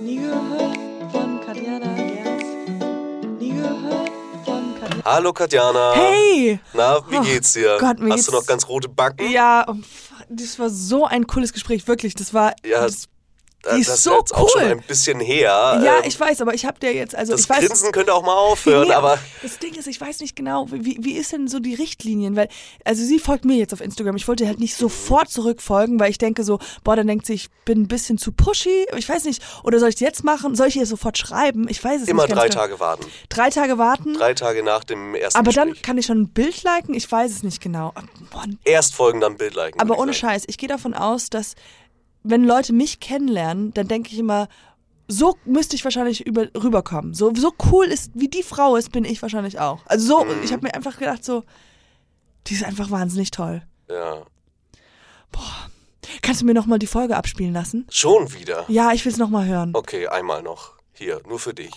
[0.00, 0.76] Nie gehört
[1.12, 2.42] von Katjana Gers.
[3.38, 4.10] Nie gehört
[4.44, 5.04] von Katjana.
[5.04, 5.92] Hallo Katjana.
[5.94, 6.60] Hey!
[6.72, 7.78] Na, wie Oh geht's dir?
[7.80, 9.30] Gott, mir Hast du geht's- noch ganz rote Backen?
[9.30, 9.66] Ja,
[10.28, 12.14] das war so ein cooles Gespräch, wirklich.
[12.14, 12.54] Das war.
[12.64, 13.08] Ja, das, Da-
[13.74, 14.68] die ist das so ist jetzt auch schon cool.
[14.72, 15.80] ein bisschen her.
[15.84, 17.66] ja, Ähm, ich weiß, aber ich habe dir jetzt, also Das ich weiß.
[17.66, 20.98] Grinsen könnte auch mal aufhören, Nee, aber das Ding ist, ich weiß nicht genau, wie,
[21.00, 22.36] wie ist denn so die Richtlinien?
[22.36, 22.48] Weil,
[22.84, 24.16] also sie folgt mir jetzt auf Instagram.
[24.16, 27.48] Ich wollte halt nicht sofort zurückfolgen, weil ich denke so, boah, dann denkt sie, ich
[27.64, 28.86] bin ein bisschen zu pushy.
[28.96, 29.42] Ich weiß nicht.
[29.64, 30.54] Oder soll ich es jetzt machen?
[30.54, 31.66] Soll ich ihr sofort schreiben?
[31.68, 32.30] Ich weiß es immer nicht.
[32.34, 32.60] ganz drei genau.
[32.62, 33.06] Tage warten.
[33.28, 34.14] Drei Tage warten.
[34.14, 35.82] Drei Tage nach dem ersten aber dann Gespräch.
[35.82, 36.94] kann ich schon ein Bild liken?
[36.94, 37.92] Ich weiß es nicht genau.
[38.30, 39.80] Boah, Erst folgen, dann Bild liken.
[39.80, 40.12] aber ohne.
[40.14, 41.54] Scheiß, ich gehe davon aus, dass
[42.30, 44.48] wenn Leute mich kennenlernen, dann denke ich immer,
[45.08, 47.14] so müsste ich wahrscheinlich über, rüberkommen.
[47.14, 49.80] So, so cool ist, wie die Frau ist, bin ich wahrscheinlich auch.
[49.86, 50.42] Also so, Mhm.
[50.44, 51.44] ich habe mir einfach gedacht, so,
[52.46, 53.62] die ist einfach wahnsinnig toll.
[53.88, 54.22] Ja.
[56.22, 57.86] Kannst du mir nochmal die Folge abspielen lassen?
[57.90, 58.64] Schon wieder.
[58.68, 59.72] Ja, ich will es nochmal hören.
[59.74, 60.74] Okay, einmal noch.
[60.92, 61.70] Hier, nur für dich.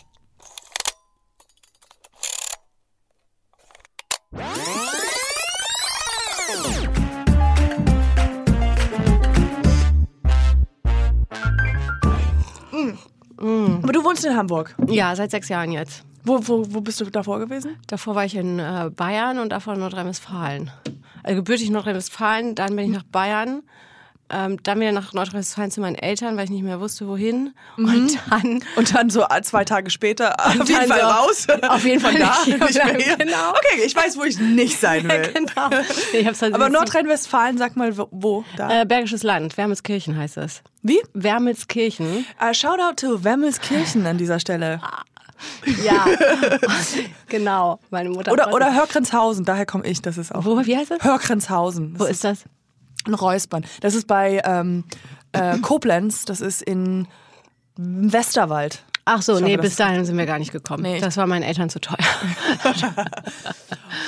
[13.42, 14.75] Aber du wohnst in Hamburg.
[14.88, 16.03] Ja, seit sechs Jahren jetzt.
[16.23, 17.78] Wo, wo, wo bist du davor gewesen?
[17.88, 20.72] Davor war ich in äh, Bayern und davor in Nordrhein-Westfalen.
[21.23, 23.64] Also gebürtig Nordrhein-Westfalen, dann bin ich nach Bayern,
[24.32, 27.54] ähm, dann wieder nach Nordrhein-Westfalen zu meinen Eltern, weil ich nicht mehr wusste, wohin.
[27.78, 31.48] Und dann Und dann so zwei Tage später auf jeden Fall so, raus.
[31.68, 32.59] auf jeden Fall da, nicht.
[32.59, 33.18] nicht mehr hier.
[33.18, 33.50] Genau.
[33.52, 35.32] Okay, ich weiß, wo ich nicht sein will.
[35.34, 35.70] genau.
[36.14, 38.44] Nee, halt Aber Nordrhein-Westfalen, sag mal, wo?
[38.58, 38.82] da?
[38.82, 40.62] Äh, Bergisches Land, Wermelskirchen heißt es.
[40.82, 41.00] Wie?
[41.14, 42.26] Wermelskirchen.
[42.42, 44.82] Uh, Shoutout to Wemmelskirchen an dieser Stelle.
[45.84, 46.06] Ja.
[47.28, 47.80] genau.
[47.90, 48.32] Meine Mutter.
[48.32, 50.46] Oder, oder Hörgrenzhausen, daher komme ich, das ist auch.
[50.46, 51.04] Wo, wie heißt es?
[51.04, 52.00] Hörgrenzhausen.
[52.00, 52.46] Wo ist das?
[53.05, 53.66] Ein Räuspern.
[53.81, 54.83] Das ist bei ähm,
[55.31, 57.07] äh, Koblenz, das ist in
[57.77, 58.83] Westerwald.
[59.05, 60.83] Ach so, Ich nee, hoffe, bis dahin sind wir gar nicht gekommen.
[60.83, 60.99] Nee.
[60.99, 61.97] Das war meinen Eltern zu teuer.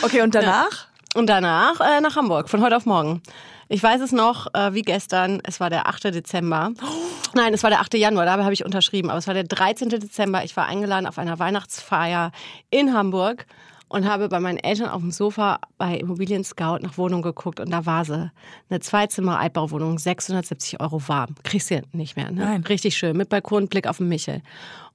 [0.03, 0.87] Okay, und danach?
[1.15, 3.21] Und danach äh, nach Hamburg, von heute auf morgen.
[3.69, 6.05] Ich weiß es noch äh, wie gestern, es war der 8.
[6.05, 6.71] Dezember.
[7.33, 7.95] Nein, es war der 8.
[7.95, 9.09] Januar, da habe ich unterschrieben.
[9.09, 9.89] Aber es war der 13.
[9.89, 10.43] Dezember.
[10.43, 12.31] Ich war eingeladen auf einer Weihnachtsfeier
[12.69, 13.45] in Hamburg
[13.93, 17.69] und habe bei meinen Eltern auf dem Sofa bei Immobilien Scout nach Wohnung geguckt und
[17.69, 18.31] da war sie.
[18.67, 21.35] Eine Zweizimmer-Altbauwohnung, 670 Euro warm.
[21.43, 22.43] Kriegst du nicht mehr, ne?
[22.43, 22.63] Nein.
[22.63, 24.41] Richtig schön, mit Balkon, Blick auf den Michel.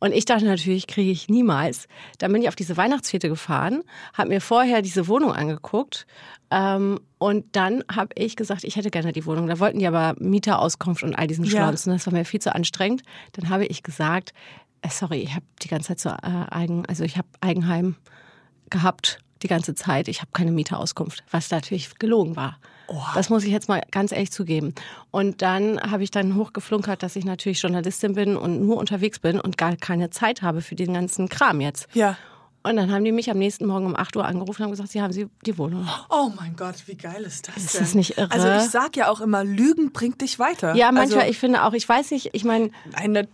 [0.00, 1.86] Und ich dachte natürlich, kriege ich niemals.
[2.18, 6.04] Dann bin ich auf diese Weihnachtsfete gefahren, habe mir vorher diese Wohnung angeguckt
[6.50, 9.46] ähm, und dann habe ich gesagt, ich hätte gerne die Wohnung.
[9.46, 11.50] Da wollten die aber Mieterauskunft und all diesen Ja.
[11.68, 11.86] Schlons.
[11.86, 13.02] Und das war mir viel zu anstrengend.
[13.34, 14.32] Dann habe ich gesagt,
[14.82, 17.94] äh, sorry, ich habe die ganze Zeit so äh, Eigen, also ich habe Eigenheim
[18.70, 20.08] gehabt die ganze Zeit.
[20.08, 22.58] Ich habe keine Mieterauskunft, was natürlich gelogen war.
[23.14, 24.74] Das muss ich jetzt mal ganz ehrlich zugeben.
[25.10, 29.40] Und dann habe ich dann hochgeflunkert, dass ich natürlich Journalistin bin und nur unterwegs bin
[29.40, 31.86] und gar keine Zeit habe für den ganzen Kram jetzt.
[31.94, 32.16] Ja.
[32.62, 34.90] Und dann haben die mich am nächsten Morgen um 8 Uhr angerufen und haben gesagt,
[34.90, 35.88] sie haben sie die Wohnung.
[36.10, 37.80] Oh mein Gott, wie geil ist das Ist denn?
[37.82, 38.30] das nicht irre?
[38.32, 40.74] Also ich sag ja auch immer, Lügen bringt dich weiter.
[40.74, 43.28] Ja, manchmal, also, ich finde auch, ich weiß nicht, ich meine, eine,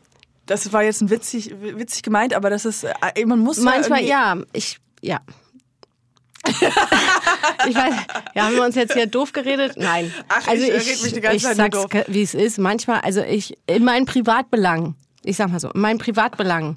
[0.46, 4.34] das war jetzt ein witzig, witzig gemeint, aber das ist, äh, man muss manchmal, ja,
[4.34, 5.20] ja, ich, ja.
[6.46, 7.94] ich weiß,
[8.34, 9.74] ja, haben wir uns jetzt hier doof geredet?
[9.76, 10.12] Nein.
[10.28, 12.58] Ach, also ich, ich, mich die ganze ich Zeit sag's, wie es ist.
[12.58, 16.76] Manchmal, also ich, in meinen Privatbelangen, ich sag mal so, in meinen Privatbelangen,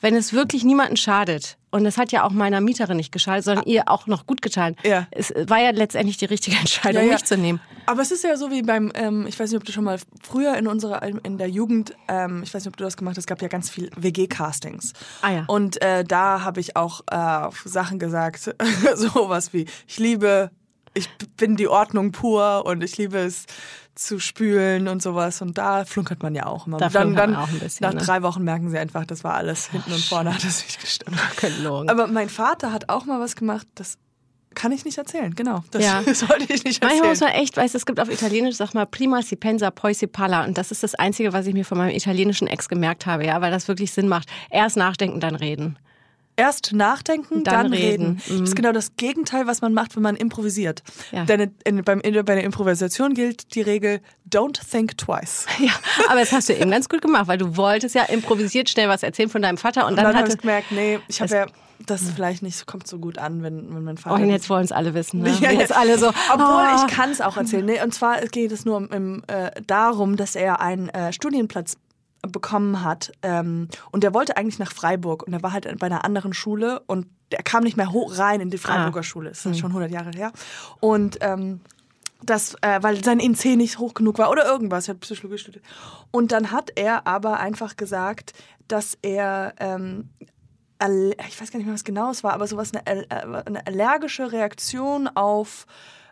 [0.00, 3.66] wenn es wirklich niemanden schadet, und es hat ja auch meiner Mieterin nicht geschadet, sondern
[3.66, 4.76] ihr auch noch gut getan.
[4.82, 5.06] Ja.
[5.10, 7.12] Es war ja letztendlich die richtige Entscheidung, Ja, ja.
[7.14, 7.60] mich zu nehmen.
[7.84, 9.98] Aber es ist ja so wie beim, ähm, ich weiß nicht, ob du schon mal
[10.22, 13.24] früher in unserer, in der Jugend, ähm, ich weiß nicht, ob du das gemacht hast,
[13.24, 14.94] es gab ja ganz viel WG-Castings.
[15.20, 15.44] Ah ja.
[15.48, 18.54] Und äh, da habe ich auch äh, Sachen gesagt,
[18.94, 20.50] sowas wie, ich liebe,
[20.94, 23.44] ich bin die Ordnung pur und ich liebe es
[23.96, 25.42] zu spülen und sowas.
[25.42, 26.78] Und da flunkert man ja auch immer.
[26.78, 28.00] Da dann, dann auch ein bisschen, nach ne?
[28.00, 31.16] drei Wochen merken sie einfach, das war alles hinten und vorne hat das nicht gestimmt.
[31.88, 33.98] Aber mein Vater hat auch mal was gemacht, das
[34.54, 35.62] kann ich nicht erzählen, genau.
[35.70, 36.02] Das Ja.
[36.14, 37.32] sollte ich nicht Manchmal muss erzählen.
[37.36, 40.06] man echt, weißt du, es gibt auf Italienisch, sag mal, prima si pensa, poi si
[40.06, 40.44] parla.
[40.44, 43.40] Und das ist das Einzige, was ich mir von meinem italienischen Ex gemerkt habe, ja,
[43.40, 44.28] weil das wirklich Sinn macht.
[44.50, 45.78] Erst nachdenken, dann reden.
[46.36, 47.82] Erst nachdenken, dann, Dann reden.
[47.82, 48.22] reden.
[48.26, 48.40] Mhm.
[48.40, 50.82] Das ist genau das Gegenteil, was man macht, wenn man improvisiert.
[51.10, 51.24] Ja.
[51.24, 54.00] Denn in, beim, in, bei der Improvisation gilt die Regel,
[54.30, 55.46] don't think twice.
[55.58, 55.72] Ja,
[56.08, 59.02] aber das hast du eben ganz gut gemacht, weil du wolltest ja improvisiert schnell was
[59.02, 61.46] erzählen von deinem Vater und Und dann, dann habe ich gemerkt, nee, ich habe ja,
[61.84, 64.16] das vielleicht nicht, kommt so gut an, wenn, wenn mein Vater...
[64.16, 65.22] Oh, und jetzt wollen es alle wissen.
[65.22, 65.30] Ne?
[65.40, 65.60] Ja, ja.
[65.60, 66.08] Jetzt alle so.
[66.08, 66.86] Obwohl, oh.
[66.86, 67.64] ich kann es auch erzählen.
[67.64, 71.76] Nee, und zwar geht es nur um, äh, darum, dass er einen äh, Studienplatz
[72.32, 76.04] bekommen hat ähm, und der wollte eigentlich nach Freiburg und er war halt bei einer
[76.04, 79.02] anderen Schule und der kam nicht mehr hoch rein in die Freiburger Ah.
[79.02, 79.30] Schule.
[79.30, 80.32] Das ist schon 100 Jahre her.
[80.80, 81.60] Und ähm,
[82.22, 85.64] das, äh, weil sein INC nicht hoch genug war oder irgendwas, er hat Psychologie studiert.
[86.10, 88.32] Und dann hat er aber einfach gesagt,
[88.68, 90.08] dass er, ähm,
[91.28, 94.30] ich weiß gar nicht mehr, was genau es war, aber sowas, eine, äh, eine allergische
[94.32, 95.66] Reaktion auf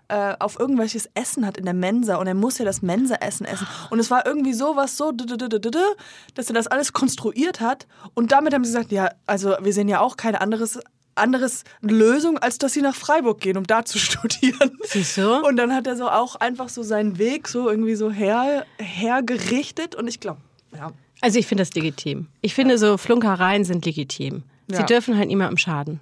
[0.08, 3.66] äh, auf irgendwelches Essen hat in der Mensa und er muss ja das Mensa-Essen essen.
[3.90, 7.86] Und es war irgendwie sowas so, dass er das alles konstruiert hat.
[8.14, 10.78] Und damit haben sie gesagt, ja, also wir sehen ja auch keine anderes,
[11.14, 14.76] anderes Lösung, als dass sie nach Freiburg gehen, um da zu studieren.
[14.84, 15.40] Siehst du?
[15.46, 19.94] Und dann hat er so auch einfach so seinen Weg so irgendwie so her, hergerichtet.
[19.94, 20.40] Und ich glaube,
[20.76, 20.92] ja.
[21.20, 22.26] Also ich finde das legitim.
[22.42, 24.42] Ich finde so Flunkereien sind legitim.
[24.68, 24.82] Sie Ja.
[24.82, 26.00] dürfen halt niemandem schaden.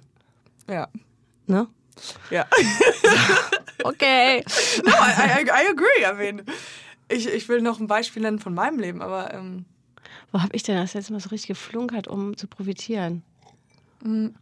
[0.69, 0.87] Ja.
[1.47, 1.67] Ne?
[2.29, 2.45] Ja.
[3.85, 4.43] Okay.
[4.85, 6.05] No, I, I, I agree.
[6.05, 6.45] I mean,
[7.09, 9.65] ich, ich will noch ein Beispiel nennen von meinem Leben, aber ähm,
[10.31, 13.23] Wo habe ich denn das letzte Mal so richtig geflunkert, um zu profitieren?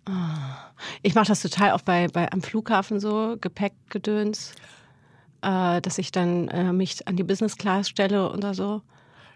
[0.05, 0.71] Ah.
[1.01, 4.53] Ich mache das total auch bei, bei am Flughafen so, Gepäckgedöns,
[5.41, 8.81] äh, dass ich dann äh, mich an die Business Class stelle oder so.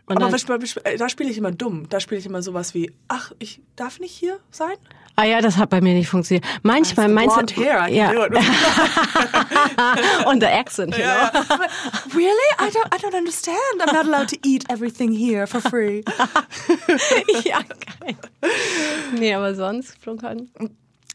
[0.08, 1.90] Und aber dann, was- da spiele ich immer dumm.
[1.90, 4.76] Da spiele ich immer sowas wie, ach, ich darf nicht hier sein?
[5.16, 6.46] Ah ja, das hat bei mir nicht funktioniert.
[6.64, 7.56] Manchmal meinst du.
[7.56, 8.34] hair, I can do it.
[10.28, 11.42] Und der Accent, you Ja, know?
[12.14, 12.50] really?
[12.60, 13.58] I don't, I don't understand.
[13.82, 16.04] I'm not allowed to eat everything here for free.
[17.44, 18.16] ja, geil.
[19.18, 20.50] Nee, aber sonst flunkern.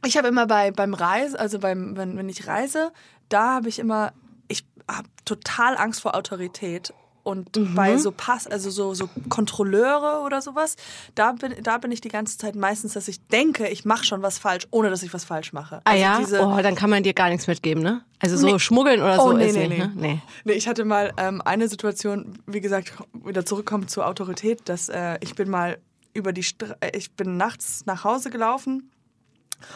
[0.04, 2.92] Ich habe immer bei beim Reisen, also beim wenn, wenn ich reise,
[3.28, 4.12] da habe ich immer,
[4.48, 6.92] ich habe total Angst vor Autorität.
[7.30, 7.74] Und Mhm.
[7.74, 10.76] bei so Pass, also so, so Kontrolleure oder sowas,
[11.14, 14.22] da bin, da bin ich die ganze Zeit meistens, dass ich denke, ich mache schon
[14.22, 15.76] was falsch, ohne dass ich was falsch mache.
[15.84, 16.18] Ah Also ja?
[16.18, 18.02] diese- oh, dann kann man dir gar nichts mitgeben, ne?
[18.18, 18.58] Also so Nee.
[18.58, 19.84] schmuggeln oder Oh, so nee, ist nee, nicht, nee.
[19.86, 19.92] ne?
[19.94, 20.20] Nee.
[20.44, 22.92] Nee, ich hatte mal ähm, eine Situation, wie gesagt,
[23.24, 25.78] wieder zurückkommen zur Autorität, dass äh, ich bin mal
[26.12, 28.90] über die Stra äh, ich bin nachts nach Hause gelaufen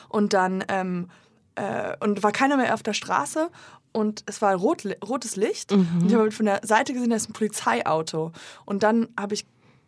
[0.09, 1.09] und dann ähm,
[1.55, 3.49] äh, und war keiner mehr auf der Straße
[3.95, 7.31] und es war rot, rotes Licht und ich habe von der Seite gesehen, da ist
[7.31, 8.33] ein Polizeiauto
[8.67, 9.47] und dann habe ich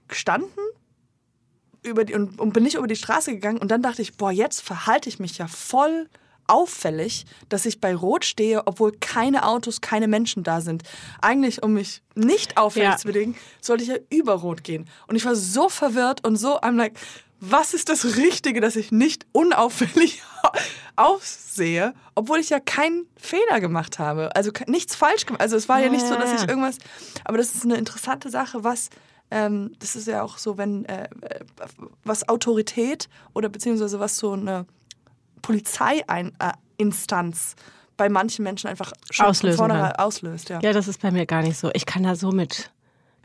[0.09, 0.53] gestanden
[1.83, 4.31] über die, und, und bin nicht über die Straße gegangen und dann dachte ich, boah,
[4.33, 6.09] jetzt verhalte ich mich ja voll
[6.49, 10.85] auffällig, dass ich bei Rot stehe, obwohl keine Autos, keine Menschen da sind.
[11.21, 12.97] Eigentlich, um mich nicht auffällig Ja.
[12.97, 14.89] zu bewegen, sollte ich ja über Rot gehen.
[15.09, 16.95] Und ich war so verwirrt und so, I'm like,
[17.41, 20.23] was ist das Richtige, dass ich nicht unauffällig
[20.97, 24.31] aussehe, obwohl ich ja keinen Fehler gemacht habe.
[24.35, 25.43] Also nichts falsch gemacht.
[25.43, 26.79] Also es war ja nicht so, dass ich irgendwas.
[27.25, 28.89] Aber das ist eine interessante Sache, was.
[29.29, 31.41] Ähm, das ist ja auch so, wenn äh, äh,
[32.05, 34.67] was Autorität oder beziehungsweise was so eine
[35.43, 37.57] Polizeiinstanz
[37.97, 39.33] bei manchen Menschen einfach schon kann.
[39.99, 40.49] auslöst.
[40.49, 40.61] Ja.
[40.63, 41.73] Ja, das ist bei mir gar nicht so.
[41.75, 42.71] Ich kann da so mit,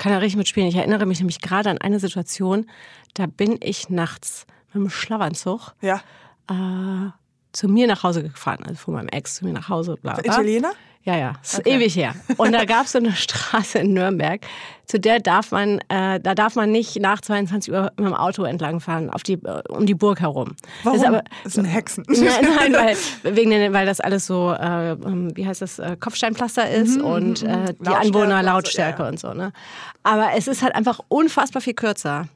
[0.01, 0.67] kann da richtig mitspielen.
[0.67, 2.65] Ich erinnere mich nämlich gerade an eine Situation,
[3.13, 6.01] da bin ich nachts mit dem Schlafanzug ja.
[6.49, 7.11] äh,
[7.51, 9.97] zu mir nach Hause gefahren, also von meinem Ex zu mir nach Hause.
[10.01, 10.33] Bla, bla.
[10.33, 10.71] Italiener?
[11.03, 11.77] Ja, ja, ist Okay.
[11.77, 12.13] ewig her.
[12.37, 14.41] Und da gab es so eine Straße in Nürnberg,
[14.85, 18.43] zu der darf man, äh, da darf man nicht nach 22 Uhr mit dem Auto
[18.43, 20.55] entlangfahren, auf die, äh, um die Burg herum.
[20.83, 20.99] Warum?
[20.99, 22.03] Das ist aber, das sind Hexen.
[22.09, 22.73] Nein, nein
[23.23, 27.01] weil, wegen den, weil das alles so, äh, ähm, wie heißt das, äh, Kopfsteinpflaster ist
[27.01, 29.33] und äh, die Anwohner Lautstärke und so.
[29.33, 29.53] Ne?
[30.03, 32.27] Aber es ist halt einfach unfassbar viel kürzer.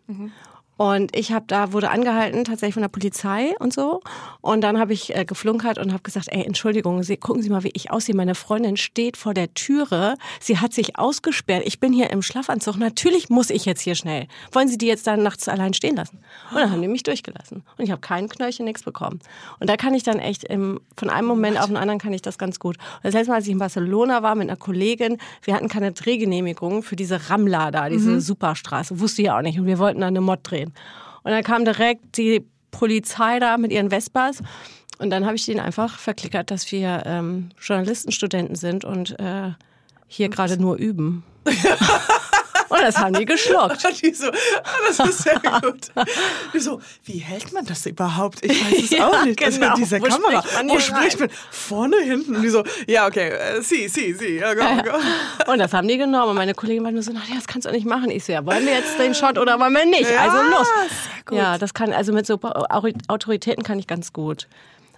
[0.78, 4.02] Und ich habe da wurde angehalten tatsächlich von der Polizei und so
[4.42, 7.64] und dann habe ich äh, geflunkert und habe gesagt, ey Entschuldigung, Sie, gucken Sie mal,
[7.64, 8.16] wie ich aussehe.
[8.16, 11.64] Meine Freundin steht vor der Türe, sie hat sich ausgesperrt.
[11.66, 12.78] Ich bin hier im Schlafanzug.
[12.78, 14.28] Natürlich muss ich jetzt hier schnell.
[14.52, 16.20] Wollen Sie die jetzt dann nachts allein stehen lassen?
[16.52, 19.20] Und dann haben die mich durchgelassen und ich habe keinen Knöllchen, nichts bekommen.
[19.60, 22.22] Und da kann ich dann echt im, von einem Moment auf den anderen kann ich
[22.22, 22.78] das ganz gut.
[22.78, 25.94] Und das letzte Mal, als ich in Barcelona war mit einer Kollegin, wir hatten keine
[25.94, 29.58] Drehgenehmigung für diese Ramla da, diese Superstraße, wusste ich auch nicht.
[29.58, 30.65] Und wir wollten da eine Mod drehen.
[31.24, 34.42] Und dann kam direkt die Polizei da mit ihren Vespas.
[34.98, 39.52] Und dann habe ich denen einfach verklickert, dass wir ähm, Journalistenstudenten sind und äh,
[40.08, 41.24] hier gerade nur üben.
[42.70, 43.84] und das haben die geschluckt.
[44.02, 44.34] Die so, ah,
[44.88, 45.92] das ist sehr gut.
[46.54, 48.44] Die so, wie hält man das überhaupt?
[48.44, 49.42] Ich weiß es Ja, auch nicht.
[49.42, 49.70] Das genau.
[49.72, 50.42] mit dieser Wo Kamera.
[50.42, 51.28] spricht man Wo spricht rein?
[51.28, 51.38] man?
[51.52, 52.36] Vorne, hinten?
[52.38, 54.38] Und die so, ja, okay, äh, sie, sie, sie.
[54.38, 55.52] Ja, go, go.
[55.52, 56.30] Und das haben die genommen.
[56.32, 58.10] Und meine Kollegin war nur so, Nadja, das kannst du nicht machen.
[58.12, 60.10] Ich so, ja, wollen wir jetzt den Shot oder wollen wir nicht?
[60.10, 60.68] Ja, also los.
[61.32, 64.48] Ja, das kann, also mit so Autori- Autoritäten kann ich ganz gut.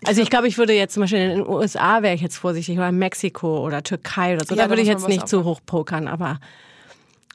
[0.05, 2.77] Also ich glaube, ich würde jetzt zum Beispiel in den USA wäre ich jetzt vorsichtig
[2.77, 4.53] oder in Mexiko oder Türkei oder so.
[4.53, 6.39] Ja, da würde ich jetzt nicht zu hoch pokern, aber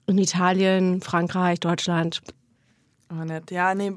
[0.07, 2.23] in Italien, Frankreich, Deutschland.
[3.09, 3.51] Aber nett.
[3.51, 3.93] Ja, nee,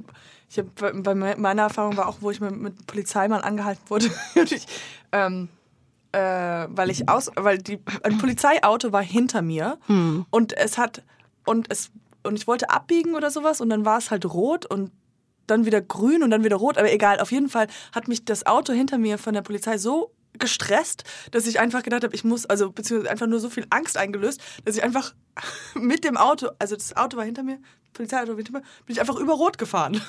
[0.50, 4.10] ich hab, bei meiner Erfahrung war auch, wo ich mit, mit Polizeimann angehalten wurde.
[4.36, 4.68] ich,
[5.12, 5.50] ähm,
[6.12, 9.78] äh, weil ich aus, weil die, ein Polizeiauto war hinter mir
[10.30, 11.04] und es hat,
[11.46, 11.92] und es,
[12.24, 14.92] und ich wollte abbiegen oder sowas und dann war es halt rot und
[15.48, 18.46] dann wieder grün und dann wieder rot, aber egal, auf jeden Fall hat mich das
[18.46, 22.46] Auto hinter mir von der Polizei so gestresst, dass ich einfach gedacht habe, ich muss,
[22.46, 25.14] also beziehungsweise einfach nur so viel Angst eingelöst, dass ich einfach
[25.76, 27.60] mit dem Auto, also das Auto war hinter mir,
[27.94, 30.02] Polizeiauto war hinter mir, bin ich einfach über Rot gefahren.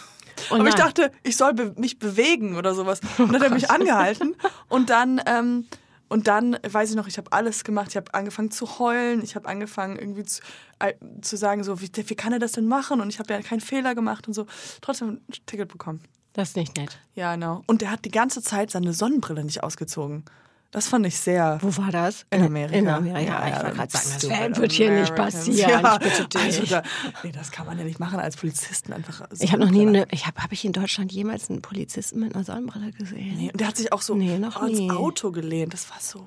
[0.51, 3.01] Oh Aber ich dachte, ich soll be mich bewegen oder sowas.
[3.19, 4.37] Und dann hat er mich angehalten
[4.69, 5.67] und dann, ähm,
[6.09, 7.89] und dann weiß ich noch, ich habe alles gemacht.
[7.89, 9.25] Ich habe angefangen zu heulen.
[9.25, 10.41] Ich habe angefangen irgendwie zu,
[10.79, 13.01] äh, zu sagen, so, wie, wie kann er das denn machen?
[13.01, 14.47] Und ich habe ja keinen Fehler gemacht und so.
[14.83, 16.01] Trotzdem ein Ticket bekommen.
[16.37, 16.99] Das ist nicht nett.
[17.15, 17.63] Ja, genau.
[17.67, 20.25] Und der hat die ganze Zeit seine Sonnenbrille nicht ausgezogen.
[20.71, 21.59] Das fand ich sehr.
[21.63, 22.27] Wo war das?
[22.31, 22.77] In Amerika.
[22.77, 23.49] In Amerika, ja.
[23.49, 25.71] Ja, ich gerade sagen, das wird hier nicht passieren.
[25.71, 26.43] Ja, Ich bitte dich.
[26.61, 26.83] Also da,
[27.23, 29.27] nee, das kann man ja nicht machen als Polizisten einfach.
[29.39, 32.35] ich habe noch nie eine, ich habe, habe ich in Deutschland jemals einen Polizisten mit
[32.35, 33.39] einer Sonnenbrille gesehen?
[33.39, 34.91] Nee, und der hat sich auch so Nee, noch ans nie.
[34.91, 35.73] Auto gelehnt.
[35.73, 36.27] Das war so.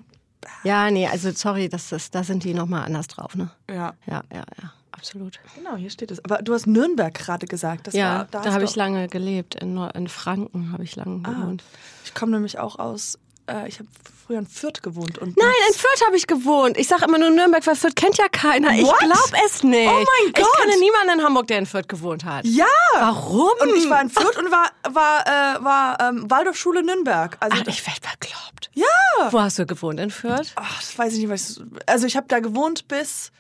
[0.64, 3.52] Ja, nee, also sorry, das, das, da sind die nochmal anders drauf, ne?
[3.70, 3.94] Ja.
[4.08, 5.40] Ja, ja, ja, absolut.
[5.56, 6.24] Genau, hier steht es.
[6.24, 7.88] Aber du hast Nürnberg gerade gesagt.
[7.88, 9.56] Das ja, war, da, hast habe ich lange gelebt.
[9.56, 11.32] In, Neu- in Franken habe ich lange Ah.
[11.32, 11.64] gewohnt.
[12.06, 13.18] Ich komme nämlich auch aus.
[13.48, 13.90] Äh, ich habe
[14.28, 15.18] früher in Fürth gewohnt.
[15.18, 16.78] Und Nein, in Fürth habe ich gewohnt.
[16.78, 18.72] Ich sage immer nur Nürnberg, weil Fürth kennt ja keiner.
[18.74, 19.00] Ich What?
[19.00, 19.90] glaube es nicht.
[19.90, 19.92] Oh
[20.24, 20.46] mein Gott.
[20.54, 22.46] Ich kenne niemanden in Hamburg, der in Fürth gewohnt hat.
[22.46, 22.66] Ja!
[22.94, 23.50] Warum?
[23.62, 27.38] Und ich war in Fürth und war, war, äh, war ähm, Waldorfschule Nürnberg.
[27.40, 28.70] Also, Ach, ich werde bekloppt.
[28.76, 28.86] ja!
[29.32, 30.00] Wo hast du gewohnt?
[30.00, 30.52] In Fürth?
[30.56, 33.32] Ach, das weiß ich nicht, ich, Also, ich habe da gewohnt bis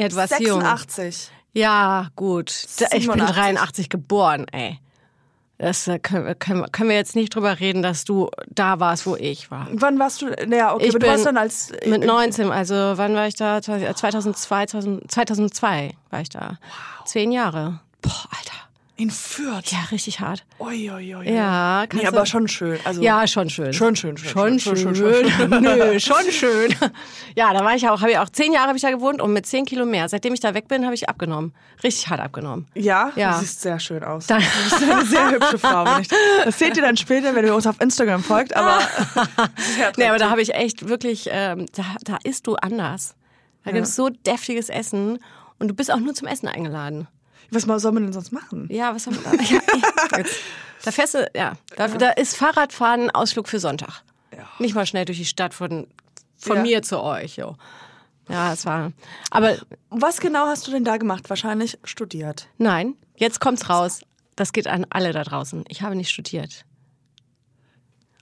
[0.00, 0.60] Ja, du warst jung.
[0.60, 1.30] 86.
[1.52, 2.50] Ja, gut.
[2.50, 3.34] Ich bin 87.
[3.36, 4.78] 83 geboren, ey.
[5.60, 8.78] Das äh, können, wir- können, wir- können wir jetzt nicht drüber reden, dass du da
[8.78, 9.66] warst, wo ich war.
[9.72, 10.26] Wann warst du?
[10.46, 11.72] Naja, okay, Ich aber du warst dann als.
[11.84, 13.60] Mit 19, also wann war ich da?
[13.60, 16.58] 2002, 2000, 2002 war ich da.
[17.06, 17.80] Zehn Jahre.
[18.02, 18.67] Boah, Alter.
[19.00, 19.70] In Fürth.
[19.70, 20.44] Ja, richtig hart.
[20.58, 21.30] Ui, ui, ui.
[21.32, 22.80] Ja, Nee, aber schon schön.
[22.82, 23.72] Also, Ja, schon schön.
[23.72, 24.94] Schon schön, schön, Schon schön, schön.
[24.96, 26.74] schon, schon, Nö, schon schön.
[27.36, 29.32] Ja, da war ich auch, habe ich auch zehn Jahre habe ich da gewohnt und
[29.32, 30.08] mit zehn Kilo mehr.
[30.08, 31.54] Seitdem ich da weg bin, habe ich abgenommen.
[31.84, 32.66] Richtig hart abgenommen.
[32.74, 33.34] Ja, Ja.
[33.34, 34.26] du siehst sehr schön aus.
[34.26, 34.44] Danke.
[34.64, 35.84] Du bist eine sehr hübsche Frau.
[35.84, 36.08] Wenn ich,
[36.44, 38.56] das seht ihr dann später, wenn ihr uns auf Instagram folgt.
[38.56, 38.80] Aber
[39.96, 43.14] Nee, aber da habe ich echt wirklich, ähm, da, da isst du anders.
[43.64, 45.20] Da gibt es so deftiges Essen
[45.60, 47.06] und du bist auch nur zum Essen eingeladen.
[47.50, 48.68] Was soll man denn sonst machen?
[48.70, 49.32] Ja, was haben wir da?
[50.18, 50.24] Ja,
[50.84, 54.02] da fährst du, ja, da, da ist Fahrradfahren ein Ausflug für Sonntag.
[54.60, 55.86] Nicht mal schnell durch die Stadt von,
[56.38, 56.62] von Ja.
[56.62, 57.36] mir zu euch.
[57.36, 57.56] Jo.
[58.28, 58.92] Ja, es war.
[59.30, 59.56] Aber
[59.90, 61.28] Was genau hast du denn da gemacht?
[61.30, 62.48] Wahrscheinlich studiert.
[62.58, 64.02] nein, jetzt kommt's raus.
[64.36, 65.64] Das geht an alle da draußen.
[65.68, 66.64] Ich habe nicht studiert.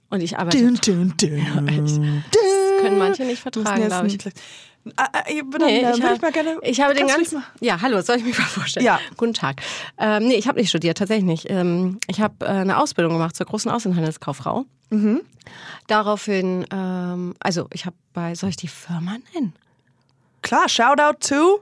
[0.09, 0.57] Und ich arbeite.
[0.57, 2.23] Dün, dün, dün.
[2.31, 4.17] Das können manche nicht vertragen, glaube ich.
[4.95, 6.57] Ah, ah, dann, Nee, äh, ich, hab, ich mal gerne.
[6.61, 7.43] ich habe den ganzen.
[7.59, 8.85] Ja, hallo, soll ich mich mal vorstellen?
[8.85, 8.99] Ja.
[9.17, 9.61] Guten Tag.
[9.97, 11.49] Ähm, nee, ich habe nicht studiert, tatsächlich nicht.
[11.49, 14.65] Ähm, ich habe äh, eine Ausbildung gemacht zur großen Außenhandelskauffrau.
[14.89, 15.21] Mhm.
[15.87, 19.53] Daraufhin, ähm, also ich habe bei, soll ich die Firma nennen?
[20.41, 21.59] Klar, Shoutout to.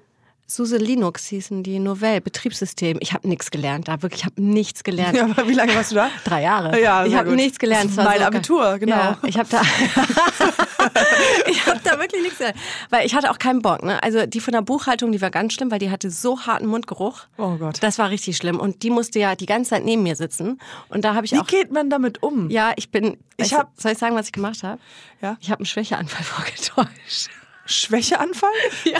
[0.48, 2.98] SUSE Linux hießen die Novell, Betriebssystem.
[3.02, 5.18] Ich habe nichts gelernt da, wirklich, ich habe nichts gelernt.
[5.18, 6.12] Ja, aber wie lange warst du da?
[6.24, 6.80] Drei Jahre.
[6.80, 7.90] Ja, ich habe nichts gelernt.
[7.90, 8.96] Das war mein so Abitur, genau.
[8.96, 9.62] Ja, ich habe da,
[11.48, 12.58] ich habe da wirklich nichts gelernt,
[12.92, 13.82] weil ich hatte auch keinen Bock.
[13.84, 14.02] Ne?
[14.04, 17.22] Also die von der Buchhaltung, die war ganz schlimm, weil die hatte so harten Mundgeruch.
[17.38, 17.82] Oh Gott.
[17.82, 20.60] Das war richtig schlimm und die musste ja die ganze Zeit neben mir sitzen
[20.90, 21.48] und da habe ich Wie auch.
[21.48, 22.52] geht man damit um?
[22.52, 23.18] Ja, ich bin.
[23.38, 24.80] Ich Ich hab- soll ich sagen, was ich gemacht habe?
[25.22, 25.38] Ja.
[25.42, 27.30] Ich habe einen Schwächeanfall vorgetäuscht.
[27.66, 28.50] Schwächeanfall?
[28.84, 29.00] Ja.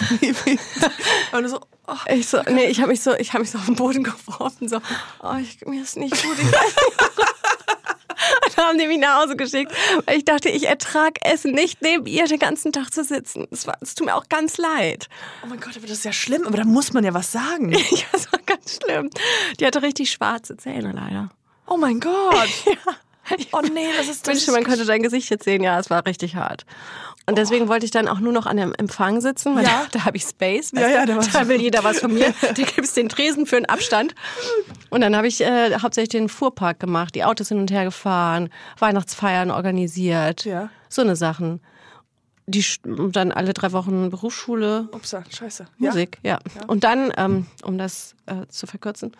[1.32, 3.66] Und so, oh, Ich so, nee, ich habe mich so, ich habe mich so auf
[3.66, 4.80] den Boden geworfen, so,
[5.22, 6.36] oh, ich, mir ist nicht gut.
[6.38, 7.00] Ich weiß nicht.
[8.46, 9.72] Und dann haben die mich nach Hause geschickt,
[10.06, 13.48] weil ich dachte, ich ertrag es nicht, neben ihr den ganzen Tag zu sitzen.
[13.50, 15.08] Es, war, es tut mir auch ganz leid.
[15.44, 17.72] oh mein Gott, aber das ist ja schlimm, aber da muss man ja was sagen.
[17.92, 19.10] Ja, es war ganz schlimm.
[19.60, 21.30] Die hatte richtig schwarze Zähne leider.
[21.66, 22.48] Oh mein Gott.
[23.52, 24.28] Oh nee, das ist Ich das.
[24.28, 25.62] wünschte, ist man könnte dein Gesicht jetzt sehen.
[25.62, 26.64] Ja, es war richtig hart.
[27.26, 29.86] Und deswegen wollte ich dann auch nur noch an dem Empfang sitzen, weil Ja.
[29.92, 30.72] da, da habe ich Space.
[30.74, 32.34] Ja, ja, da da will jeder was von mir.
[32.40, 34.14] Da gibt es den Tresen für einen Abstand.
[34.90, 38.50] Und dann habe ich äh, hauptsächlich den Fuhrpark gemacht, die Autos hin und her gefahren,
[38.78, 40.68] Weihnachtsfeiern organisiert, Ja.
[40.88, 41.60] so eine Sachen.
[42.48, 45.66] Die dann alle drei Wochen Berufsschule, Ups, scheiße.
[45.78, 46.40] Musik, ja.
[46.66, 49.12] Und dann, ähm, um das äh, zu verkürzen,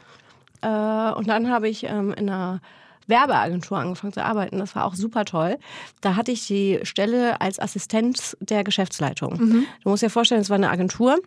[0.60, 0.66] äh,
[1.12, 2.60] und dann habe ich ähm, in einer
[3.06, 4.58] Werbeagentur angefangen zu arbeiten.
[4.58, 5.58] Das war auch super toll.
[6.00, 9.64] Da hatte ich die Stelle als Assistenz der Geschäftsleitung.
[9.82, 11.18] Du musst dir vorstellen, es war eine Agentur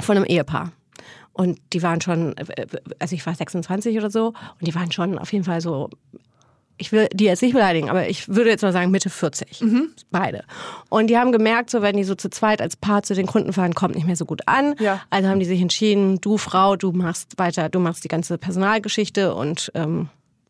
[0.00, 0.72] von einem Ehepaar.
[1.32, 2.34] Und die waren schon,
[2.98, 5.90] also ich war 26 oder so, und die waren schon auf jeden Fall so
[6.78, 9.60] ich will die jetzt nicht beleidigen, aber ich würde jetzt mal sagen Mitte 40.
[10.10, 10.44] Beide.
[10.88, 13.52] Und die haben gemerkt, so wenn die so zu zweit als Paar zu den Kunden
[13.52, 14.74] fahren, kommt nicht mehr so gut an.
[14.78, 15.00] Ja.
[15.10, 19.34] Also haben die sich entschieden, du Frau, du machst weiter, du machst die ganze Personalgeschichte
[19.34, 20.08] und ähm,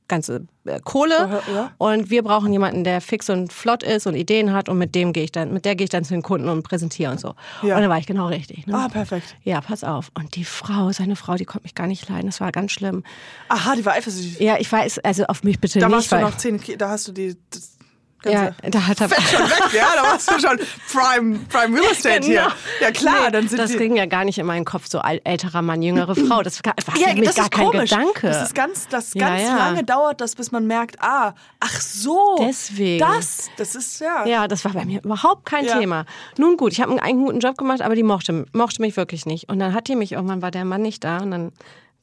[0.08, 1.42] ganze äh, Kohle.
[1.52, 1.70] Ja.
[1.78, 5.12] Und wir brauchen jemanden, der fix und flott ist und Ideen hat und mit dem
[5.12, 7.34] gehe ich dann, mit der gehe ich dann zu den Kunden und präsentiere und so.
[7.62, 7.76] Ja.
[7.76, 8.66] Und dann war ich genau richtig.
[8.66, 8.74] Ne?
[8.74, 9.36] Ah, perfekt.
[9.44, 10.10] Ja, pass auf.
[10.14, 12.26] Und die Frau, seine Frau, die konnte mich gar nicht leiden.
[12.26, 13.04] Das war ganz schlimm.
[13.48, 14.40] Aha, die war eifersüchtig.
[14.40, 15.94] Ja, ich weiß, also auf mich bitte Da nicht.
[15.96, 17.36] warst du noch zehn, da hast du die.
[17.50, 17.77] Das,
[18.24, 19.08] Ja, da hat er.
[19.08, 20.58] schon weg, ja, da warst du schon
[20.92, 22.40] Prime, Prime Real Estate hier.
[22.42, 22.52] Genau.
[22.80, 23.78] Ja klar, Nee, dann sind das die...
[23.78, 26.42] ging ja gar nicht in meinen Kopf, so älterer Mann, jüngere Frau.
[26.42, 27.90] Das war ja, das gar kein komisch.
[27.90, 28.26] Gedanke.
[28.28, 29.56] Das ist ganz, das Ja, ganz ja.
[29.56, 32.36] lange dauert das, bis man merkt, ah, ach so.
[32.40, 32.98] Deswegen.
[32.98, 34.26] Das, das ist ja.
[34.26, 35.78] Ja, das war bei mir überhaupt kein Ja.
[35.78, 36.04] Thema.
[36.38, 39.26] Nun gut, ich habe einen, einen guten Job gemacht, aber die mochte, mochte mich wirklich
[39.26, 39.48] nicht.
[39.48, 41.52] Und dann hat die mich, irgendwann war der Mann nicht da und dann,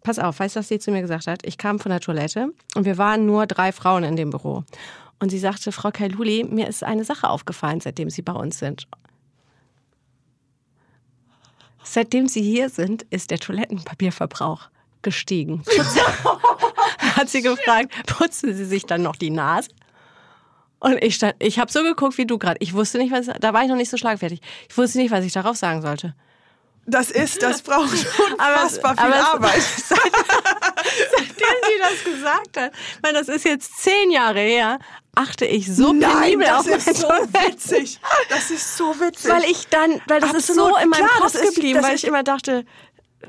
[0.04, 1.40] pass auf, weißt du, was sie zu mir gesagt hat?
[1.46, 4.64] Ich kam von der Toilette und wir waren nur drei Frauen in dem Büro.
[5.20, 8.88] Und sie sagte, Frau Kailuli, mir ist eine Sache aufgefallen, seitdem Sie bei uns sind.
[11.84, 14.70] Seitdem Sie hier sind, ist der Toilettenpapierverbrauch
[15.02, 15.64] gestiegen.
[17.16, 19.70] hat sie gefragt, putzen Sie sich dann noch die Nase?
[20.80, 22.58] Und ich stand, ich habe so geguckt wie du gerade.
[22.60, 24.42] Ich wusste nicht, was, da war ich noch nicht so schlagfertig.
[24.70, 26.14] Ich wusste nicht, was ich darauf sagen sollte.
[26.88, 27.90] Das ist, das braucht
[28.38, 29.64] Aber- unfassbar viel aber Arbeit.
[31.12, 34.80] Seitdem sie das gesagt hat, weil das ist jetzt zehn Jahre her,
[35.16, 38.00] achte ich so Nein, das ist so witzig.
[38.30, 39.32] Das ist so witzig.
[39.32, 42.24] Weil ich dann, weil das ist so Absolut, in meinem Kopf geblieben, weil ich immer
[42.24, 42.66] dachte,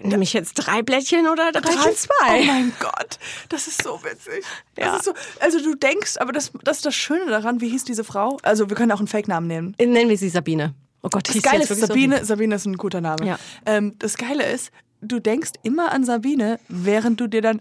[0.03, 2.45] nehme ich jetzt drei Blättchen oder reichen Oh zwei?
[2.45, 4.45] mein Gott, das ist so witzig.
[4.77, 4.97] Ja.
[4.97, 8.05] ist so, also du denkst, aber das, das ist das Schöne daran, wie hieß diese
[8.05, 8.37] Frau?
[8.43, 9.75] Also wir können auch einen Fake-Namen nehmen.
[9.79, 10.75] Nennen wir sie Sabine.
[11.03, 13.25] Oh Gott, Das Geile ist, Sabine, Sabine ist ein guter Name.
[13.25, 13.39] Ja.
[13.65, 17.61] Ähm, das Geile ist, du denkst immer an Sabine, während du dir dann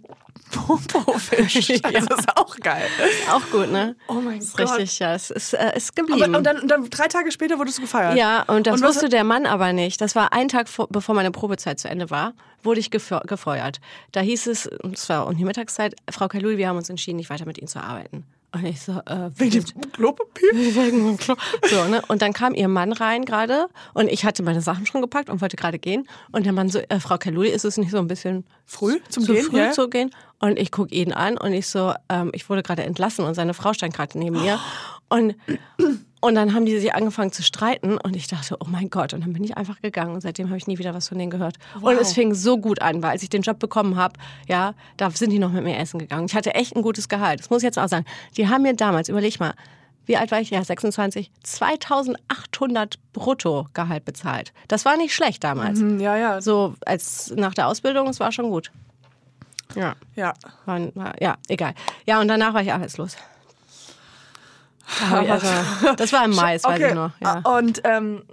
[0.51, 1.70] Popo fischst.
[1.70, 1.80] Ja.
[1.94, 2.84] Also das ist auch geil.
[3.32, 3.96] Auch gut, ne?
[4.08, 4.72] Oh mein ist Gott.
[4.72, 6.24] Richtig, ja, es ist, äh, ist geblieben.
[6.24, 8.15] Aber, und, dann, dann drei Tage später wurdest du gefeiert.
[8.15, 10.00] Ja, und das Und wusste der Mann aber nicht.
[10.01, 13.80] Das war ein Tag vor, bevor meine Probezeit zu Ende war, wurde ich gefeu- gefeuert.
[14.12, 17.18] Da hieß es, und es war um die Mittagszeit, Frau Kaluli, wir haben uns entschieden,
[17.18, 18.25] nicht weiter mit Ihnen zu arbeiten.
[18.55, 20.50] Und ich so, äh, Wegen dem Klopapier?
[20.53, 21.35] wegen dem Klo.
[21.69, 22.01] So, ne?
[22.07, 25.41] Und dann kam ihr Mann rein gerade und ich hatte meine Sachen schon gepackt und
[25.41, 26.07] wollte gerade gehen.
[26.31, 29.25] Und der Mann so, äh, Frau Kaluli, ist es nicht so ein bisschen Früh zum
[29.25, 29.43] zu Gehen?
[29.43, 29.71] früh ja?
[29.71, 30.09] zu gehen?
[30.39, 33.53] Und ich gucke ihn an und ich so, ähm, ich wurde gerade entlassen und seine
[33.53, 34.57] Frau stand gerade neben mir.
[35.07, 35.35] Und,
[36.25, 39.13] und dann haben die sich angefangen zu streiten und ich dachte, oh mein Gott.
[39.13, 41.29] Und dann bin ich einfach gegangen und seitdem habe ich nie wieder was von denen
[41.29, 41.58] gehört.
[41.82, 44.13] Und es fing so gut an, weil als ich den Job bekommen habe,
[44.48, 46.25] ja, da sind die noch mit mir essen gegangen.
[46.25, 47.39] Ich hatte echt ein gutes Gehalt.
[47.39, 48.05] Das muss ich jetzt auch sagen.
[48.38, 49.54] Die haben mir damals, überleg mal,
[50.06, 50.49] wie alt war ich?
[50.52, 51.32] Ja, 26.
[51.43, 54.54] 2800 Bruttogehalt bezahlt.
[54.67, 55.80] Das war nicht schlecht damals.
[55.80, 56.41] Hm, Ja, ja.
[56.41, 58.71] So als nach der Ausbildung, es war schon gut.
[59.76, 59.95] Ja.
[60.15, 60.34] ja.
[60.65, 61.73] War, war, ja, egal.
[62.06, 63.17] Ja, und danach war ich arbeitslos.
[65.12, 65.48] Also,
[65.98, 66.88] das war im Mai, das weiß okay.
[66.89, 67.12] ich noch.
[67.19, 67.41] Ja.
[67.43, 68.24] Ah, Und ähm,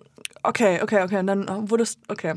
[0.42, 1.18] okay, okay, okay.
[1.18, 2.34] Und dann wurdest, okay,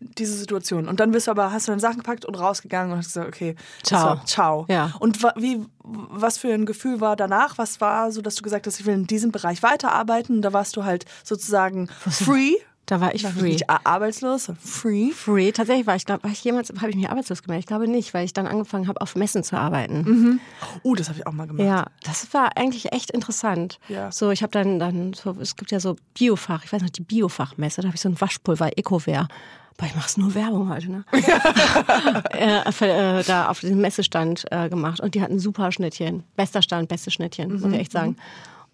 [0.00, 0.88] diese Situation.
[0.88, 3.28] Und dann bist du aber, hast du deine Sachen gepackt und rausgegangen und hast gesagt,
[3.28, 4.16] okay, Ciao.
[4.16, 4.66] So, ciao.
[4.68, 4.92] Ja.
[4.98, 7.58] Und wie, was für ein Gefühl war danach?
[7.58, 10.36] Was war so, dass du gesagt hast, ich will in diesem Bereich weiterarbeiten?
[10.36, 12.54] Und da warst du halt sozusagen free.
[12.86, 13.50] Da war ich free.
[13.50, 15.10] Nicht a- arbeitslos, free.
[15.10, 15.50] Free.
[15.52, 17.64] Tatsächlich war ich, glaube, war ich jemals, habe ich mich arbeitslos gemeldet?
[17.64, 20.40] Ich glaube nicht, weil ich dann angefangen habe, auf Messen zu arbeiten.
[20.84, 21.66] Uh, das habe ich auch mal gemacht.
[21.66, 23.78] Ja, das war eigentlich echt interessant.
[23.88, 24.12] Ja.
[24.12, 27.02] So, ich habe dann, dann so, es gibt ja so Biofach, ich weiß noch, die
[27.02, 29.26] Biofachmesse, da habe ich so ein Waschpulver, Ecoware.
[29.78, 31.04] Aber ich mache nur Werbung heute, ne?
[32.30, 36.22] äh, für, äh, da auf diesem Messestand äh, gemacht und die hatten super Schnittchen.
[36.34, 38.16] Bester Stand, beste Schnittchen, muss ich echt sagen.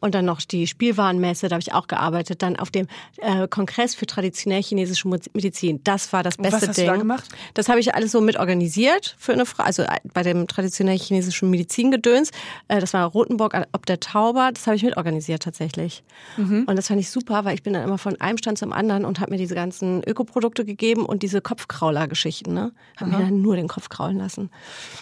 [0.02, 2.42] Und dann noch die Spielwarenmesse, da habe ich auch gearbeitet.
[2.42, 2.86] Dann auf dem
[3.18, 5.80] äh, Kongress für traditionell chinesische Medizin.
[5.84, 6.90] Das war das was beste hast du Ding.
[6.90, 7.28] da gemacht?
[7.54, 11.48] Das habe ich alles so mit organisiert für eine Frau, also bei dem traditionell chinesischen
[11.50, 12.30] Medizingedöns.
[12.68, 16.02] Äh, Das war Rotenburg ob der Tauber, das habe ich mit organisiert tatsächlich.
[16.36, 16.64] Mhm.
[16.66, 19.04] Und das fand ich super, weil ich bin dann immer von einem Stand zum anderen
[19.04, 22.52] und habe mir diese ganzen Ökoprodukte gegeben und diese Kopfkrauler-Geschichten.
[22.54, 22.72] Ne?
[22.96, 24.50] Habe mir dann nur den Kopf kraulen lassen.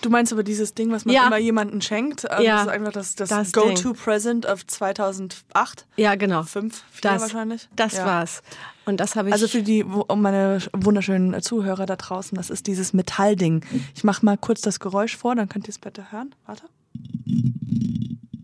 [0.02, 1.26] Du meinst aber dieses Ding, was man Ja.
[1.26, 2.24] immer jemandem schenkt?
[2.30, 2.52] ähm, Ja.
[2.56, 5.86] Das ist einfach das, das, Das Go-To-Present of 2008?
[5.96, 6.42] Ja, genau.
[6.42, 7.68] Fünf, vier das, wahrscheinlich?
[7.76, 8.06] Das Ja.
[8.06, 8.42] war's.
[8.86, 9.32] Und das habe ich.
[9.32, 13.64] Also für die um meine wunderschönen Zuhörer da draußen, das ist dieses Metallding.
[13.94, 16.34] Ich mache mal kurz das Geräusch vor, dann könnt ihr es bitte hören.
[16.46, 16.64] Warte.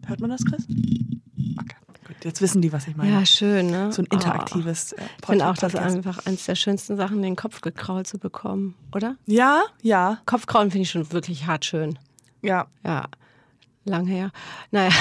[0.06, 0.66] Hört man das, Chris?
[1.58, 2.24] Okay, gut.
[2.24, 3.10] Jetzt wissen die, was ich meine.
[3.10, 3.92] ja, schön, ne?
[3.92, 5.96] so ein interaktives äh, Ich finde auch, das ist Podcast.
[5.96, 9.16] einfach eines der schönsten Sachen, den Kopf gekrault zu bekommen, oder?
[9.26, 11.98] Ja, ja, Kopfkraulen finde ich schon wirklich hart schön.
[12.42, 12.66] ja.
[12.84, 13.06] Ja.
[13.86, 14.30] Lang her.
[14.70, 14.90] Naja.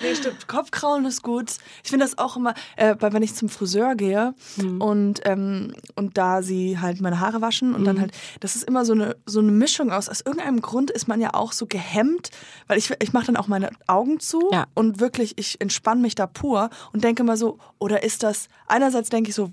[0.00, 0.46] Nee, stimmt.
[0.46, 1.50] Kopfkraulen ist gut.
[1.82, 4.80] Ich finde das auch immer, äh, wenn ich zum Friseur gehe Mhm.
[4.80, 8.84] und, ähm, und da sie halt meine Haare waschen und dann halt, das ist immer
[8.84, 10.08] so eine, so eine Mischung aus.
[10.08, 12.30] Aus irgendeinem Grund ist man ja auch so gehemmt,
[12.68, 14.66] weil ich, ich mache dann auch meine Augen zu Ja.
[14.74, 19.08] und wirklich, ich entspanne mich da pur und denke mal so, oder ist das, einerseits
[19.10, 19.50] denke ich so,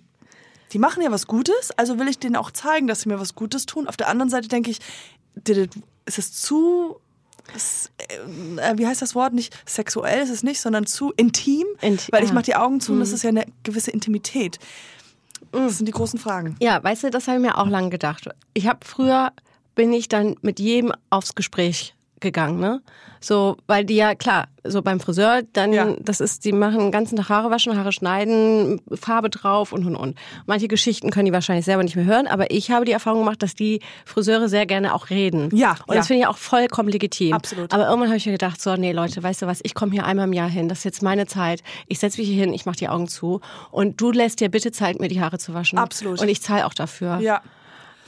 [0.74, 3.34] die machen ja was Gutes, also will ich denen auch zeigen, dass sie mir was
[3.36, 3.88] Gutes tun.
[3.88, 4.80] Auf der anderen Seite denke ich,
[5.36, 5.72] did it-
[6.06, 7.00] ist es zu,
[7.56, 9.34] s- äh, wie heißt das Wort?
[9.34, 12.34] Nicht sexuell ist es nicht, sondern zu intim, Inti- weil ich ah.
[12.34, 14.60] mache die Augen zu und das ist ja eine gewisse Intimität.
[15.52, 16.56] Das sind die großen Fragen.
[16.62, 18.28] Ja, weißt du, das habe ich mir auch lange gedacht.
[18.54, 19.32] Ich habe früher
[19.74, 22.82] bin ich dann mit jedem aufs Gespräch gegangen, ne?
[23.20, 25.96] So, weil die ja, klar, so beim Friseur, dann, Ja.
[26.00, 29.96] das ist, die machen den ganzen Tag Haare waschen, Haare schneiden, Farbe drauf und und
[29.96, 30.16] und.
[30.46, 33.42] Manche Geschichten können die wahrscheinlich selber nicht mehr hören, aber ich habe die Erfahrung gemacht,
[33.42, 35.50] dass die Friseure sehr gerne auch reden.
[35.56, 36.02] Ja, Und ja.
[36.02, 37.34] das finde ich auch vollkommen legitim.
[37.34, 37.74] Absolut.
[37.74, 40.06] Aber irgendwann habe ich mir gedacht, so, nee, Leute, weißt du was, ich komme hier
[40.06, 41.64] einmal im Jahr hin, das ist jetzt meine Zeit.
[41.88, 44.72] Ich setze mich hier hin, ich mache die Augen zu und du lässt dir bitte
[44.72, 45.80] Zeit, mir die Haare zu waschen.
[45.80, 46.22] Absolut.
[46.22, 47.18] Und ich zahle auch dafür.
[47.20, 47.42] Ja.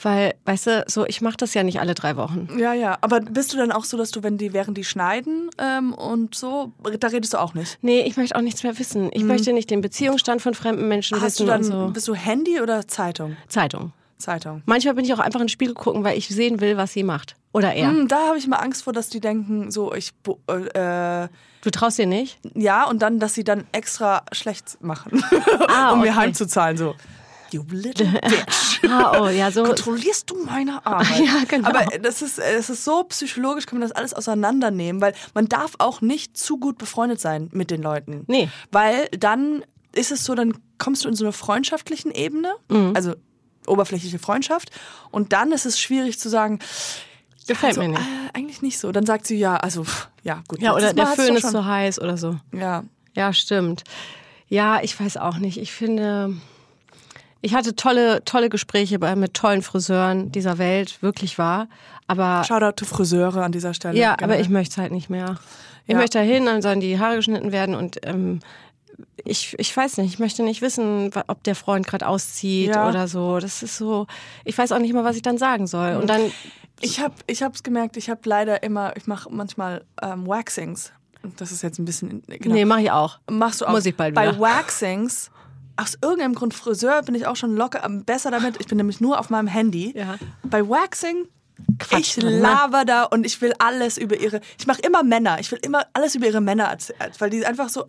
[0.02, 2.48] Weil, weißt du, so, ich mache das ja nicht alle drei Wochen.
[2.60, 2.98] Ja, ja.
[3.02, 6.36] Aber bist du dann auch so, dass du, wenn die, während die schneiden ähm, und
[6.36, 7.80] so, da redest du auch nicht?
[7.82, 9.10] Nee, ich möchte auch nichts mehr wissen.
[9.14, 11.22] Ich möchte nicht den Beziehungsstand von fremden Menschen Mhm.
[11.24, 11.94] Hast du wissen dann, und so.
[11.94, 13.38] bist du Handy oder Zeitung?
[13.48, 13.92] Zeitung.
[14.20, 14.64] Zeitung.
[14.66, 17.04] Manchmal bin ich auch einfach in den Spiegel gucken, weil ich sehen will, was sie
[17.04, 17.36] macht.
[17.54, 17.90] Oder er.
[17.90, 21.28] Hm, da habe ich mal Angst vor, dass die denken, so, ich, bo- äh,
[21.62, 22.40] Du traust dir nicht?
[22.56, 25.24] ja, und dann, dass sie dann extra schlecht machen,
[25.68, 26.16] Ah, um mir okay.
[26.18, 26.96] heimzuzahlen, so.
[27.52, 28.82] You little bitch.
[28.86, 29.64] Oh, ja, so.
[29.64, 31.20] Kontrollierst du meine Arbeit?
[31.26, 31.70] Ja, genau.
[31.70, 35.74] Aber das ist, das ist so psychologisch, kann man das alles auseinandernehmen, weil man darf
[35.80, 38.24] auch nicht zu gut befreundet sein mit den Leuten.
[38.28, 38.50] Nee.
[38.72, 42.94] Weil dann ist es so, dann kommst du in so eine freundschaftlichen Ebene, Mhm.
[42.96, 43.14] also
[43.66, 44.70] oberflächliche Freundschaft,
[45.12, 46.60] und dann ist es schwierig zu sagen,
[47.48, 48.02] Gefällt also, mir nicht.
[48.02, 48.92] Äh, eigentlich nicht so.
[48.92, 49.86] Dann sagt sie ja, also
[50.22, 50.62] ja gut.
[50.62, 52.38] Ja, oder der Föhn ist zu heiß oder so.
[52.54, 52.84] Ja,
[53.16, 53.84] Ja, stimmt.
[54.50, 55.58] Ja, ich weiß auch nicht.
[55.58, 56.36] Ich finde,
[57.42, 61.68] ich hatte tolle, tolle Gespräche bei, mit tollen Friseuren dieser Welt, wirklich wahr.
[62.08, 63.98] Aber Shoutout to Friseure an dieser Stelle.
[63.98, 64.36] ja, generell.
[64.36, 65.38] aber ich möchte es halt nicht mehr.
[65.86, 65.98] Ich Ja.
[66.00, 68.40] möchte da hin, dann sollen die Haare geschnitten werden und ähm,
[69.24, 72.90] ich, ich weiß nicht, ich möchte nicht wissen, ob der Freund gerade auszieht Ja.
[72.90, 73.40] oder so.
[73.40, 74.08] Das ist so,
[74.46, 75.96] ich weiß auch nicht mal, was ich dann sagen soll.
[75.96, 76.22] Und dann,
[76.80, 80.92] Ich habe ich hab's gemerkt, ich habe leider immer, ich mache manchmal ähm, Waxings.
[81.38, 82.54] Das ist jetzt ein bisschen, genau.
[82.56, 83.20] nee, mach ich auch.
[83.30, 83.72] Machst du auch.
[83.72, 84.40] Muss ich bald Bei wieder.
[84.40, 85.30] Waxings,
[85.78, 88.58] aus irgendeinem Grund Friseur bin ich auch schon locker, ähm, besser damit.
[88.60, 89.94] Ich bin nämlich nur auf meinem Handy.
[89.96, 90.16] Ja.
[90.44, 91.28] Bei Waxing,
[91.80, 95.52] Quatsch ich laber da und ich will alles über ihre, ich mache immer Männer, ich
[95.52, 97.86] will immer alles über ihre Männer erzählen, weil die einfach so,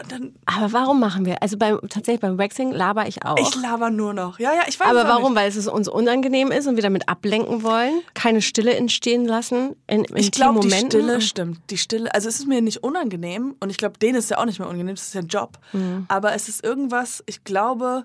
[0.47, 1.43] Aber warum machen wir?
[1.43, 3.37] Also beim, tatsächlich beim Waxing laber ich auch.
[3.39, 4.39] ich laber nur noch.
[4.39, 5.33] Ja, ja, ich weiß Aber warum?
[5.33, 5.43] Nicht.
[5.43, 10.07] Weil es uns unangenehm ist und wir damit ablenken wollen, keine Stille entstehen lassen in
[10.15, 10.71] Ich glaube, die.
[10.71, 11.61] Stille stimmt.
[11.71, 14.45] Die Stille, also es ist mir nicht unangenehm und ich glaube, denen ist ja auch
[14.45, 15.59] nicht mehr unangenehm, das ist ja ein Job.
[15.73, 16.07] Mhm.
[16.09, 18.05] Aber es ist irgendwas, ich glaube,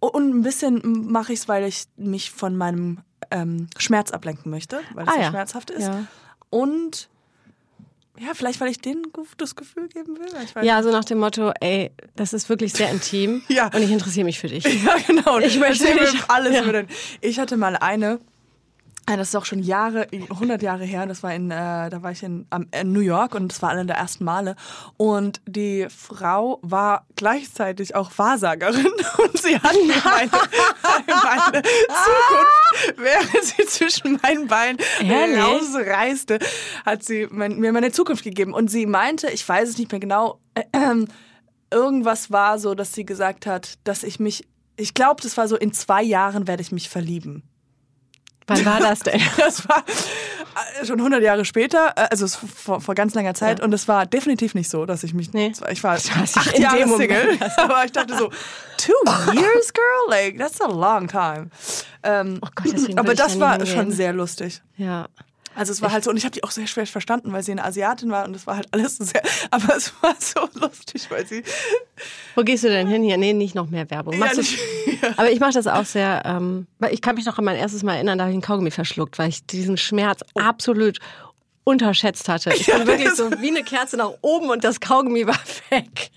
[0.00, 2.98] und ein bisschen mache ich es, weil ich mich von meinem
[3.30, 5.28] ähm, Schmerz ablenken möchte, weil es Ah, ja.
[5.30, 5.82] schmerzhaft ist.
[5.86, 6.04] Ja.
[6.50, 7.08] Und
[8.18, 10.28] ja, vielleicht, weil ich denen gutes Gefühl geben will.
[10.44, 13.66] Ich Ja, so nach dem Motto, ey, das ist wirklich sehr intim Ja.
[13.66, 14.64] und ich interessiere mich für dich.
[14.84, 15.38] Ja, genau.
[15.38, 16.62] Ich möchte nicht- alles Ja.
[16.62, 16.88] über den.
[17.20, 18.18] Ich hatte mal eine,
[19.16, 22.22] das ist auch schon Jahre, 100 Jahre her, das war in, äh, da war ich
[22.22, 24.56] in, am- in New York und das war eine der ersten Male.
[24.96, 28.86] Und die Frau war gleichzeitig auch Wahrsagerin
[29.18, 35.38] und sie hat mir meine, meine Zukunft, während sie zwischen meinen Beinen Ehrlich?
[35.42, 36.38] rausreiste,
[36.84, 38.54] hat sie mein, mir meine Zukunft gegeben.
[38.54, 41.04] Und sie meinte, ich weiß es nicht mehr genau, äh, äh,
[41.72, 44.46] irgendwas war so, dass sie gesagt hat, dass ich mich,
[44.76, 47.42] ich glaube, das war so, in zwei Jahren werde ich mich verlieben.
[48.50, 49.20] Wann war das denn?
[49.36, 49.84] Das war
[50.80, 53.60] äh, schon 100 Jahre später, äh, also vor, vor ganz langer Zeit.
[53.60, 53.64] Ja.
[53.64, 55.32] Und es war definitiv nicht so, dass ich mich.
[55.32, 55.52] Nee.
[55.70, 57.38] Ich war acht in Jahre Single.
[57.56, 58.30] Aber ich dachte so,
[58.76, 58.92] two
[59.32, 60.08] years, girl?
[60.08, 61.50] Like, that's a long time.
[62.02, 64.62] Ähm, Oh Gott, aber das war schon sehr lustig.
[64.76, 65.06] Ja.
[65.60, 67.52] Also es war halt so, und ich habe die auch sehr schwer verstanden, weil sie
[67.52, 71.06] eine Asiatin war und es war halt alles so sehr, aber es war so lustig,
[71.10, 71.42] weil sie,
[72.34, 73.18] Wo gehst du denn hin hier?
[73.18, 74.18] Nee, nicht noch mehr Werbung.
[74.18, 74.58] Ja, nicht-
[75.02, 75.10] ja.
[75.18, 77.82] aber ich mache das auch sehr, ähm, weil ich kann mich noch an mein erstes
[77.82, 80.98] Mal erinnern, da habe ich einen Kaugummi verschluckt, weil ich diesen Schmerz absolut
[81.64, 82.52] unterschätzt hatte.
[82.54, 85.38] Ich bin wirklich so wie eine Kerze nach oben und das Kaugummi war
[85.70, 86.10] weg.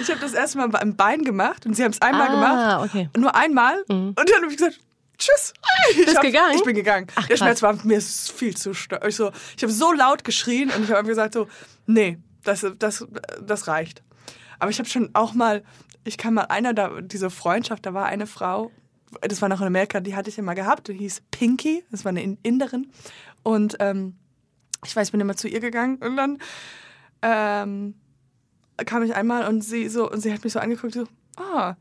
[0.00, 2.30] ich habe das erste Mal beim Bein gemacht und sie haben es einmal Ah,
[2.78, 3.08] gemacht, okay.
[3.16, 4.80] nur einmal und dann habe ich gesagt,
[5.20, 5.52] tschüss.
[5.92, 6.54] Ich Bist hab- gegangen?
[6.56, 7.06] Ich bin gegangen.
[7.14, 7.36] Ach, Der.
[7.36, 9.06] Schmerz war mir viel zu stark.
[9.06, 11.46] Ich, so, ich habe so laut geschrien und ich habe gesagt so,
[11.86, 13.06] nee, das, das,
[13.40, 14.02] das reicht.
[14.58, 15.62] Aber ich habe schon auch mal,
[16.04, 18.70] ich kann mal einer da, diese Freundschaft, da war eine Frau,
[19.22, 22.10] das war noch in Amerika, die hatte ich immer gehabt, die hieß Pinky, das war
[22.10, 22.90] eine In- Inderin
[23.42, 24.16] und ähm,
[24.84, 26.38] ich weiß, ich bin immer zu ihr gegangen und dann
[27.22, 27.94] ähm,
[28.86, 31.04] kam ich einmal und sie so und sie hat mich so angeguckt so
[31.36, 31.74] ah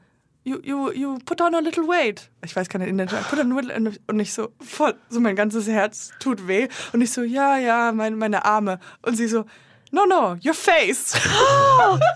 [0.50, 2.30] you you you put on a little weight.
[2.44, 5.68] Ich weiß keine Indien put on a little und ich so voll so mein ganzes
[5.68, 6.68] Herz tut weh.
[6.94, 8.80] Und ich so ja ja meine meine Arme.
[9.02, 9.46] Und sie so
[9.92, 11.14] no no your face.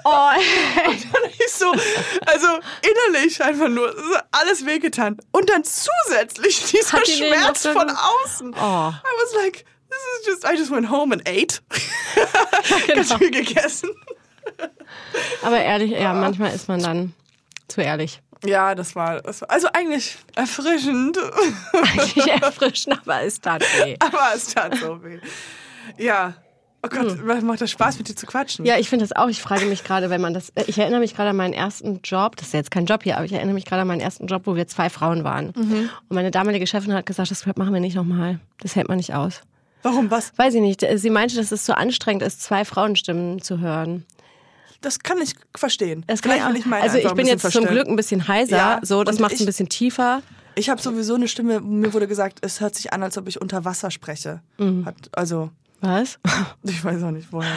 [0.05, 0.31] Oh,
[0.87, 1.71] und ich so
[2.25, 2.47] also
[2.81, 3.93] innerlich einfach nur
[4.31, 5.17] alles wehgetan.
[5.31, 8.53] Und dann zusätzlich dieser Schmerz von außen.
[8.53, 8.89] Oh.
[8.89, 11.61] I was like this is just I just went home and ate.
[12.87, 12.95] Genau.
[12.95, 13.89] ganz viel gegessen.
[15.41, 17.13] Aber ehrlich, ja, manchmal ist man dann
[17.67, 18.21] zu ehrlich.
[18.45, 21.17] Ja, das war, das war also eigentlich erfrischend,
[21.73, 23.95] Eigentlich erfrischend, aber es tat weh.
[23.99, 25.19] aber es tat so weh.
[25.97, 26.33] Ja.
[26.85, 28.65] Oh Gott, macht das Spaß, mit dir zu quatschen?
[28.65, 29.29] Ja, ich finde das auch.
[29.29, 30.49] Ich frage mich gerade, wenn man das.
[30.55, 32.35] äh, Ich erinnere mich gerade an meinen ersten Job.
[32.35, 34.27] Das ist ja jetzt kein Job hier, aber ich erinnere mich gerade an meinen ersten
[34.27, 35.51] Job, wo wir zwei Frauen waren.
[35.51, 38.39] Und meine damalige Chefin hat gesagt, das machen wir nicht nochmal.
[38.59, 39.39] Das hält man nicht aus.
[39.81, 40.33] Warum, was?
[40.37, 40.85] Weiß ich nicht.
[40.95, 44.05] Sie meinte, dass es so anstrengend ist, zwei Frauenstimmen zu hören.
[44.83, 46.03] Das kann ich verstehen.
[46.07, 47.73] Das kann ich will ich meine also ich bin jetzt zum verstellen.
[47.73, 50.21] Glück ein bisschen heiser, Ja, so das macht es ein bisschen tiefer.
[50.55, 53.41] Ich habe sowieso eine Stimme, mir wurde gesagt, es hört sich an, als ob ich
[53.41, 54.41] unter Wasser spreche.
[54.59, 54.85] Mhm.
[54.85, 55.49] Hat, also,
[55.81, 56.19] Was?
[56.63, 57.55] ich weiß auch nicht, woher.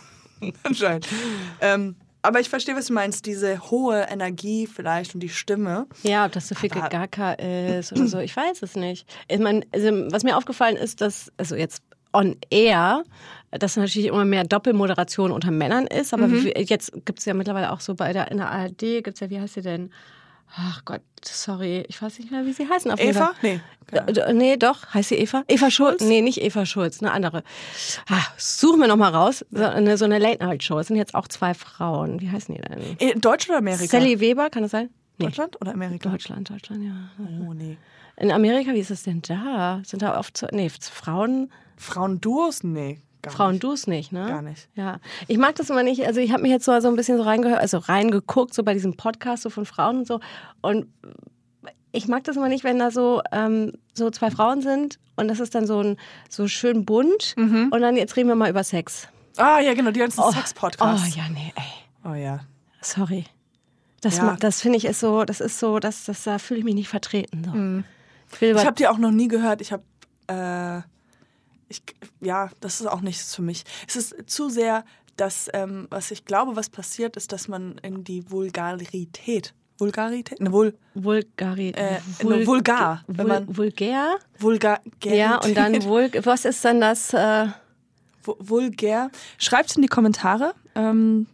[0.62, 1.08] Anscheinend.
[1.60, 3.26] Ähm, aber ich verstehe, was du meinst.
[3.26, 5.86] Diese hohe Energie vielleicht und die Stimme.
[6.02, 9.06] Ja, ob das so viel Aber- ist oder so, ich weiß es nicht.
[9.28, 13.02] Ich mein, also, was mir aufgefallen ist, dass, also jetzt on air,
[13.50, 16.52] dass natürlich immer mehr Doppelmoderation unter Männern ist, aber Mhm.
[16.56, 19.30] jetzt gibt es ja mittlerweile auch so bei der, in der ARD, gibt es ja,
[19.30, 19.90] wie heißt sie denn?
[20.56, 22.90] Ach Gott, sorry, ich weiß nicht mehr, wie sie heißen.
[22.90, 23.32] Auf Eva?
[23.42, 23.60] Nee.
[24.32, 24.94] Nee, doch.
[24.94, 25.44] Heißt sie Eva?
[25.46, 26.02] Eva Schulz?
[26.02, 27.42] Nee, nicht Eva Schulz, eine andere.
[28.08, 29.44] Ah, suchen wir noch mal raus.
[29.50, 30.78] So eine, so eine Late-Night-Show.
[30.78, 32.20] Es sind jetzt auch zwei Frauen.
[32.22, 32.96] Wie heißen die denn?
[32.98, 33.86] In Deutschland oder Amerika?
[33.86, 34.88] Sally Weber, kann das sein?
[35.18, 35.26] Nee.
[35.26, 36.08] Deutschland oder Amerika?
[36.08, 37.10] Deutschland, Deutschland, ja.
[37.46, 37.76] Oh, nee.
[38.16, 39.82] In Amerika, wie ist es denn da?
[39.84, 42.62] Sind da oft so, nee, Frauen, Frauenduos?
[42.64, 43.00] Nee.
[43.22, 43.88] Gar Frauen nicht.
[43.88, 44.26] nicht, ne?
[44.28, 44.68] Gar nicht.
[44.76, 45.00] Ja.
[45.26, 47.24] Ich mag das immer nicht, also ich habe mich jetzt so, so ein bisschen so
[47.24, 50.20] reingehört, also reingeguckt, so bei diesem Podcast so von Frauen und so.
[50.60, 50.86] Und
[51.90, 55.40] ich mag das immer nicht, wenn da so, ähm, so zwei Frauen sind und das
[55.40, 55.96] ist dann so ein
[56.28, 57.70] so schön bunt Mhm.
[57.72, 59.08] und dann jetzt reden wir mal über Sex.
[59.36, 61.08] Ah, ja, genau, die ganzen Oh, Sex-Podcasts.
[61.16, 62.08] Oh ja, nee, ey.
[62.10, 62.40] Oh ja.
[62.80, 63.24] Sorry.
[64.00, 64.36] Das, Ja.
[64.38, 66.88] das finde ich ist so, das ist so, das, das, da fühle ich mich nicht
[66.88, 67.42] vertreten.
[67.44, 68.34] So.
[68.34, 69.60] Ich will über Ich habe die auch noch nie gehört.
[69.60, 69.82] Ich habe,
[70.28, 70.82] äh,
[71.68, 71.82] ich,
[72.20, 73.64] ja, das ist auch nichts für mich.
[73.86, 74.84] Es ist zu sehr,
[75.16, 80.52] dass, ähm, was ich glaube, was passiert, ist, dass man in die Vulgarität, Vulgarität, ne,
[80.52, 84.16] Vul, Vulgari Äh, Vul- nur vulgar, wenn Vul man- vulgär.
[84.38, 87.46] Vulgar, Ja, und dann vul was ist dann das, äh,
[88.24, 89.10] Vu- vulgär.
[89.38, 91.26] Schreibt in die Kommentare, ähm,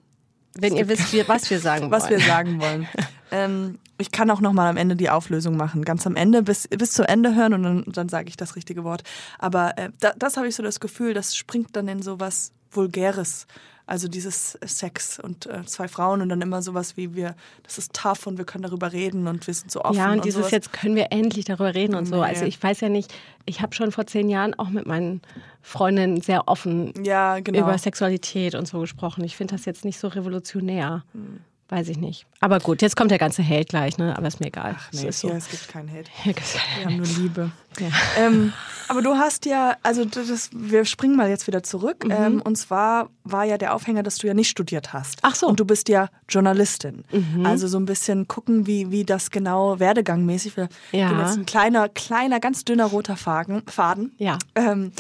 [0.55, 2.27] wenn ihr wisst, was wir sagen was wir wollen.
[2.29, 2.89] sagen wollen.
[3.31, 6.69] ähm, ich kann auch noch mal am Ende die Auflösung machen, ganz am Ende, bis,
[6.69, 9.03] bis zu Ende hören und dann, dann sage ich das richtige Wort.
[9.39, 12.53] Aber äh, da, das habe ich so das Gefühl, das springt dann in so was
[12.71, 13.47] Vulgäres.
[13.87, 17.93] Also dieses Sex und äh, zwei Frauen und dann immer sowas wie wir, das ist
[17.93, 19.99] tough und wir können darüber reden und wir sind so offen.
[19.99, 20.53] Ja, und dieses sowas.
[20.53, 22.17] jetzt können wir endlich darüber reden und so.
[22.17, 22.23] Nee.
[22.23, 23.13] Also ich weiß ja nicht,
[23.45, 25.21] ich habe schon vor zehn Jahren auch mit meinen
[25.61, 27.59] Freundinnen sehr offen Ja, genau.
[27.59, 29.23] über Sexualität und so gesprochen.
[29.23, 31.05] Ich finde das jetzt nicht so revolutionär.
[31.13, 31.41] Hm.
[31.71, 32.27] Weiß ich nicht.
[32.41, 34.17] Aber gut, jetzt kommt der ganze Hate gleich, ne?
[34.19, 34.77] Aber ist mir egal.
[34.79, 35.29] Ach Es nee, ist so.
[35.29, 36.05] hier, es gibt keinen keine-
[36.79, 37.51] Wir haben nur Liebe.
[37.81, 37.87] Ja.
[38.19, 38.53] Ähm,
[38.89, 42.05] aber du hast ja, also das, wir springen mal jetzt wieder zurück.
[42.09, 45.21] Ähm, und zwar war ja der Aufhänger, dass du ja nicht studiert hast.
[45.23, 45.47] Ach so.
[45.49, 47.03] Und du bist ja Journalistin.
[47.45, 50.53] Also so ein bisschen gucken, wie, wie das genau werdegangmäßig.
[50.93, 51.23] Ja.
[51.23, 53.63] jetzt ein kleiner, kleiner, ganz dünner roter Faden.
[53.67, 54.39] Faden Ja.
[54.55, 54.93] ähm,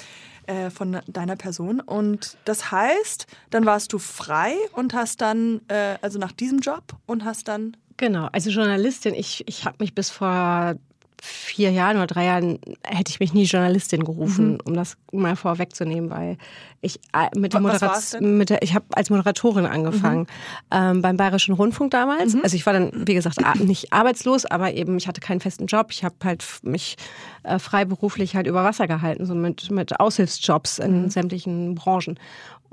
[0.47, 1.81] äh, von deiner Person.
[1.81, 6.83] Und das heißt, dann warst du frei und hast dann, äh, also nach diesem Job
[7.07, 10.75] und hast dann Genau, also Journalistin, ich, ich habe mich bis vor
[11.25, 16.11] vier Jahren oder drei Jahren hätte ich mich nie Journalistin gerufen, um das mal vorwegzunehmen,
[16.11, 16.37] weil
[16.83, 20.27] ich äh, mit der Moderation, ich habe als Moderatorin angefangen
[20.71, 22.37] ähm, beim Bayerischen Rundfunk damals.
[22.43, 25.87] Also ich war dann, wie gesagt, nicht arbeitslos, aber eben ich hatte keinen festen Job.
[25.91, 26.97] Ich habe halt mich
[27.43, 32.19] äh, freiberuflich halt über Wasser gehalten, so mit, mit Aushilfsjobs in sämtlichen Branchen.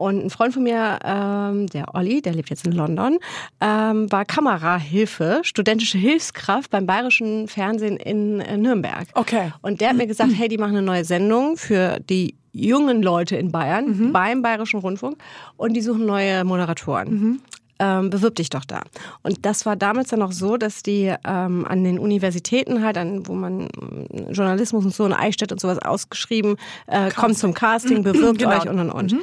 [0.02, 3.20] Und ein Freund von mir, ähm, der Olli, der lebt jetzt in London,
[3.60, 9.08] ähm, war Kamerahilfe, studentische Hilfskraft beim Bayerischen Fernsehen in äh, Nürnberg.
[9.14, 9.54] Okay.
[9.62, 13.36] Und der hat mir gesagt, hey, die machen eine neue Sendung für die jungen Leute
[13.38, 15.18] in Bayern beim Bayerischen Rundfunk
[15.56, 17.40] und die suchen neue Moderatoren.
[17.80, 18.82] Ähm, bewirb dich doch da.
[19.24, 23.26] Und das war damals dann auch so, dass die ähm, an den Universitäten halt, an,
[23.28, 28.04] wo man ähm, Journalismus und so in Eichstätt und sowas ausgeschrieben, äh, kommt zum Casting,
[28.04, 28.56] bewirbt Genau.
[28.56, 29.16] euch und und und.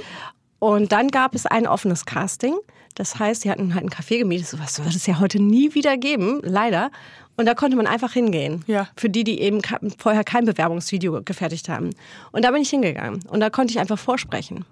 [0.58, 2.54] Und dann gab es ein offenes Casting.
[2.94, 4.48] Das heißt, sie hatten halt ein Café gemietet.
[4.48, 6.90] Sowas wird es ja heute nie wieder geben, leider.
[7.36, 8.64] Und da konnte man einfach hingehen.
[8.66, 8.88] Ja.
[8.96, 9.60] Für die, die eben
[9.98, 11.90] vorher kein Bewerbungsvideo gefertigt haben.
[12.32, 13.24] Und da bin ich hingegangen.
[13.28, 14.64] Und da konnte ich einfach vorsprechen.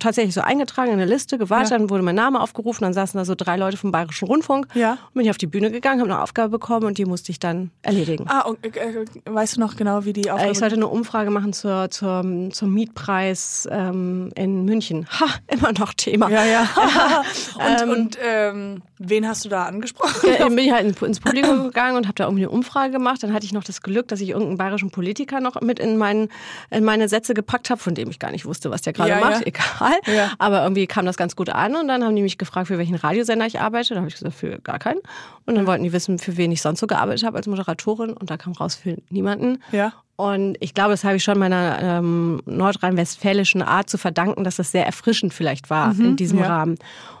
[0.00, 1.78] Tatsächlich so eingetragen in eine Liste, gewartet, Ja.
[1.78, 4.66] dann wurde mein Name aufgerufen, dann saßen da so drei Leute vom Bayerischen Rundfunk.
[4.74, 4.92] Ja.
[4.92, 7.38] Und bin ich auf die Bühne gegangen, habe eine Aufgabe bekommen und die musste ich
[7.38, 8.26] dann erledigen.
[8.28, 10.88] Ah, und, äh, äh, weißt du noch genau, wie die Äh, Aufgabe Ich sollte eine
[10.88, 15.06] Umfrage machen zur, zur, zum Mietpreis ähm, in München.
[15.20, 16.28] Ha, immer noch Thema.
[16.28, 16.68] Ja, ja.
[17.82, 20.28] und und ähm, wen hast du da angesprochen?
[20.38, 23.22] Dann bin ich halt in- ins Publikum gegangen und habe da irgendwie eine Umfrage gemacht.
[23.22, 26.28] Dann hatte ich noch das Glück, dass ich irgendeinen bayerischen Politiker noch mit in, meinen,
[26.70, 29.20] in meine Sätze gepackt habe, von dem ich gar nicht wusste, was der gerade Ja,
[29.20, 29.40] macht.
[29.40, 29.46] ja.
[29.46, 29.64] Egal.
[30.06, 30.32] Ja.
[30.38, 32.94] Aber irgendwie kam das ganz gut an und dann haben die mich gefragt, für welchen
[32.94, 33.94] Radiosender ich arbeite.
[33.94, 35.00] Da habe ich gesagt, für gar keinen.
[35.46, 38.12] Und dann wollten die wissen, für wen ich sonst so gearbeitet habe als Moderatorin.
[38.12, 39.62] Und da kam raus, für niemanden.
[39.72, 39.92] Ja.
[40.16, 44.70] Und ich glaube, das habe ich schon meiner ähm, nordrhein-westfälischen Art zu verdanken, dass das
[44.70, 46.46] sehr erfrischend vielleicht war in diesem ja.
[46.46, 46.76] Rahmen.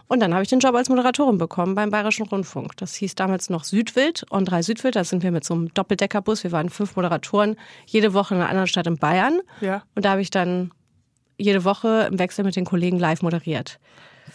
[0.06, 2.76] Und dann habe ich den Job als Moderatorin bekommen beim Bayerischen Rundfunk.
[2.76, 4.96] Das hieß damals noch Südwild und drei Südwild.
[4.96, 6.44] Da sind wir mit so einem Doppeldeckerbus.
[6.44, 9.40] Wir waren fünf Moderatoren, jede Woche in einer anderen Stadt in Bayern.
[9.60, 9.82] Ja.
[9.94, 10.70] Und da habe ich dann
[11.38, 13.78] jede Woche im Wechsel mit den Kollegen live moderiert.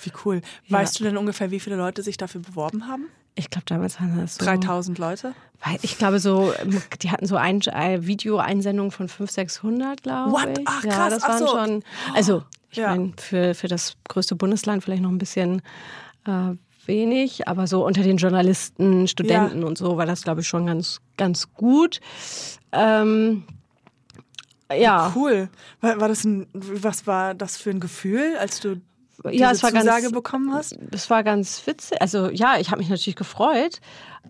[0.03, 0.41] Wie cool.
[0.69, 3.05] Weißt du denn ungefähr, wie viele Leute sich dafür beworben haben?
[3.35, 4.45] Ich glaube, damals waren das so.
[4.45, 5.33] 3000 Leute?
[5.63, 6.53] Weil ich glaube, so,
[7.01, 10.57] die hatten so ein, eine Videoeinsendung von 500, 600, glaube What?
[10.57, 10.65] ich.
[10.67, 11.13] Ach, Ja, krass.
[11.13, 11.47] das Ach waren so.
[11.47, 11.83] schon.
[12.15, 12.89] Also, ich Ja.
[12.89, 15.61] meine, für, für das größte Bundesland vielleicht noch ein bisschen
[16.25, 16.51] äh,
[16.85, 20.99] wenig, aber so unter den Journalisten, Studenten und so war das, glaube ich, schon ganz,
[21.17, 21.99] ganz gut.
[22.71, 23.43] Ähm,
[24.73, 25.11] ja.
[25.15, 25.49] Cool.
[25.81, 28.75] War, war das ein, was war das für ein Gefühl, als du
[29.23, 30.77] diese Ja, es war ganz- Zusage bekommen hast?
[30.91, 32.01] Das war ganz witzig.
[32.01, 33.81] Also ja, ich habe mich natürlich gefreut,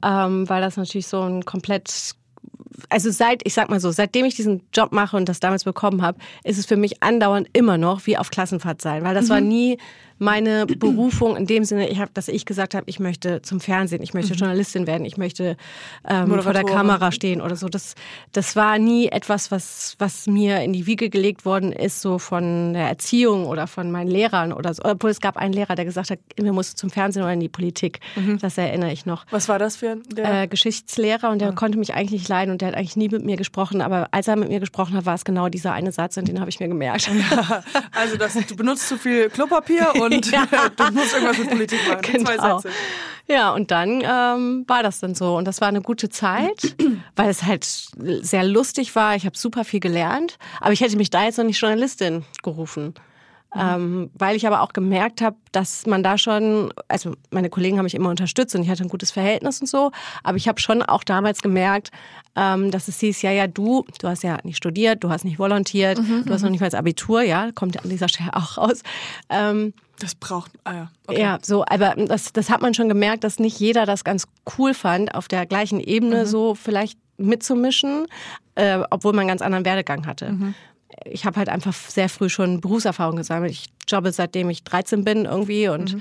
[0.04, 2.16] ähm, weil das natürlich so ein komplett
[2.88, 6.02] also seit, ich sag mal so, seitdem ich diesen Job mache und das damals bekommen
[6.02, 9.42] habe, ist es für mich andauernd immer noch wie auf Klassenfahrt sein, weil das war
[9.42, 9.78] nie
[10.20, 14.02] meine Berufung in dem Sinne, ich hab, dass ich gesagt habe, ich möchte zum Fernsehen,
[14.04, 15.58] ich möchte Journalistin werden, ich möchte
[16.08, 16.64] ähm, vor der.
[16.64, 17.68] Kamera stehen oder so.
[17.70, 17.96] Das,
[18.34, 22.74] das war nie etwas, was, was mir in die Wiege gelegt worden ist, so von
[22.74, 24.84] der Erziehung oder von meinen Lehrern oder so.
[24.84, 27.40] Obwohl es gab einen Lehrer, der gesagt hat, mir musst du zum Fernsehen oder in
[27.40, 28.00] die Politik.
[28.42, 31.94] Das erinnere ich noch Was war das für ein- äh, Geschichtslehrer und der konnte mich
[31.94, 34.50] eigentlich nicht leiden und der hat eigentlich nie mit mir gesprochen, aber als er mit
[34.50, 37.10] mir gesprochen hat, war es genau dieser eine Satz und den habe ich mir gemerkt.
[37.92, 40.46] Also, das, du benutzt zu viel Klopapier und Ja.
[40.76, 42.02] du musst irgendwas mit Politik machen.
[42.04, 42.60] Die Zwei Genau.
[42.60, 42.76] Sätze.
[43.28, 46.76] Ja, und dann ähm, war das dann so und das war eine gute Zeit,
[47.16, 49.16] weil es halt sehr lustig war.
[49.16, 52.96] Ich habe super viel gelernt, aber ich hätte mich da jetzt noch nicht Journalistin gerufen.
[53.56, 57.86] Ähm, weil ich aber auch gemerkt habe, dass man da schon, also meine Kollegen haben
[57.86, 59.92] mich immer unterstützt und ich hatte ein gutes Verhältnis und so,
[60.24, 61.90] aber ich habe schon auch damals gemerkt,
[62.36, 65.40] ähm, dass es hieß, ja, ja, du, du hast ja nicht studiert, du hast nicht
[65.40, 68.84] volontiert, du hast noch nicht mal das Abitur, ja, kommt an dieser Stelle auch raus.
[69.32, 70.52] Ähm, Das braucht.
[70.64, 70.92] Ah ja.
[71.08, 71.22] Okay.
[71.22, 74.74] ja, so, aber das, das hat man schon gemerkt, dass nicht jeder das ganz cool
[74.74, 78.08] fand, auf der gleichen Ebene so vielleicht mitzumischen,
[78.56, 80.38] äh, obwohl man einen ganz anderen Werdegang hatte.
[81.06, 83.52] Ich habe halt einfach sehr früh schon Berufserfahrung gesammelt.
[83.52, 85.98] Ich jobbe seitdem ich 13 bin irgendwie und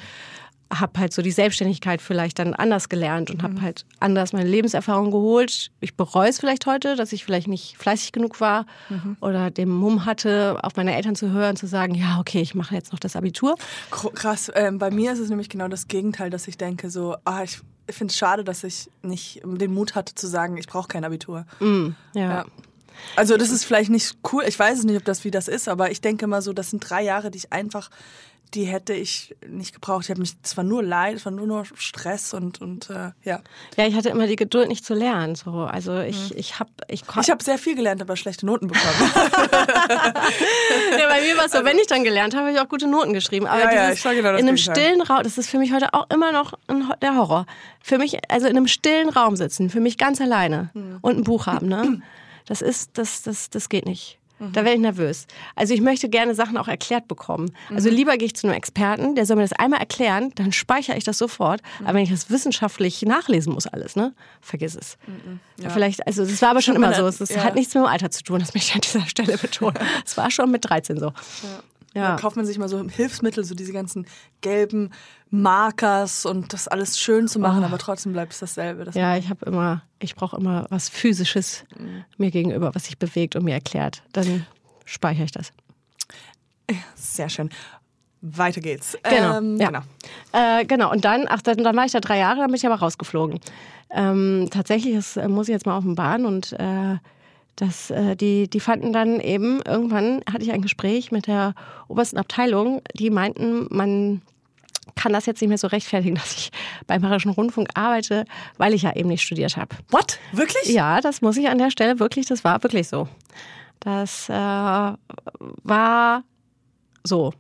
[0.73, 5.11] habe halt so die Selbstständigkeit vielleicht dann anders gelernt und habe halt anders meine Lebenserfahrung
[5.11, 5.71] geholt.
[5.81, 8.67] Ich bereue es vielleicht heute, dass ich vielleicht nicht fleißig genug war
[9.21, 12.75] oder den Mumm hatte, auf meine Eltern zu hören, zu sagen, ja, okay, ich mache
[12.75, 13.57] jetzt noch das Abitur.
[13.91, 14.53] Kr- Krass.
[14.55, 17.61] Ähm, bei mir ist es nämlich genau das Gegenteil, dass ich denke, so, ah, ich
[17.89, 21.47] finde es schade, dass ich nicht den Mut hatte zu sagen, ich brauche kein Abitur.
[21.61, 22.21] Ja.
[22.21, 22.45] Ja.
[23.17, 25.69] Also das ist vielleicht nicht cool, ich weiß es nicht, ob das wie das ist,
[25.69, 27.91] aber ich denke mal so, das sind drei Jahre, die ich einfach,
[28.55, 30.05] die hätte ich nicht gebraucht.
[30.05, 33.11] Ich habe mich, es war nur Leid, es war nur noch Stress und, und äh,
[33.23, 33.41] ja.
[33.77, 35.35] Ja, ich hatte immer die Geduld, nicht zu lernen.
[35.35, 35.51] So.
[35.51, 39.11] Also ich, ich habe, ich, Ich habe sehr viel gelernt, aber schlechte Noten bekommen.
[40.99, 42.87] ja, bei mir war es so, wenn ich dann gelernt habe, habe ich auch gute
[42.89, 43.47] Noten geschrieben.
[43.47, 45.73] Aber Ja, ja, dieses, war genau das in einem stillen Raum, das ist für mich
[45.73, 47.47] heute auch immer noch ein, der Horror.
[47.83, 50.99] Für mich, also in einem stillen Raum sitzen, für mich ganz alleine Hm.
[51.03, 52.01] und ein Buch haben, ne?
[52.49, 54.19] Das ist, das, das, das geht nicht.
[54.39, 54.53] Mhm.
[54.53, 55.27] Da werde ich nervös.
[55.57, 57.51] Also ich möchte gerne Sachen auch erklärt bekommen.
[57.69, 57.77] Mhm.
[57.77, 60.97] Also lieber gehe ich zu einem Experten, der soll mir das einmal erklären, dann speichere
[60.97, 61.61] ich das sofort.
[61.81, 61.87] Mhm.
[61.87, 64.97] Aber wenn ich das wissenschaftlich nachlesen muss alles, ne, vergiss es.
[65.69, 67.07] Vielleicht, also das war aber schon immer so.
[67.07, 67.45] Es ja.
[67.45, 69.79] hat nichts mit dem Alter zu tun, das möchte ich an dieser Stelle betonen.
[70.07, 71.13] Es war schon mit 13 so.
[71.95, 72.17] Da Ja.
[72.17, 74.07] kauft man sich mal so Hilfsmittel, so diese ganzen
[74.41, 74.93] gelben
[75.31, 78.85] Markers und das alles schön zu machen, aber trotzdem bleibt es dasselbe.
[78.85, 78.99] Das Oh.
[78.99, 81.65] Ja, ich habe immer, ich brauche immer was Physisches
[82.17, 84.03] mir gegenüber, was sich bewegt und mir erklärt.
[84.13, 84.47] Dann
[84.85, 85.53] speichere ich das.
[86.95, 87.51] Sehr schön.
[88.21, 88.97] Weiter geht's.
[89.05, 89.69] Genau, Ähm, ja.
[89.69, 89.81] genau.
[90.33, 92.67] Äh, genau, und dann, ach, dann, dann war ich da drei Jahre, dann bin ich
[92.67, 93.39] aber rausgeflogen.
[93.91, 96.97] Ähm, tatsächlich, das äh, muss ich jetzt mal auf den Bahn und äh,
[97.57, 101.55] das, äh, die, die fanden dann eben, irgendwann hatte ich ein Gespräch mit der
[101.87, 104.23] obersten Abteilung, die meinten, man
[104.99, 106.51] kann das jetzt nicht mehr so rechtfertigen, dass ich
[106.87, 108.25] beim Bayerischen Rundfunk arbeite,
[108.59, 109.77] weil ich ja eben nicht studiert habe.
[109.91, 110.19] What?
[110.33, 110.67] Wirklich?
[110.67, 113.09] Ja, das muss ich an der Stelle wirklich, das war wirklich so.
[113.81, 116.25] Das äh, war
[117.05, 117.33] so.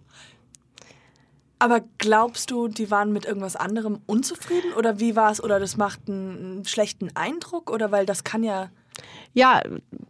[1.58, 4.72] Aber glaubst du, die waren mit irgendwas anderem unzufrieden?
[4.74, 5.42] Oder wie war es?
[5.42, 7.72] Oder das macht einen schlechten Eindruck?
[7.72, 8.70] Oder weil das kann ja.
[9.34, 9.62] Ja,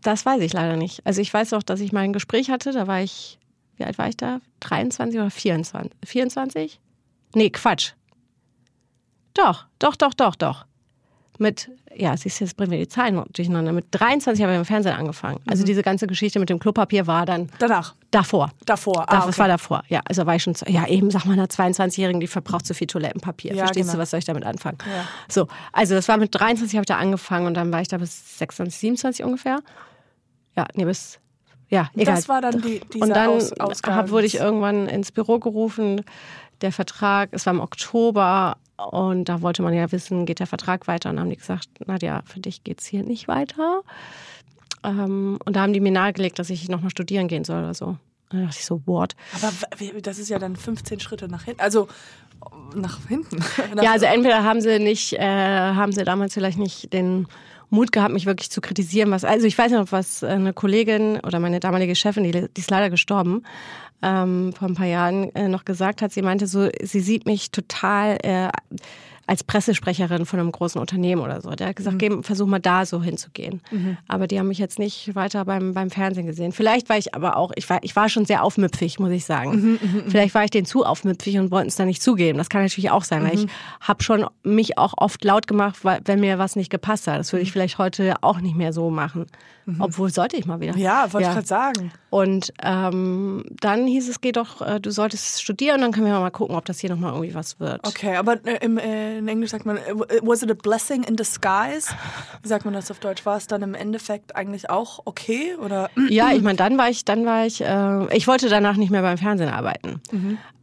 [0.02, 1.06] das weiß ich leider nicht.
[1.06, 3.38] Also ich weiß auch, dass ich mal ein Gespräch hatte, da war ich,
[3.76, 4.40] wie alt war ich da?
[4.60, 5.92] 23 oder 24?
[6.04, 6.80] 24?
[7.34, 7.92] Nee, Quatsch.
[9.34, 10.64] Doch, doch, doch, doch, doch.
[11.40, 13.72] Mit, ja, siehst du, jetzt bringen wir die Zahlen durcheinander.
[13.72, 15.38] Mit 23 habe ich im Fernsehen angefangen.
[15.46, 17.94] Also diese ganze Geschichte mit dem Klopapier war dann Danach.
[18.10, 18.50] davor.
[18.66, 18.94] Davor.
[18.94, 19.38] Da, Ah, Das okay.
[19.38, 19.84] war davor.
[19.88, 22.74] Ja, also war ich schon, zu- ja, eben, sag mal, einer 22-Jährigen, die verbraucht so
[22.74, 23.52] viel Toilettenpapier.
[23.54, 23.92] Ja, Verstehst genau.
[23.92, 24.78] du, was soll ich damit anfangen?
[24.84, 25.04] Ja.
[25.28, 27.98] So, also das war mit 23 habe ich da angefangen und dann war ich da
[27.98, 29.60] bis 26, 27 ungefähr.
[30.56, 31.20] ja, nee, bis,
[31.68, 32.16] ja, egal.
[32.16, 33.28] Das war dann die, dieser Und dann
[33.60, 36.04] Aus hab, wurde ich irgendwann ins Büro gerufen.
[36.60, 40.86] Der Vertrag, es war im Oktober und da wollte man ja wissen, geht der Vertrag
[40.86, 41.10] weiter?
[41.10, 43.82] Und dann haben die gesagt, Nadja, für dich geht's hier nicht weiter.
[44.84, 47.86] Ähm, und da haben die mir nahegelegt, dass ich nochmal studieren gehen soll oder so.
[47.86, 47.98] Und
[48.30, 49.16] dann dachte ich so, what?
[49.34, 49.52] Aber
[50.00, 51.60] das ist ja dann 15 Schritte nach hinten.
[51.60, 51.88] Also
[52.74, 53.42] nach hinten.
[53.82, 57.26] Ja, also entweder haben sie nicht, äh, haben sie damals vielleicht nicht den
[57.70, 59.10] Mut gehabt, mich wirklich zu kritisieren.
[59.10, 62.70] Was, also ich weiß noch, was eine Kollegin oder meine damalige Chefin, die, die ist
[62.70, 63.42] leider gestorben,
[64.02, 66.12] ähm, vor ein paar Jahren äh, noch gesagt hat.
[66.12, 68.48] Sie meinte so, sie sieht mich total äh,
[69.28, 71.50] als Pressesprecherin von einem großen Unternehmen oder so.
[71.50, 73.60] Der hat gesagt, geh, versuch mal da so hinzugehen.
[74.08, 76.52] Aber die haben mich jetzt nicht weiter beim, beim Fernsehen gesehen.
[76.52, 79.78] Vielleicht war ich aber auch, ich war, ich war schon sehr aufmüpfig, muss ich sagen.
[80.08, 82.38] Vielleicht war ich denen zu aufmüpfig und wollten es dann nicht zugeben.
[82.38, 83.22] Das kann natürlich auch sein.
[83.22, 83.46] Weil ich
[83.82, 87.18] habe schon mich auch oft laut gemacht, weil, wenn mir was nicht gepasst hat.
[87.18, 89.26] Das würde ich vielleicht heute auch nicht mehr so machen.
[89.78, 90.76] Obwohl sollte ich mal wieder.
[90.76, 91.92] ja, wollte ich gerade sagen.
[92.10, 96.30] Und ähm, dann hieß es, geh doch, äh, du solltest studieren, dann können wir mal
[96.30, 97.86] gucken, ob das hier nochmal irgendwie was wird.
[97.86, 101.16] Okay, aber äh, im, äh, in Englisch sagt man, äh, was it a blessing in
[101.16, 101.90] disguise?
[102.42, 103.26] Wie sagt man das auf Deutsch?
[103.26, 105.54] War es dann im Endeffekt eigentlich auch okay?
[105.62, 105.90] Oder?
[106.08, 109.02] Ja, ich meine, dann war ich, dann war ich, äh, ich wollte danach nicht mehr
[109.02, 110.00] beim Fernsehen arbeiten.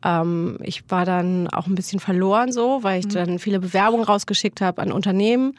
[0.03, 4.61] Ähm, ich war dann auch ein bisschen verloren so, weil ich dann viele Bewerbungen rausgeschickt
[4.61, 5.57] habe an Unternehmen.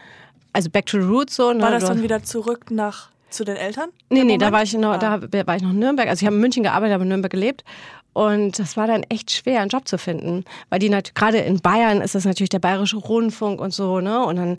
[0.52, 1.52] Also back to the roots so.
[1.52, 1.62] Ne?
[1.62, 3.90] War das dann wieder zurück nach zu den Eltern?
[4.10, 5.18] Nee, nee, da war ich noch, Ah.
[5.18, 6.08] da war ich noch in Nürnberg.
[6.08, 7.64] Also ich habe in München gearbeitet, aber in Nürnberg gelebt.
[8.12, 10.44] Und das war dann echt schwer, einen Job zu finden.
[10.70, 14.24] Weil die natürlich, gerade in Bayern ist das natürlich der bayerische Rundfunk und so, ne?
[14.24, 14.56] Und dann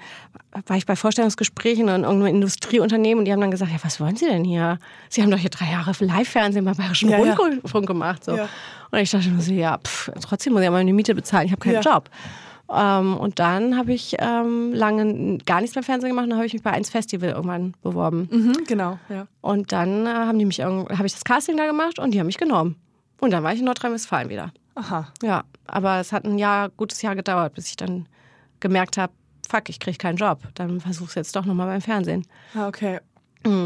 [0.68, 4.16] war ich bei Vorstellungsgesprächen in irgendeinem Industrieunternehmen und die haben dann gesagt, ja, was wollen
[4.16, 4.78] Sie denn hier?
[5.10, 7.34] Sie haben doch hier drei Jahre Live-Fernsehen beim bayerischen Ja, ja.
[7.34, 8.26] Rundfunk gemacht.
[8.26, 8.36] So.
[8.38, 8.48] Ja.
[8.92, 11.52] Und ich dachte mir so, ja, pff, trotzdem muss ich ja meine Miete bezahlen, ich
[11.52, 11.82] habe keinen Ja.
[11.82, 12.10] Job.
[12.74, 16.48] Ähm, und dann habe ich ähm, lange gar nichts beim Fernsehen gemacht und dann habe
[16.48, 18.28] ich mich bei 1 Festival irgendwann beworben.
[18.32, 19.28] Mhm, genau, ja.
[19.42, 22.28] Und dann äh, haben die mich habe ich das Casting da gemacht und die haben
[22.28, 22.76] mich genommen.
[23.20, 24.52] Und dann war ich in Nordrhein-Westfalen wieder.
[24.76, 25.08] Aha.
[25.24, 28.08] Ja, aber es hat ein Jahr, gutes Jahr gedauert, bis ich dann
[28.60, 29.12] gemerkt habe,
[29.50, 30.40] fuck, ich kriege keinen Job.
[30.54, 32.28] Dann versuch's jetzt doch nochmal beim Fernsehen.
[32.54, 33.00] Ah, okay.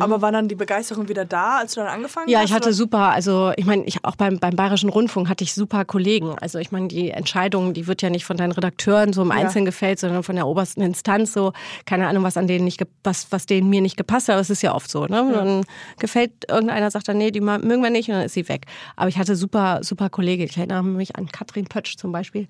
[0.01, 2.31] Aber war dann die Begeisterung wieder da, als du dann angefangen Mhm.
[2.31, 2.45] Ja, hast?
[2.45, 2.73] ich hatte oder?
[2.73, 6.35] super, also ich meine, ich auch beim, beim Bayerischen Rundfunk hatte ich super Kollegen.
[6.39, 9.65] Also ich meine, die Entscheidung, die wird ja nicht von deinen Redakteuren so im Einzelnen
[9.65, 11.53] gefällt, sondern von der obersten Instanz so,
[11.85, 14.49] keine Ahnung, was an denen nicht, was, was denen mir nicht gepasst hat, aber es
[14.49, 15.29] ist ja oft so, ne?
[15.33, 15.63] Dann
[15.99, 18.65] gefällt irgendeiner, sagt dann, nee, die mögen wir nicht und dann ist sie weg.
[18.95, 20.43] Aber ich hatte super, super Kollegen.
[20.43, 22.47] Ich erinnere mich an Katrin Pötsch zum Beispiel.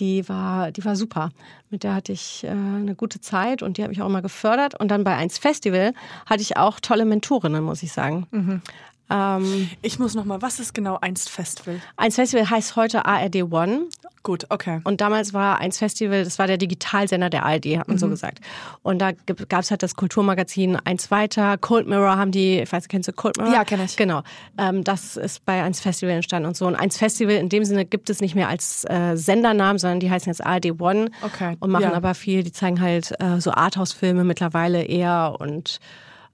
[0.00, 1.30] Die war, die war super.
[1.68, 4.80] Mit der hatte ich äh, eine gute Zeit und die hat mich auch immer gefördert.
[4.80, 5.92] Und dann bei 1 Festival
[6.26, 8.26] hatte ich auch tolle Mentorinnen, muss ich sagen.
[9.10, 11.80] Ähm, Ich muss noch mal, was ist genau Einst Festival?
[11.96, 13.86] 1 Festival heißt heute ARD One.
[14.22, 14.80] Gut, okay.
[14.84, 18.00] Und damals war 1 Festival, das war der Digitalsender der ARD, hat man Mhm.
[18.00, 18.40] so gesagt.
[18.82, 19.12] Und da
[19.48, 21.56] gab es halt das Kulturmagazin 1 weiter.
[21.56, 23.52] Cold Mirror haben die, ich weiß, kennst du Cold Mirror?
[23.54, 23.96] Ja, kenn ich.
[23.96, 24.22] Genau.
[24.58, 26.66] Ähm, das ist bei 1 Festival entstanden und so.
[26.66, 30.10] Und 1 Festival in dem Sinne gibt es nicht mehr als äh, Sendernamen, sondern die
[30.10, 31.10] heißen jetzt ARD One.
[31.22, 31.94] Okay, Und machen ja.
[31.94, 35.78] aber viel, die zeigen halt äh, so Arthouse-Filme mittlerweile eher und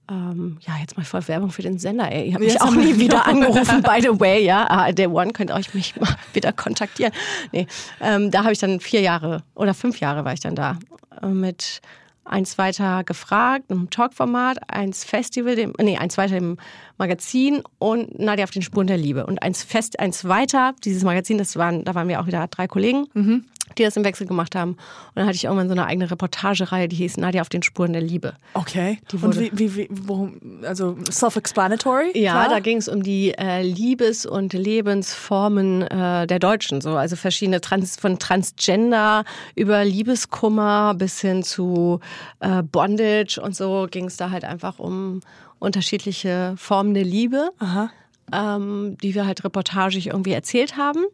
[0.09, 2.29] ähm, ja, jetzt mal voll Werbung für den Sender, ey.
[2.29, 4.67] Ihr habt mich auch nie wieder angerufen, by the way, ja.
[4.69, 7.13] Ah, der One könnt euch mich mal wieder kontaktieren.
[7.53, 7.67] Nee,
[8.01, 10.79] ähm, da habe ich dann vier Jahre oder fünf Jahre war ich dann da.
[11.23, 11.81] Äh, mit
[12.25, 16.57] eins weiter gefragt, einem Talkformat, eins Festival, dem, nee, eins weiter im
[16.99, 19.27] Magazin und Nadja auf den Spuren der Liebe.
[19.27, 22.67] Und eins fest, eins weiter, dieses Magazin, das waren, da waren wir auch wieder drei
[22.67, 23.45] Kollegen.
[23.79, 24.73] Die das im Wechsel gemacht haben.
[24.73, 24.79] Und
[25.17, 28.03] dann hatte ich irgendwann so eine eigene Reportagereihe, die hieß Nadja auf den Spuren der
[28.03, 28.35] Liebe.
[28.55, 28.99] Okay.
[29.13, 32.19] Die Und wurde- wie, wie, wie worum, also self-explanatory?
[32.19, 32.49] Ja, klar?
[32.49, 36.81] da ging es um die äh, Liebes- und Lebensformen äh, der Deutschen.
[36.81, 39.25] So, also verschiedene Trans von Transgender
[39.55, 42.01] über Liebeskummer bis hin zu
[42.41, 45.21] äh, Bondage und so ging es da halt einfach um
[45.59, 47.91] unterschiedliche Formen der Liebe, Aha.
[48.33, 51.05] ähm, die wir halt reportagig irgendwie erzählt haben.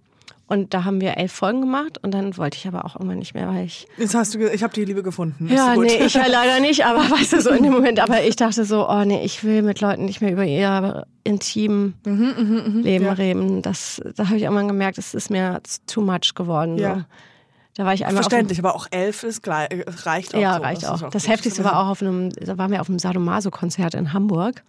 [0.48, 3.32] Und da haben wir elf Folgen gemacht und dann wollte ich aber auch irgendwann nicht
[3.32, 5.48] mehr, weil ich Jetzt hast du, ich habe die Liebe gefunden.
[5.50, 5.86] Ja, gut.
[5.86, 8.64] nee, ich ja leider nicht, aber weißt du, so in dem Moment, aber ich dachte
[8.64, 13.12] so, oh nee, ich will mit Leuten nicht mehr über ihr intim Mhm, Leben ja.
[13.12, 13.62] reden.
[13.62, 16.76] Das, da habe ich irgendwann gemerkt, es ist mir too much geworden.
[16.76, 16.96] Ja.
[16.96, 17.04] So.
[17.76, 20.40] Da war ich einmal Verständlich, aber auch elf ist gleich, äh, reicht auch.
[20.40, 20.62] ja, so.
[20.62, 21.10] reicht Das ist auch.
[21.10, 21.28] Das.
[21.28, 24.62] Heftigste war auch auf einem, da waren wir auf einem Sadomaso-Konzert in Hamburg.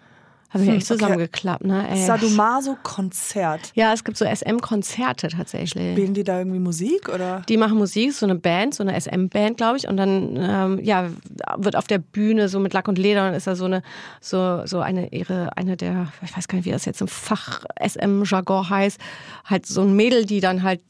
[0.54, 1.90] Haben wir echt Hm, zusammengeklappt, ne?
[1.90, 2.06] Ey.
[2.06, 3.72] Sadomaso-Konzert.
[3.74, 5.94] Ja, es gibt so SM-Konzerte tatsächlich.
[5.94, 7.42] Spielen die da irgendwie Musik oder?
[7.50, 9.88] Die machen Musik, so eine Band, so eine SM-Band, glaube ich.
[9.88, 11.10] Und dann ähm, ja,
[11.58, 13.82] wird auf der Bühne so mit Lack und Leder und ist da so eine,
[14.22, 17.64] so, so eine ihre, eine der, ich weiß gar nicht, wie das jetzt im Fach
[17.84, 19.00] SM-Jargon heißt,
[19.46, 20.82] halt so ein Mädel, die dann halt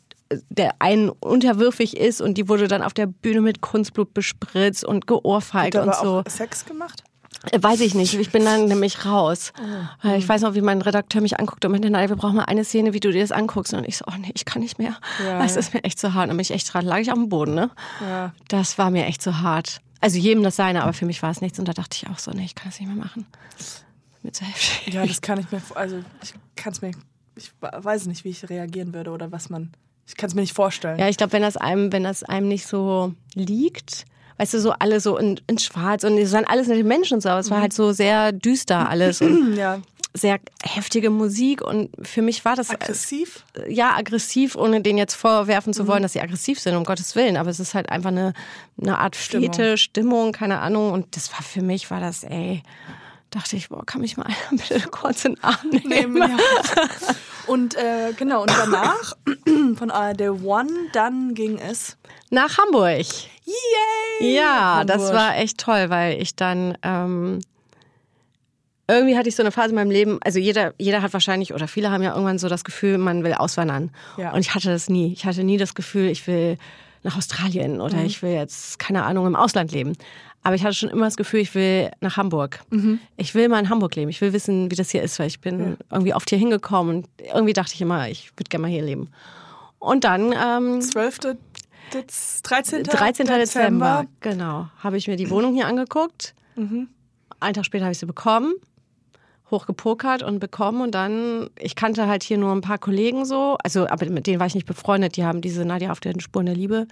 [0.49, 5.05] der einen unterwürfig ist und die wurde dann auf der Bühne mit Kunstblut bespritzt und
[5.07, 6.20] geohrfeigt und aber so.
[6.20, 7.03] auch Sex gemacht?
[7.52, 8.14] Weiß ich nicht.
[8.14, 9.52] Ich bin dann nämlich raus.
[10.04, 12.46] Äh, Ich weiß noch, wie mein Redakteur mich anguckt und meinte, nein, wir brauchen mal
[12.46, 13.74] eine Szene, wie du dir das anguckst.
[13.74, 14.96] Und ich so, oh nee, ich kann nicht mehr.
[15.20, 15.44] Ja, ja.
[15.46, 16.24] ist mir echt zu hart.
[16.24, 17.70] Und dann bin ich echt dran, lag ich auf dem Boden, ne?
[18.02, 18.34] Ja.
[18.48, 19.82] Das war mir echt zu hart.
[20.00, 21.60] Also jedem das seine, aber für mich war es nichts.
[21.60, 23.26] Und da dachte ich auch so, nee, ich kann das nicht mehr machen.
[24.22, 24.94] Mir zu heftig.
[24.94, 26.91] Ja, das kann ich mir, also ich kann es mir,
[27.36, 29.72] ich weiß nicht, wie ich reagieren würde oder was man,
[30.08, 30.98] ich kann es mir nicht vorstellen.
[30.98, 34.06] Ja, ich glaube, wenn das einem, wenn das einem nicht so liegt,
[34.38, 37.22] weißt du, so alle so in, in Schwarz und es waren alles nette Menschen und
[37.22, 39.80] so, aber es war halt so sehr düster alles und Ja.
[40.14, 43.46] sehr heftige Musik und für mich war das Aggressiv?
[43.68, 47.36] ja aggressiv, ohne denen jetzt vorwerfen zu wollen, dass sie aggressiv sind, um Gottes Willen,
[47.38, 48.34] aber es ist halt einfach eine,
[48.82, 49.54] eine Art Stimmung.
[49.54, 52.62] Fete, Stimmung, keine Ahnung und das war für mich, war das, ey,
[53.34, 56.18] dachte ich, boah, kann mich mal einer bitte kurz in den Arm nehmen?
[56.18, 56.38] ja.
[57.48, 59.14] Und äh, genau, und danach
[59.76, 61.98] von ARD One, dann ging es.
[62.30, 63.06] Nach Hamburg.
[63.46, 64.36] Yay!
[64.36, 65.14] Ja, das Hamburg.
[65.16, 67.42] war echt toll, weil ich dann ähm,
[68.88, 71.68] irgendwie hatte ich so eine Phase in meinem Leben, also jeder, jeder hat wahrscheinlich oder
[71.68, 73.92] viele haben ja irgendwann so das Gefühl, man will auswandern.
[74.18, 74.32] Ja.
[74.34, 75.12] Und ich hatte das nie.
[75.14, 76.58] Ich hatte nie das Gefühl, ich will
[77.04, 78.06] nach Australien oder Mhm.
[78.06, 79.94] ich will jetzt, keine Ahnung, im Ausland leben.
[80.44, 82.60] Aber ich hatte schon immer das Gefühl, ich will nach Hamburg.
[82.70, 83.00] Mhm.
[83.16, 84.10] Ich will mal in Hamburg leben.
[84.10, 87.08] Ich will wissen, wie das hier ist, weil ich bin irgendwie oft hier hingekommen und
[87.34, 89.10] irgendwie dachte ich immer, ich würde gerne mal hier leben.
[89.80, 91.38] Und dann ähm, 12.
[91.94, 92.84] Dez, 13.
[92.84, 93.28] 13.
[93.28, 96.34] Dezember, genau, habe ich mir die Wohnung hier angeguckt.
[96.56, 96.88] Mhm.
[97.39, 98.54] Einen Tag später habe ich sie bekommen,
[99.52, 103.88] hochgepokert und bekommen und dann, ich kannte halt hier nur ein paar Kollegen so, also
[103.88, 106.56] aber mit denen war ich nicht befreundet, die haben diese Nadja auf den Spuren der
[106.56, 106.88] Liebe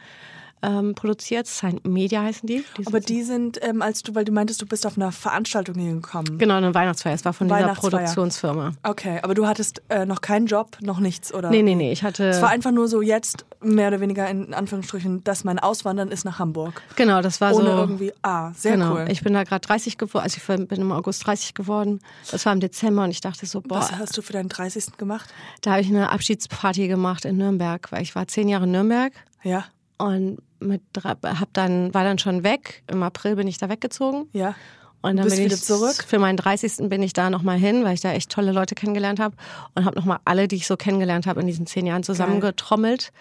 [0.62, 2.64] ähm, produziert, Science Media heißen die.
[2.78, 5.76] die Aber die sind, ähm, als du, weil du meintest, du bist auf einer Veranstaltung
[5.76, 6.38] hier gekommen.
[6.38, 7.74] Genau, eine Weihnachtsfeier, es war von dieser.
[7.74, 8.74] Produktionsfirma.
[8.84, 11.50] Okay, aber du hattest äh, noch keinen Job, noch nichts, oder?
[11.50, 12.26] Nee, nee, nee, ich hatte...
[12.30, 16.26] Es war einfach nur so jetzt, mehr oder weniger in Anführungsstrichen, dass mein Auswandern ist
[16.26, 16.82] nach Hamburg.
[16.96, 17.78] genau, das war Ohne so...
[17.78, 19.08] irgendwie, ah, sehr genau, cool.
[19.10, 22.00] ich bin da gerade 30 geworden, also ich bin im August 30 geworden.
[22.32, 24.98] Das war im Dezember und ich dachte so, boah, Was hast du für deinen 30.
[24.98, 25.34] gemacht?
[25.62, 29.14] Da habe ich eine Abschiedsparty gemacht in Nürnberg, weil ich war zehn Jahre in Nürnberg
[29.44, 29.66] Ja,
[29.98, 32.84] und mit hab dann war dann schon weg.
[32.88, 34.56] Im April bin ich da weggezogen ja.
[35.02, 36.04] und dann bin wieder ich zurück?
[36.08, 36.90] Für meinen 30.
[36.90, 39.36] bin ich da noch mal hin, weil ich da echt tolle Leute kennengelernt habe
[39.76, 43.12] und habe noch mal alle, die ich so kennengelernt habe in diesen zehn Jahren zusammengetrommelt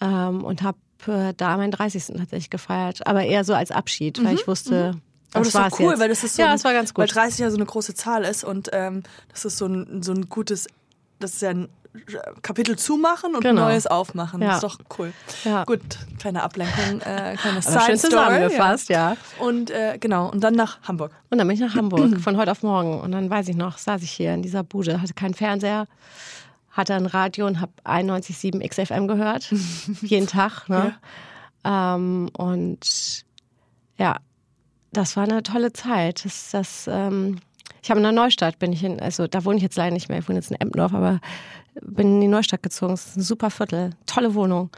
[0.00, 2.06] ähm, und habe äh, da meinen 30.
[2.06, 5.80] tatsächlich gefeiert, aber eher so als Abschied, weil ich wusste, Mhm, Aber das war's doch
[5.80, 6.00] cool, jetzt.
[6.00, 7.14] weil das ist so, ja, ein, das war ganz weil gut.
[7.14, 10.28] 30 ja so eine große Zahl ist und ähm, das ist so ein, so ein
[10.28, 10.66] gutes,
[11.20, 11.68] das ist ja ein
[12.42, 13.62] Kapitel zumachen und Genau.
[13.62, 14.40] ein neues aufmachen.
[14.40, 14.48] Ja.
[14.48, 15.12] Das ist doch cool.
[15.44, 15.64] Ja.
[15.64, 15.80] Gut,
[16.18, 18.12] kleine Ablenkung, äh, kleine Side schön Story.
[18.12, 19.16] zusammengefasst, ja.
[19.40, 21.12] Und äh, genau, und dann nach Hamburg.
[21.30, 23.00] Und dann bin ich nach Hamburg von heute auf morgen.
[23.00, 25.86] Und dann weiß ich noch, saß ich hier in dieser Bude, hatte keinen Fernseher,
[26.70, 29.50] hatte ein Radio und habe 91,7 XFM gehört.
[30.02, 30.68] jeden Tag.
[30.68, 30.94] Ne?
[31.64, 33.24] Ähm, und
[33.98, 34.16] ja,
[34.92, 36.24] das war eine tolle Zeit.
[36.24, 37.38] Das, das, ähm,
[37.82, 40.08] ich habe in der Neustadt, bin ich in, also da wohne ich jetzt leider nicht
[40.08, 41.18] mehr, ich wohne jetzt in Empendorf, aber
[41.80, 42.94] bin in die Neustadt gezogen.
[42.94, 44.70] Es ist ein super Viertel, tolle Wohnung.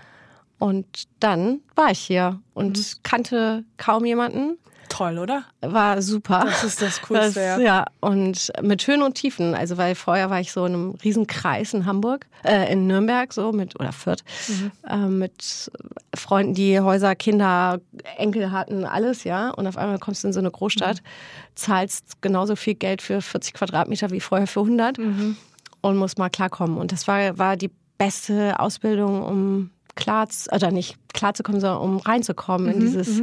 [0.59, 0.86] Und
[1.20, 5.45] dann war ich hier und kannte kaum jemanden Toll, oder?
[5.62, 6.40] war super.
[6.45, 7.59] Das ist das Coolste, ja.
[7.59, 7.84] ja.
[8.01, 9.55] Und mit Höhen und Tiefen.
[9.55, 13.32] Also, weil vorher war ich so in einem riesen Kreis in Hamburg, äh, in Nürnberg
[13.32, 14.70] so mit, oder Fürth, Mhm.
[14.86, 15.70] äh, mit
[16.14, 17.80] Freunden, die Häuser, Kinder,
[18.18, 19.49] Enkel hatten, alles, ja.
[19.51, 21.07] Und auf einmal kommst du in so eine Großstadt, Mhm.
[21.55, 25.36] zahlst genauso viel Geld für 40 Quadratmeter wie vorher für 100 Mhm.
[25.83, 26.78] Und musst mal klarkommen.
[26.78, 31.61] Und das war, war die beste Ausbildung, um klar, zu- oder nicht klar zu kommen,
[31.61, 33.22] sondern um reinzukommen Mhm, in dieses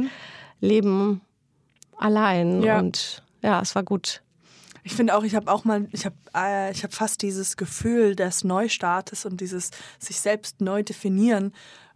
[0.60, 1.20] Leben
[1.96, 2.62] allein.
[2.62, 2.78] Ja.
[2.78, 4.22] Und ja, es war gut.
[4.82, 8.16] Ich finde auch, ich habe auch mal, ich habe äh, ich hab fast dieses Gefühl
[8.16, 11.52] des Neustartes und dieses sich selbst neu definieren,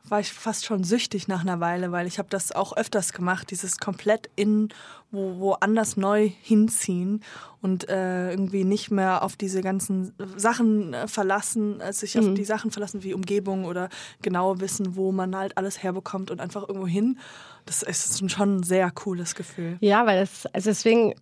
[0.06, 3.50] war ich fast schon süchtig nach einer Weile, weil ich habe das auch öfters gemacht,
[3.50, 4.68] dieses komplett in
[5.14, 7.22] wo woanders neu hinziehen
[7.62, 12.44] und äh, irgendwie nicht mehr auf diese ganzen Sachen äh, verlassen, äh, sich auf die
[12.44, 13.88] Sachen verlassen wie Umgebung oder
[14.20, 17.18] genau wissen, wo man halt alles herbekommt und einfach irgendwo hin.
[17.64, 19.78] Das ist schon ein sehr cooles Gefühl.
[19.80, 21.14] Ja, weil es, also deswegen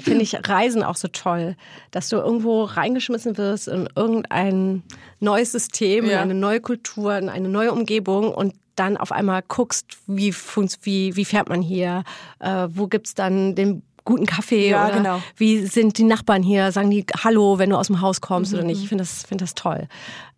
[0.00, 1.56] finde ich Reisen auch so toll,
[1.90, 4.84] dass du irgendwo reingeschmissen wirst in irgendein
[5.18, 6.22] neues System, in Ja.
[6.22, 10.34] eine neue Kultur, in eine neue Umgebung und dann auf einmal guckst, wie,
[10.82, 12.04] wie, wie fährt man hier,
[12.40, 15.22] äh, wo gibt's dann den guten Kaffee Ja, oder genau.
[15.36, 18.62] wie sind die Nachbarn hier, sagen die Hallo, wenn du aus dem Haus kommst oder
[18.62, 18.68] Mhm.
[18.68, 18.82] nicht.
[18.82, 19.86] Ich finde das, finde das toll.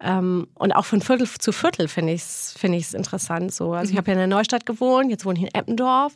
[0.01, 3.55] Ähm, und auch von Viertel zu Viertel finde ich es ich's interessant.
[3.55, 3.72] So.
[3.74, 3.99] Also ich Mhm.
[3.99, 6.14] habe ja in der Neustadt gewohnt, jetzt wohne ich in Eppendorf.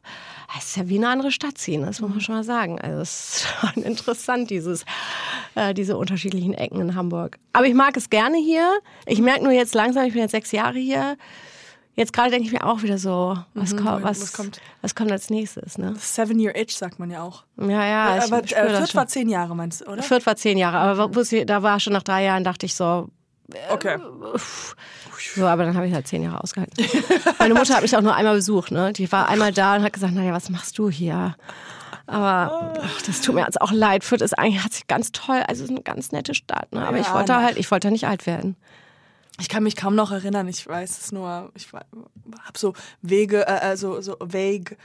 [0.59, 2.15] Es ist ja wie eine andere Stadt ziehen, das muss Mhm.
[2.17, 2.81] man schon mal sagen.
[2.81, 3.47] Also es ist
[3.77, 4.85] schon interessant, dieses,
[5.55, 7.39] äh, diese unterschiedlichen Ecken in Hamburg.
[7.53, 8.69] Aber ich mag es gerne hier.
[9.07, 11.17] Ich merke nur jetzt langsam, ich bin jetzt sechs Jahre hier.
[11.95, 14.61] Jetzt gerade denke ich mir auch wieder so, was, Mhm, kommt, was was, kommt?
[14.83, 15.95] was kommt als nächstes, ne?
[15.99, 17.45] Seven-Year-Itch sagt man ja auch.
[17.57, 20.03] Ja, ja, ich aber äh, Fürth war zehn Jahre, meinst du, oder?
[20.03, 23.09] Fürth war zehn Jahre, aber sie, da war schon nach drei Jahren, dachte ich so,
[23.71, 23.99] Okay.
[25.37, 26.83] so, aber dann habe ich halt zehn Jahre ausgehalten.
[27.39, 28.93] Meine Mutter hat mich auch nur einmal besucht, ne?
[28.95, 31.37] Die war einmal da und hat gesagt, naja, was machst du hier?
[32.07, 34.05] Aber ach, das tut mir jetzt auch leid.
[34.05, 36.87] Fürth ist eigentlich hat sich ganz toll, also ist eine ganz nette Stadt, ne?
[36.87, 38.57] Aber Ja, ich wollte halt, ich wollte nicht alt werden.
[39.41, 40.47] Ich kann mich kaum noch erinnern.
[40.49, 41.51] Ich weiß es nur.
[41.55, 42.73] Ich habe so
[43.03, 44.77] Wege, äh, äh, so, so vague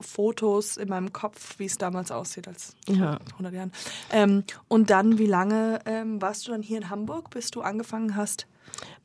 [0.00, 3.18] Fotos in meinem Kopf, wie es damals aussieht, als Ja.
[3.32, 3.72] 100 Jahren.
[4.10, 8.16] Ähm, und dann, wie lange ähm, warst du dann hier in Hamburg, bis du angefangen
[8.16, 8.46] hast?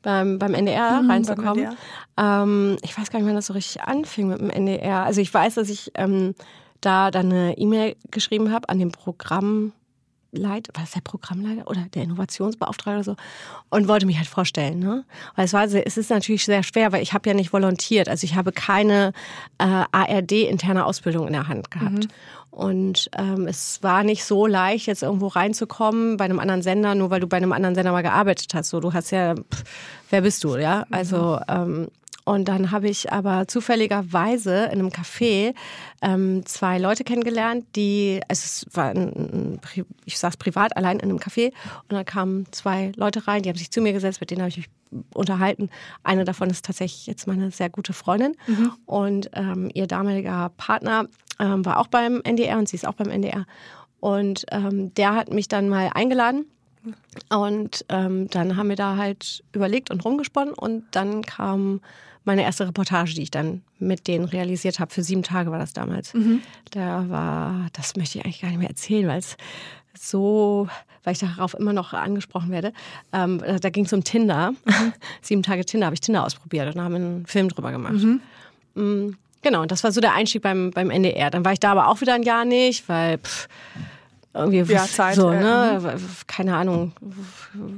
[0.02, 1.76] beim, beim NDR Mhm, reinzukommen.
[2.16, 5.04] beim Ähm, ich weiß gar nicht, wann das so richtig anfing mit dem NDR.
[5.04, 6.34] Also ich weiß, dass ich ähm,
[6.82, 8.90] da dann eine E-Mail geschrieben habe an den
[10.32, 13.16] Programmleiter, war das der Programmleiter oder der Innovationsbeauftragte oder so,
[13.70, 14.78] und wollte mich halt vorstellen.
[14.78, 15.04] Ne?
[15.36, 18.08] Weil es war, es ist natürlich sehr schwer, weil ich habe ja nicht volontiert.
[18.08, 19.12] Also ich habe keine
[19.58, 22.08] äh, ARD-interne Ausbildung in der Hand gehabt.
[22.50, 27.10] Und ähm, es war nicht so leicht, jetzt irgendwo reinzukommen bei einem anderen Sender, nur
[27.10, 28.68] weil du bei einem anderen Sender mal gearbeitet hast.
[28.68, 29.64] So, du hast ja, pff,
[30.10, 30.84] wer bist du, ja?
[30.90, 31.88] Also ähm,
[32.24, 35.54] und dann habe ich aber zufälligerweise in einem Café
[36.02, 39.60] ähm, zwei Leute kennengelernt, die, also es war, ein,
[40.04, 41.52] ich saß privat allein in einem Café
[41.82, 44.50] und dann kamen zwei Leute rein, die haben sich zu mir gesetzt, mit denen habe
[44.50, 44.68] ich mich
[45.14, 45.68] unterhalten.
[46.04, 48.36] Eine davon ist tatsächlich jetzt meine sehr gute Freundin
[48.86, 51.06] und ähm, ihr damaliger Partner
[51.40, 53.46] ähm, war auch beim NDR und sie ist auch beim NDR.
[53.98, 56.46] Und ähm, der hat mich dann mal eingeladen
[57.30, 61.80] und ähm, dann haben wir da halt überlegt und rumgesponnen und dann kam
[62.24, 64.92] meine erste Reportage, die ich dann mit denen realisiert habe.
[64.92, 66.12] Für sieben Tage war das damals.
[66.70, 69.36] Da war, das möchte ich eigentlich gar nicht mehr erzählen, weil es
[69.98, 70.68] so,
[71.04, 72.72] weil ich darauf immer noch angesprochen werde.
[73.12, 74.52] Ähm, da ging es um Tinder.
[75.20, 77.94] sieben Tage Tinder habe ich Tinder ausprobiert und da haben wir einen Film drüber gemacht.
[78.74, 79.10] Mm,
[79.44, 81.28] Genau, und das war so der Einstieg beim, beim NDR.
[81.30, 83.48] Dann war ich da aber auch wieder ein Jahr nicht, weil pff,
[84.34, 86.92] irgendwie Ja, Zeit, so, äh, ne, keine Ahnung,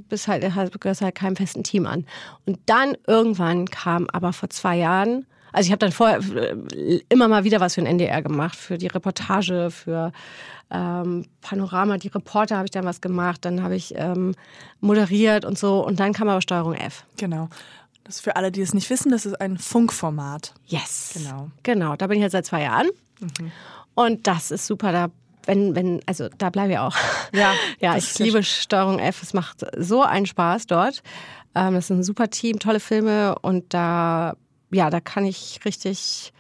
[0.09, 0.43] bist halt,
[0.81, 2.07] gehörst halt keinem festen Team an.
[2.47, 6.21] Und dann irgendwann kam aber vor zwei Jahren, also ich habe dann vorher
[7.09, 10.13] immer mal wieder was für den NDR gemacht, für die Reportage, für
[10.71, 14.35] ähm, Panorama, die Reporter habe ich dann was gemacht, dann habe ich ähm,
[14.81, 17.05] moderiert und so und dann kam aber Steuerung F.
[17.17, 17.49] Genau.
[18.05, 20.55] Das ist für alle, die es nicht wissen, das ist ein Funkformat.
[20.67, 21.13] Yes.
[21.15, 21.51] Genau.
[21.63, 22.89] Genau, da bin ich jetzt seit zwei Jahren.
[23.95, 24.93] Und das ist super.
[24.93, 25.09] Da,
[25.47, 26.97] wenn, wenn, also da bleibe ich auch.
[27.33, 29.23] Ja, ja, ich liebe Steuerung F.
[29.23, 31.03] Es macht so einen Spaß dort.
[31.55, 34.35] Ähm, das ist ein super Team, tolle Filme und da,
[34.71, 36.33] ja, da kann ich richtig.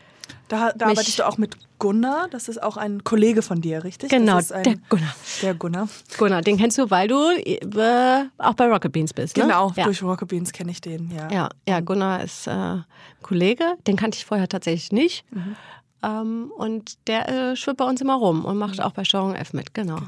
[0.48, 2.28] Da, da arbeitest du auch mit Gunnar.
[2.30, 4.10] Das ist auch ein Kollege von dir, richtig?
[4.10, 5.14] Genau, ein, der Gunnar.
[5.42, 5.88] Der Gunnar.
[6.18, 9.44] Gunnar, den kennst du, weil du äh, auch bei Rocket Beans bist, ne?
[9.44, 9.84] Genau, Ja.
[9.84, 11.30] durch Rocket Beans kenne ich den, ja.
[11.30, 12.76] Ja, ja, Gunnar ist äh,
[13.22, 15.24] Kollege, den kannte ich vorher tatsächlich nicht.
[15.30, 15.56] Mhm.
[16.04, 18.60] Ähm, und der äh, schwirrt bei uns immer rum und Mhm.
[18.60, 19.98] macht auch bei Steuerung F mit, genau.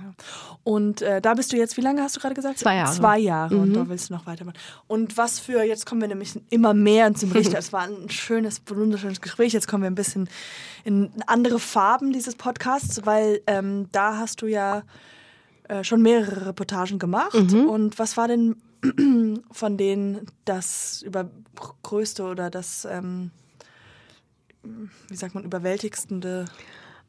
[0.64, 2.58] Und äh, da bist du jetzt, wie lange hast du gerade gesagt?
[2.58, 2.90] Zwei Jahre.
[2.92, 2.96] Mhm.
[2.96, 4.56] Zwei Jahre und da willst du noch weitermachen.
[4.88, 7.54] Und was für, jetzt kommen wir nämlich immer mehr zum Bericht.
[7.56, 9.52] Es war ein schönes, wunderschönes Gespräch.
[9.52, 10.28] Jetzt kommen wir ein bisschen
[10.84, 14.82] in andere Farben dieses Podcasts, weil ähm, da hast du ja
[15.68, 17.34] äh, schon mehrere Reportagen gemacht.
[17.34, 17.68] Mhm.
[17.68, 18.56] Und was war denn
[19.50, 21.30] von denen das über
[21.82, 23.30] größte oder das, ähm,
[25.08, 26.46] wie sagt man, überwältigste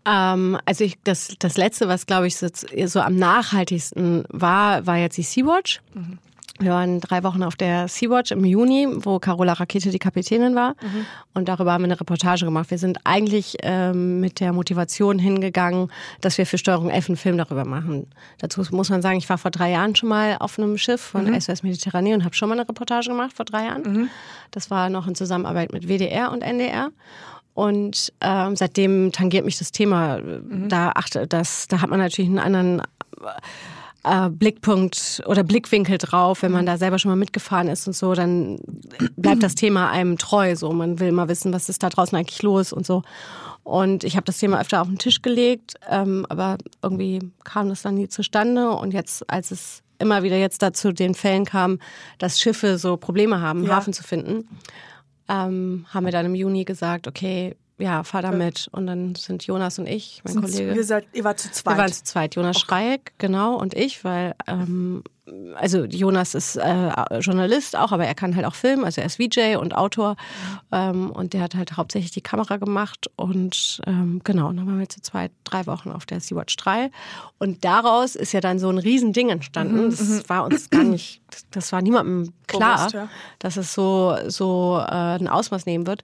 [0.06, 2.48] Ähm, also ich, das, das letzte, was glaube ich so,
[2.86, 5.82] so am nachhaltigsten war, war jetzt die Sea-Watch.
[6.60, 10.76] Wir waren drei Wochen auf der Sea-Watch im Juni, wo Carola Rakete die Kapitänin war.
[11.36, 12.72] Und darüber haben wir eine Reportage gemacht.
[12.72, 15.92] Wir sind eigentlich ähm, mit der Motivation hingegangen,
[16.22, 18.08] dass wir für Steuerung F einen Film darüber machen.
[18.40, 21.40] Dazu muss man sagen, ich war vor drei Jahren schon mal auf einem Schiff von
[21.40, 23.84] SOS Mediterranee und habe schon mal eine Reportage gemacht vor drei Jahren.
[24.50, 26.90] Das war noch in Zusammenarbeit mit WDR und NDR.
[27.58, 30.20] Und ähm, seitdem tangiert mich das Thema.
[30.68, 32.84] Da achte, das, da hat man natürlich einen anderen
[34.04, 38.14] äh, Blickpunkt oder Blickwinkel drauf, wenn man da selber schon mal mitgefahren ist und so,
[38.14, 38.60] dann
[39.16, 40.56] bleibt das Thema einem treu.
[40.56, 43.02] So, man will mal wissen, was ist da draußen eigentlich los und so.
[43.64, 47.82] Und ich habe das Thema öfter auf den Tisch gelegt, ähm, aber irgendwie kam das
[47.82, 48.70] dann nie zustande.
[48.70, 51.80] Und jetzt, als es immer wieder jetzt dazu den Fällen kam,
[52.20, 53.78] dass Schiffe so Probleme haben, Ja.
[53.78, 54.48] Hafen zu finden,
[55.30, 58.68] ähm, haben wir dann im Juni gesagt, okay, ja, fahr da mit.
[58.72, 60.74] Und dann sind Jonas und ich, mein Sind- Kollege.
[60.74, 61.76] Ihr, seid, ihr wart zu zweit.
[61.76, 65.04] Wir waren zu zweit, Jonas Schreieck, genau, und ich, weil ähm,
[65.56, 69.18] also Jonas ist äh, Journalist auch, aber er kann halt auch filmen, also er ist
[69.18, 70.16] VJ und Autor.
[70.72, 73.10] Ähm, und der hat halt hauptsächlich die Kamera gemacht.
[73.16, 76.92] Und ähm, genau, dann waren wir zu zwei, drei Wochen auf der Sea-Watch 3
[77.40, 79.90] und daraus ist ja dann so ein Riesending entstanden.
[79.90, 81.22] Das war uns gar nicht,
[81.52, 83.10] das war niemandem klar, Bewusst, ja.
[83.40, 86.04] dass es so, so äh, ein Ausmaß nehmen wird,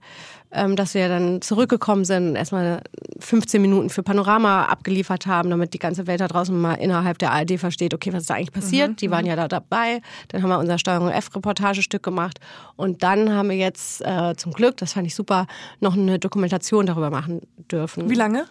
[0.54, 2.82] ähm, dass wir dann zurückgekommen sind und erstmal
[3.18, 7.32] 15 Minuten für Panorama abgeliefert haben, damit die ganze Welt da draußen mal innerhalb der
[7.32, 9.00] ARD versteht, okay, was ist da eigentlich passiert?
[9.00, 10.00] Die waren ja da dabei.
[10.28, 12.38] Dann haben wir unser Steuerung F-Reportagestück gemacht
[12.76, 15.46] und dann haben wir jetzt äh, zum Glück, das fand ich super,
[15.80, 17.40] noch eine Dokumentation darüber machen
[17.70, 18.08] dürfen.
[18.08, 18.46] Wie lange?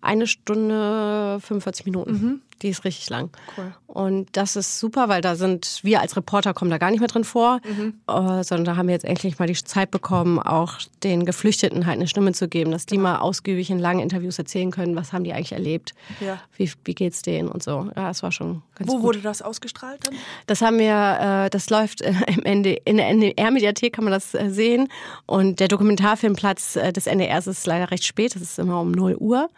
[0.00, 2.42] Eine Stunde 45 Minuten.
[2.62, 3.30] Die ist richtig lang.
[3.56, 3.74] Cool.
[3.86, 7.08] Und das ist super, weil da sind wir als Reporter kommen da gar nicht mehr
[7.08, 7.60] drin vor,
[8.08, 11.96] äh, sondern da haben wir jetzt endlich mal die Zeit bekommen, auch den Geflüchteten halt
[11.96, 15.24] eine Stimme zu geben, dass die mal ausgiebig in langen Interviews erzählen können, was haben
[15.24, 16.40] die eigentlich erlebt, Ja.
[16.56, 17.90] wie, wie geht's denen und so.
[17.94, 19.02] Ja, es war schon ganz Wo gut.
[19.02, 20.14] wurde das ausgestrahlt dann?
[20.46, 24.34] Das haben wir, äh, das läuft äh, im Ende, in der NDR-Mediathek kann man das
[24.34, 24.88] äh, sehen.
[25.26, 29.16] Und der Dokumentarfilmplatz äh, des NDRs ist leider recht spät, das ist immer um 0
[29.16, 29.50] Uhr.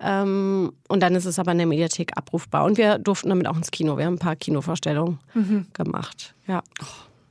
[0.00, 2.64] Ähm, und dann ist es aber in der Mediathek abrufbar.
[2.64, 3.96] Und wir durften damit auch ins Kino.
[3.96, 5.18] Wir haben ein paar Kinovorstellungen
[5.72, 6.34] gemacht.
[6.46, 6.62] Ja.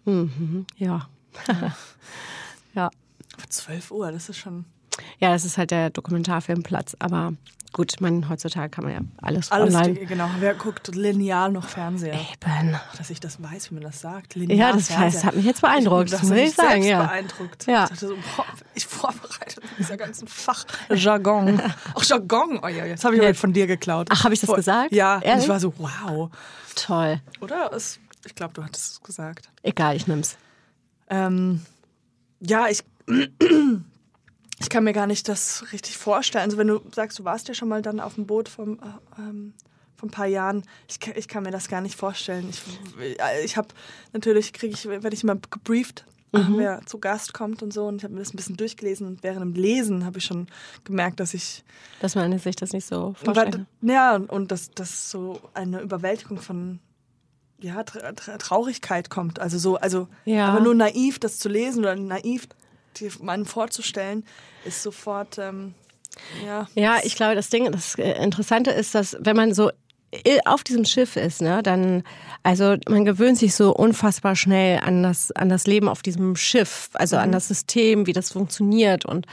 [0.06, 1.08] Mhm, ja.
[2.74, 2.89] ja.
[3.49, 4.66] 12 Uhr, das ist schon
[5.20, 6.96] Ja, das ist halt der Dokumentarfilmplatz.
[7.00, 7.34] Aber
[7.72, 9.94] gut, man, heutzutage kann man ja alles, alles, online.
[10.00, 10.30] die- genau.
[10.39, 12.14] Wer guckt lineal noch Fernseher?
[12.14, 12.76] Eben.
[12.98, 14.36] Dass ich das weiß, wie man das sagt.
[14.36, 15.12] Ja, Linear das, Fernseher.
[15.12, 16.84] das hat mich jetzt beeindruckt, das muss ich sagen.
[16.84, 17.04] Ja.
[17.06, 17.66] beeindruckt.
[17.66, 17.86] Ja.
[17.86, 21.60] Ich dachte so, boah, ich vorbereitet mit dieser ganzen Fachjargon.
[21.96, 23.28] Auch Jargon, oh ja, jetzt habe ich Ja.
[23.30, 24.08] heute von dir geklaut.
[24.12, 24.91] Ach, habe ich das Voll- gesagt?
[24.91, 25.44] Ja, und Ehrlich?
[25.46, 26.30] ich war so, wow.
[26.76, 27.20] Toll.
[27.41, 27.72] Oder?
[27.74, 29.50] Es, ich glaube, du hattest es gesagt.
[29.64, 30.38] Egal, ich nimm's.
[31.10, 31.62] Ähm,
[32.39, 32.84] ja, ich,
[34.64, 36.45] ich kann mir gar nicht das richtig vorstellen.
[36.45, 39.22] Also wenn du sagst, du warst ja schon mal dann auf dem Boot vom, äh,
[39.22, 39.53] ähm,
[39.95, 42.49] vor ein paar Jahren, ich, kann- ich kann mir das gar nicht vorstellen.
[42.49, 42.61] Ich,
[43.45, 43.68] ich habe
[44.14, 47.86] natürlich, kriege ich, werde ich immer gebrieft, wer zu Gast kommt und so.
[47.86, 50.47] Und ich habe mir das ein bisschen durchgelesen und während dem Lesen habe ich schon
[50.84, 51.64] gemerkt, dass ich
[51.99, 53.59] Dass man sich das nicht so vorstellt.
[53.82, 56.80] ja, und dass, dass so eine Überwältigung von
[57.59, 59.39] ja, Tra Tra Traurigkeit kommt.
[59.39, 60.47] Also so, also Ja.
[60.47, 62.47] aber nur naiv das zu lesen oder naiv
[63.00, 64.26] die meinen vorzustellen,
[64.66, 65.74] ist sofort ähm,
[66.46, 66.68] ja.
[66.76, 69.72] Ja, ich glaube, das Ding, das äh, Interessante ist, dass wenn man so
[70.46, 72.04] auf diesem Schiff ist, ne, dann,
[72.44, 76.91] also man gewöhnt sich so unfassbar schnell an das, an das Leben auf diesem Schiff,
[76.94, 79.26] also an das System, wie das funktioniert und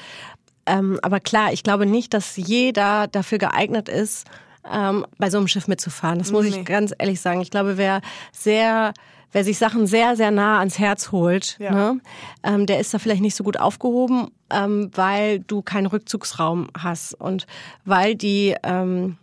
[0.67, 4.27] ähm, aber klar, ich glaube nicht, dass jeder dafür geeignet ist,
[4.71, 6.19] ähm, bei so einem Schiff mitzufahren.
[6.19, 6.61] Das muss Nee.
[6.61, 7.41] ich ganz ehrlich sagen.
[7.41, 8.03] Ich glaube, wer
[8.33, 8.93] sehr,
[9.33, 11.71] wer sich Sachen sehr, sehr nah ans Herz holt, Ja.
[11.73, 12.01] ne,
[12.43, 17.15] ähm, der ist da vielleicht nicht so gut aufgehoben, ähm, weil du keinen Rückzugsraum hast
[17.15, 17.47] und
[17.85, 19.17] weil die ähm,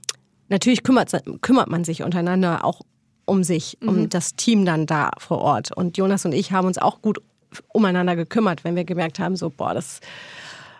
[0.50, 2.82] natürlich kümmert, kümmert man sich untereinander auch
[3.26, 5.76] um sich, um das Team dann da vor Ort.
[5.76, 7.20] Und Jonas und ich haben uns auch gut
[7.74, 10.00] umeinander gekümmert, wenn wir gemerkt haben, so, boah, das,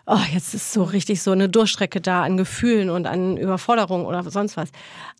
[0.06, 4.24] oh, jetzt ist so richtig so eine Durchstrecke da an Gefühlen und an Überforderung oder
[4.32, 4.70] sonst was.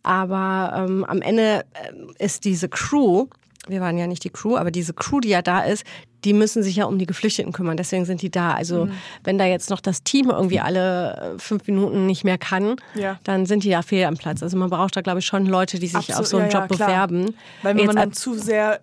[0.04, 3.28] Aber ähm, am Ende ähm, ist diese Crew,
[3.68, 5.84] wir waren ja nicht die Crew, aber diese Crew, die ja da ist,
[6.24, 7.78] die müssen sich ja um die Geflüchteten kümmern.
[7.78, 8.54] Deswegen sind die da.
[8.54, 8.90] Also
[9.24, 13.20] wenn da jetzt noch das Team irgendwie alle äh, fünf Minuten nicht mehr kann, Ja.
[13.24, 14.42] dann sind die ja fehl am Platz.
[14.42, 16.60] Also man braucht da, glaube ich, schon Leute, die sich Absolut, auf so einen ja,
[16.60, 16.88] Job klar.
[16.90, 17.36] bewerben.
[17.62, 18.80] Weil wenn Jetzt man dann zu sehr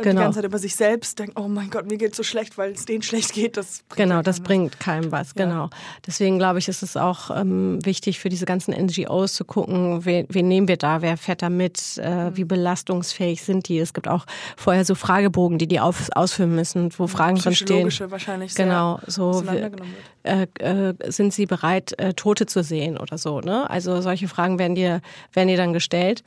[0.00, 0.20] die Genau.
[0.22, 2.84] ganze Zeit über sich selbst denkt, oh mein Gott, mir geht's so schlecht, weil es
[2.84, 5.70] denen schlecht geht, das Genau, ja das bringt keinem was, genau.
[6.06, 10.26] Deswegen glaube ich, ist es auch ähm, wichtig für diese ganzen NGOs zu gucken, wen,
[10.28, 12.02] wen nehmen wir da, wer fährt da mit, Mhm.
[12.04, 13.78] äh, wie belastungsfähig sind die.
[13.80, 14.24] Es gibt auch
[14.56, 17.66] vorher so Fragebogen, die die auf, ausfüllen müssen, wo Fragen drin stehen.
[17.66, 19.80] Psychologische wahrscheinlich Genau, so wird.
[20.22, 23.40] äh, äh, sind sie bereit, äh, Tote zu sehen oder so.
[23.40, 23.68] Ne?
[23.68, 25.00] Also solche Fragen werden dir,
[25.32, 26.22] werden dir dann gestellt.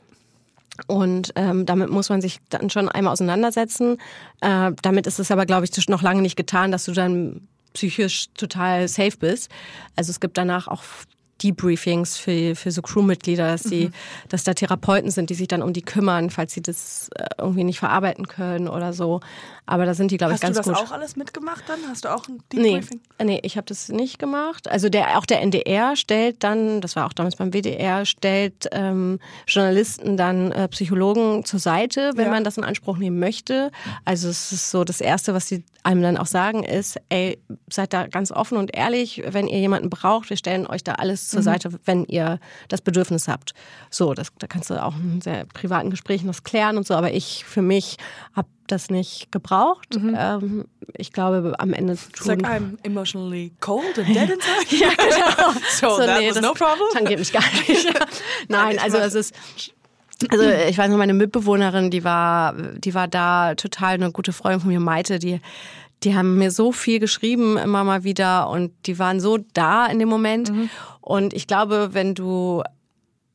[0.86, 3.98] Und ähm, damit muss man sich dann schon einmal auseinandersetzen.
[4.40, 8.26] Äh, damit ist es aber, glaube ich, noch lange nicht getan, dass du dann psychisch
[8.34, 9.50] total safe bist.
[9.96, 10.82] Also es gibt danach auch
[11.42, 13.92] Debriefings für, für so Crewmitglieder, dass, die, Mhm.
[14.28, 17.64] dass da Therapeuten sind, die sich dann um die kümmern, falls sie das äh, irgendwie
[17.64, 19.20] nicht verarbeiten können oder so.
[19.64, 20.76] Aber da sind die, glaube ich, Hast du ganz das gut.
[20.76, 21.78] auch alles mitgemacht dann?
[21.88, 23.00] Hast du auch ein Nee, Debriefing?
[23.22, 24.68] nee, ich habe das nicht gemacht.
[24.68, 29.20] Also der, auch der NDR stellt dann, das war auch damals beim WDR, stellt ähm,
[29.46, 32.30] Journalisten dann äh, Psychologen zur Seite, wenn Ja.
[32.32, 33.70] man das in Anspruch nehmen möchte.
[34.04, 37.38] Also es ist so das Erste, was sie einem dann auch sagen, ist, ey,
[37.70, 41.26] seid da ganz offen und ehrlich, wenn ihr jemanden braucht, wir stellen euch da alles
[41.28, 41.34] Mhm.
[41.36, 43.54] zur Seite, wenn ihr das Bedürfnis habt.
[43.90, 47.12] So, das, da kannst du auch in sehr privaten Gesprächen das klären und so, aber
[47.12, 47.96] ich für mich
[48.34, 49.96] habe das nicht gebraucht.
[49.96, 54.66] Ähm, ich glaube, am Ende It's like tun I'm emotionally cold and dead inside.
[54.70, 55.52] ja, genau.
[55.80, 56.88] So, that was das no problem.
[56.92, 57.86] tangiert mich gar nicht.
[58.48, 59.34] Nein, also es ist
[60.30, 64.60] Also ich weiß noch, meine Mitbewohnerin, die war, die war da total eine gute Freundin
[64.60, 65.40] von mir, Maite, die,
[66.04, 69.98] die haben mir so viel geschrieben immer mal wieder und die waren so da in
[69.98, 70.52] dem Moment.
[71.00, 72.62] Und ich glaube, wenn du,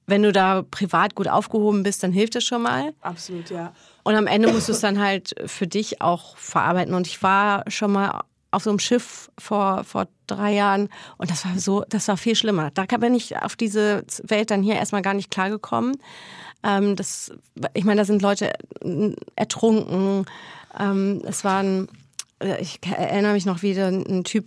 [0.06, 2.94] wenn du da privat gut aufgehoben bist, dann hilft es schon mal.
[3.02, 3.74] Absolut, ja.
[4.08, 6.94] Und am Ende musst du es dann halt für dich auch verarbeiten.
[6.94, 10.88] Und ich war schon mal auf so einem Schiff vor, vor drei Jahren
[11.18, 12.72] und das war so, das war viel schlimmer.
[12.74, 15.98] Da bin ich auf diese Welt dann hier erstmal gar nicht klargekommen.
[16.64, 17.34] Ähm, das,
[17.74, 18.54] ich meine, da sind Leute
[19.36, 20.26] ertrunken.
[20.80, 21.90] Ähm, es waren,
[22.40, 24.46] äh, ich erinnere mich noch wieder, ein Typ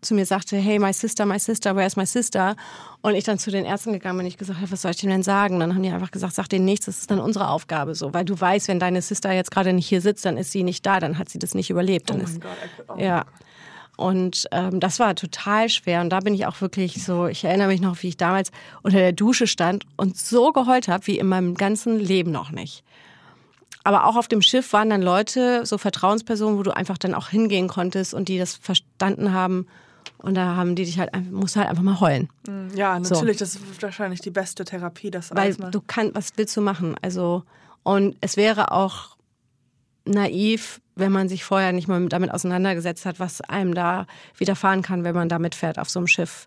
[0.00, 2.56] zu mir sagte, hey, my sister, my sister, where's my sister?
[3.02, 4.98] Und ich dann zu den Ärzten gegangen bin und ich gesagt habe, was soll ich
[4.98, 5.60] denen denn sagen?
[5.60, 8.12] Dann haben die einfach gesagt, sag denen nichts, das ist dann unsere Aufgabe so.
[8.14, 10.84] Weil du weißt, wenn deine Sister jetzt gerade nicht hier sitzt, dann ist sie nicht
[10.86, 12.10] da, dann hat sie das nicht überlebt.
[12.10, 12.50] Dann Oh ist, Gott.
[12.88, 13.24] Oh ja.
[13.96, 16.00] Und ähm, das war total schwer.
[16.00, 18.50] Und da bin ich auch wirklich so, ich erinnere mich noch, wie ich damals
[18.82, 22.82] unter der Dusche stand und so geheult habe, wie in meinem ganzen Leben noch nicht.
[23.84, 27.28] Aber auch auf dem Schiff waren dann Leute, so Vertrauenspersonen, wo du einfach dann auch
[27.28, 29.66] hingehen konntest und die das verstanden haben.
[30.18, 32.28] Und da haben die dich halt, einfach- musst halt einfach mal heulen.
[32.74, 33.14] Ja, So.
[33.14, 35.70] natürlich, das ist wahrscheinlich die beste Therapie, das Weil alles mal.
[35.70, 36.94] du kannst, was willst du machen?
[37.00, 37.44] Also,
[37.82, 39.16] und es wäre auch
[40.04, 44.06] naiv, wenn man sich vorher nicht mal damit auseinandergesetzt hat, was einem da
[44.36, 46.46] widerfahren kann, wenn man da mitfährt auf so einem Schiff.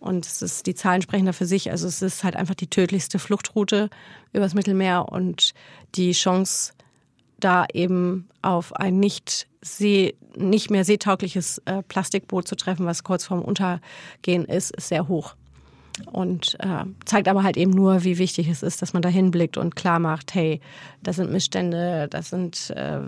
[0.00, 1.70] Und es ist, die Zahlen sprechen da für sich.
[1.70, 3.88] Also es ist halt einfach die tödlichste Fluchtroute
[4.32, 5.52] übers Mittelmeer und
[5.94, 6.72] die Chance,
[7.44, 13.24] da eben auf ein nicht See, nicht mehr seetaugliches äh, Plastikboot zu treffen, was kurz
[13.24, 15.36] vorm Untergehen ist, ist sehr hoch.
[16.10, 19.56] Und äh, zeigt aber halt eben nur, wie wichtig es ist, dass man da hinblickt
[19.56, 20.60] und klar macht, hey,
[21.02, 23.02] das sind Missstände, das sind äh,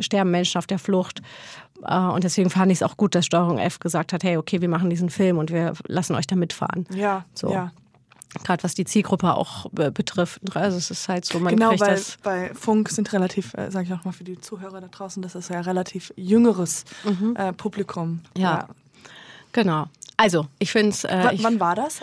[0.00, 1.22] sterben Menschen auf der Flucht.
[1.86, 4.60] Äh, und deswegen fand ich es auch gut, dass Steuerung F gesagt hat, hey, okay,
[4.60, 6.86] wir machen diesen Film und wir lassen euch da mitfahren.
[6.94, 7.52] ja, So.
[7.52, 7.70] ja.
[8.44, 10.40] Gerade was die Zielgruppe auch äh, betrifft.
[10.56, 12.16] Also es ist halt so, man Genau, kriegt weil das.
[12.22, 15.34] bei Funk sind relativ, äh, sage ich auch mal für die Zuhörer da draußen, das
[15.34, 16.84] ist ja relativ jüngeres
[17.34, 18.20] äh, Publikum.
[18.34, 18.40] Mhm.
[18.42, 18.68] Ja.
[19.52, 19.86] Genau.
[20.16, 21.04] Also, ich finde es.
[21.04, 22.00] Äh, wann war das?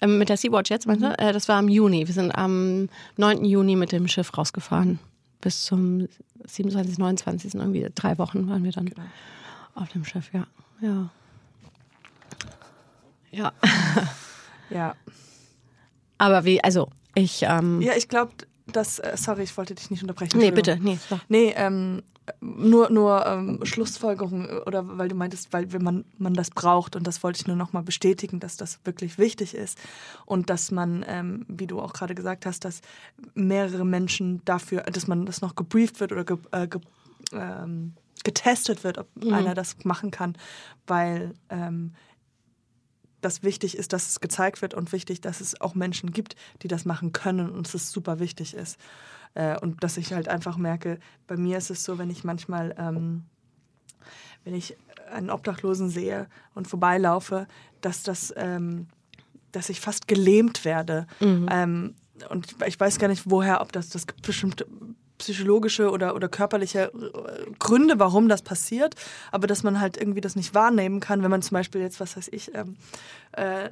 [0.00, 1.18] Ähm, mit der Sea-Watch jetzt, meinst du?
[1.18, 2.06] Äh, das war im Juni.
[2.06, 3.44] Wir sind am 9.
[3.44, 4.98] Juni mit dem Schiff rausgefahren.
[5.40, 6.06] Bis zum
[6.44, 7.54] 27., 29.
[7.54, 8.90] irgendwie drei Wochen waren wir dann
[9.74, 10.46] auf dem Schiff, ja.
[10.80, 11.08] Ja.
[13.32, 13.52] Ja.
[14.70, 14.94] Ja.
[16.18, 18.32] Aber wie, also ich, ähm, Ja, ich glaube,
[18.66, 20.38] dass, äh, sorry, ich wollte dich nicht unterbrechen.
[20.38, 20.98] nee, bitte, nee.
[21.08, 21.18] So.
[21.28, 22.02] Nee, ähm,
[22.40, 26.96] nur, nur ähm, Schlussfolgerung äh, oder weil du meintest, weil wenn man, man das braucht
[26.96, 29.78] und das wollte ich nur nochmal bestätigen, dass das wirklich wichtig ist
[30.24, 32.80] und dass man, ähm, wie du auch gerade gesagt hast, dass
[33.34, 36.80] mehrere Menschen dafür, dass man das noch gebrieft wird oder ge, äh, ge,
[37.32, 37.94] ähm,
[38.24, 40.36] getestet wird, ob einer das machen kann,
[40.88, 41.92] weil ähm,
[43.26, 46.68] das wichtig ist, dass es gezeigt wird und wichtig, dass es auch Menschen gibt, die
[46.68, 48.78] das machen können und dass es super wichtig ist.
[49.34, 52.74] Äh, und dass ich halt einfach merke, bei mir ist es so, wenn ich manchmal,
[52.78, 53.24] ähm,
[54.44, 54.76] wenn ich
[55.12, 57.48] einen Obdachlosen sehe und vorbeilaufe,
[57.80, 58.86] dass das, ähm,
[59.50, 61.08] dass ich fast gelähmt werde.
[61.50, 61.94] Ähm,
[62.30, 64.66] und ich, ich weiß gar nicht, woher, ob das, das gibt bestimmte
[65.18, 68.94] psychologische oder, oder körperliche äh, Gründe, warum das passiert,
[69.32, 72.16] aber dass man halt irgendwie das nicht wahrnehmen kann, wenn man zum Beispiel jetzt, was
[72.16, 72.76] weiß ich, ähm,
[73.32, 73.70] äh,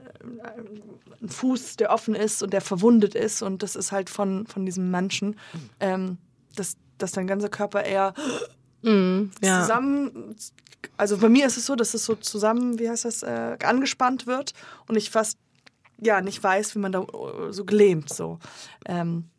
[1.23, 4.65] ein Fuß, der offen ist und der verwundet ist und das ist halt von, von
[4.67, 5.39] diesem Menschen,
[5.81, 6.19] ähm,
[6.57, 8.15] dass, dass dein ganzer Körper eher
[8.83, 9.63] Mhm, ja.
[9.63, 10.37] zusammen,
[10.99, 14.27] also bei mir ist es so, dass es so zusammen, wie heißt das, äh, angespannt
[14.27, 14.53] wird
[14.89, 15.39] und ich fast
[16.01, 18.39] ja nicht weiß, wie man da äh, so gelähmt so.
[18.85, 19.31] Ähm,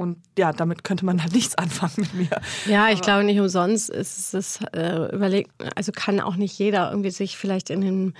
[0.00, 2.40] und ja, damit könnte man halt nichts anfangen mit mir.
[2.66, 7.10] Ja, ich glaube nicht umsonst ist es äh, überlegt, also kann auch nicht jeder irgendwie
[7.10, 8.14] sich vielleicht in den,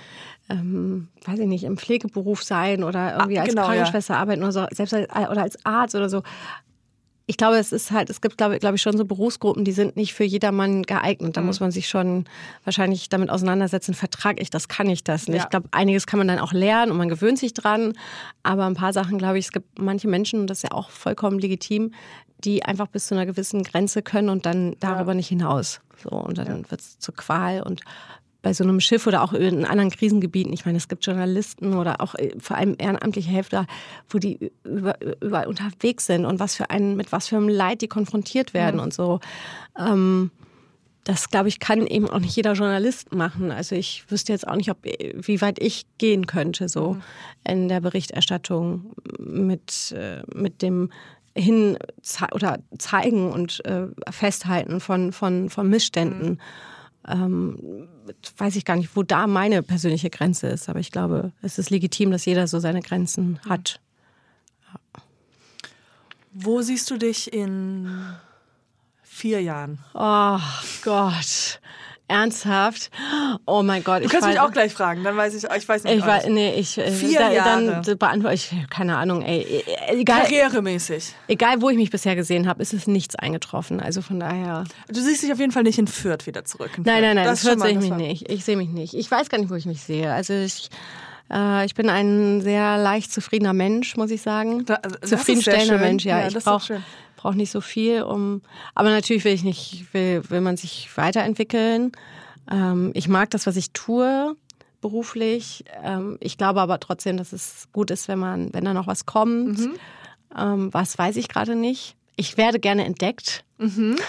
[0.49, 3.67] ähm, weiß ich nicht, im Pflegeberuf sein oder irgendwie Ah, als genau, ja.
[3.69, 6.21] Krankenschwester arbeiten oder so, selbst als, oder als Arzt oder so.
[7.27, 9.95] Ich glaube, es ist halt, es gibt, glaube glaube ich, schon so Berufsgruppen, die sind
[9.95, 11.29] nicht für jedermann geeignet.
[11.29, 11.33] Mhm.
[11.33, 12.25] Da muss man sich schon
[12.63, 15.37] wahrscheinlich damit auseinandersetzen, vertrage ich das, kann ich das nicht.
[15.37, 15.43] Ja.
[15.43, 17.93] Ich glaube, einiges kann man dann auch lernen und man gewöhnt sich dran.
[18.43, 20.89] Aber ein paar Sachen, glaube ich, es gibt manche Menschen, und das ist ja auch
[20.89, 21.93] vollkommen legitim,
[22.43, 25.79] die einfach bis zu einer gewissen Grenze können und dann darüber nicht hinaus.
[26.01, 27.61] So, und dann wird es zur Qual.
[27.61, 27.81] Und
[28.41, 32.01] bei so einem Schiff oder auch in anderen Krisengebieten, ich meine, es gibt Journalisten oder
[32.01, 33.67] auch äh, vor allem ehrenamtliche Helfer,
[34.09, 37.81] wo die über, überall unterwegs sind und was für einen, mit was für einem Leid
[37.81, 39.19] die konfrontiert werden und so.
[39.77, 40.31] Ähm,
[41.03, 43.51] das, glaube ich, kann eben auch nicht jeder Journalist machen.
[43.51, 46.97] Also ich wüsste jetzt auch nicht, ob, wie weit ich gehen könnte, so
[47.47, 50.91] in der Berichterstattung mit, äh, mit dem
[51.35, 51.77] hin
[52.33, 56.39] oder zeigen und äh, festhalten von, von, von Missständen.
[57.07, 57.87] Ähm,
[58.37, 61.69] weiß ich gar nicht, wo da meine persönliche Grenze ist, aber ich glaube, es ist
[61.69, 63.79] legitim, dass jeder so seine Grenzen hat.
[66.33, 67.89] Wo siehst du dich in
[69.03, 69.79] vier Jahren?
[69.93, 70.39] Oh
[70.83, 71.59] Gott.
[72.11, 72.91] Ernsthaft?
[73.45, 74.03] Oh mein Gott.
[74.03, 75.95] Du kannst mich auch gleich fragen, dann weiß ich, ich weiß nicht.
[75.95, 77.81] Ich weiß, nee, ich äh, Vier da, Jahre.
[77.83, 81.15] dann beantworte ich keine Ahnung, ey, Äh, egal, Karrieremäßig.
[81.27, 83.79] egal wo ich mich bisher gesehen habe, ist es nichts eingetroffen.
[83.79, 84.65] Also von daher.
[84.89, 86.71] Du siehst dich auf jeden Fall nicht in Fürth wieder zurück.
[86.77, 87.03] in Nein, Fürth.
[87.07, 88.29] nein, nein, Das mal, sehe ich mich war- nicht.
[88.29, 88.93] Ich sehe mich nicht.
[88.93, 90.11] Ich weiß gar nicht, wo ich mich sehe.
[90.13, 90.69] Also ich,
[91.33, 94.65] äh, ich bin ein sehr leicht zufriedener Mensch, muss ich sagen.
[94.65, 95.77] Da- ist Zufriedenstellender.
[95.77, 96.19] Mensch, ja.
[96.19, 96.61] Ja, ich das ist auch
[97.21, 98.41] brauche nicht so viel, um.
[98.73, 101.91] Aber natürlich will ich nicht, will, will man sich weiterentwickeln.
[102.49, 104.35] Ähm, ich mag das, was ich tue
[104.81, 105.63] beruflich.
[105.83, 109.05] Ähm, ich glaube aber trotzdem, dass es gut ist, wenn man, wenn da noch was
[109.05, 109.59] kommt.
[109.59, 109.73] Mhm.
[110.35, 111.95] Ähm, was weiß ich gerade nicht.
[112.15, 113.43] Ich werde gerne entdeckt.
[113.57, 113.95] Mhm.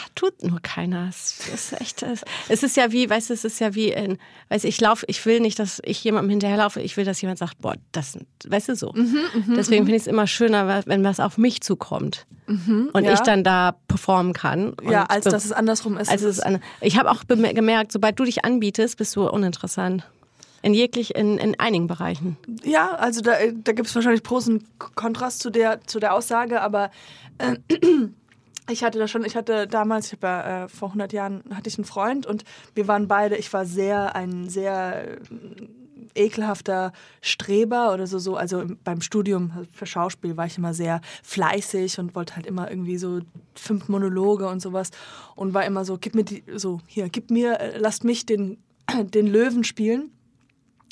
[0.00, 1.08] Ach, Tut nur keiner.
[1.08, 2.04] Es ist echt.
[2.48, 4.18] Es, ist ja wie, weißt du, es ist ja wie in,
[4.48, 7.38] weißt du, ich laufe, ich will nicht, dass ich jemandem hinterherlaufe, ich will, dass jemand
[7.38, 8.92] sagt, boah, das, weißt du so.
[8.92, 13.12] Mhm, Deswegen finde ich es immer schöner, wenn was auf mich zukommt und ja.
[13.12, 14.74] ich dann da performen kann.
[14.88, 16.10] Ja, als dass es andersrum ist.
[16.10, 20.04] als Es eine, ich habe auch gemerkt, sobald du dich anbietest, bist du uninteressant.
[20.62, 22.36] In jeglich, in, in einigen Bereichen.
[22.64, 24.64] Ja, also da, da gibt es wahrscheinlich und
[24.96, 26.90] Kontrast zu der, zu der Aussage, aber
[27.38, 27.56] äh,
[28.70, 31.68] ich hatte da schon, ich hatte damals, ich habe ja äh, vor 100 Jahren, hatte
[31.68, 32.44] ich einen Freund und
[32.74, 35.16] wir waren beide, ich war sehr, ein sehr äh,
[36.14, 41.00] ekelhafter Streber oder so, so, also im- beim Studium für Schauspiel war ich immer sehr
[41.22, 43.20] fleißig und wollte halt immer irgendwie so
[43.54, 44.90] fünf Monologe und sowas
[45.36, 48.58] und war immer so, gib mir die, so, hier, gib mir, äh, lasst mich den,
[49.02, 50.10] den Löwen spielen.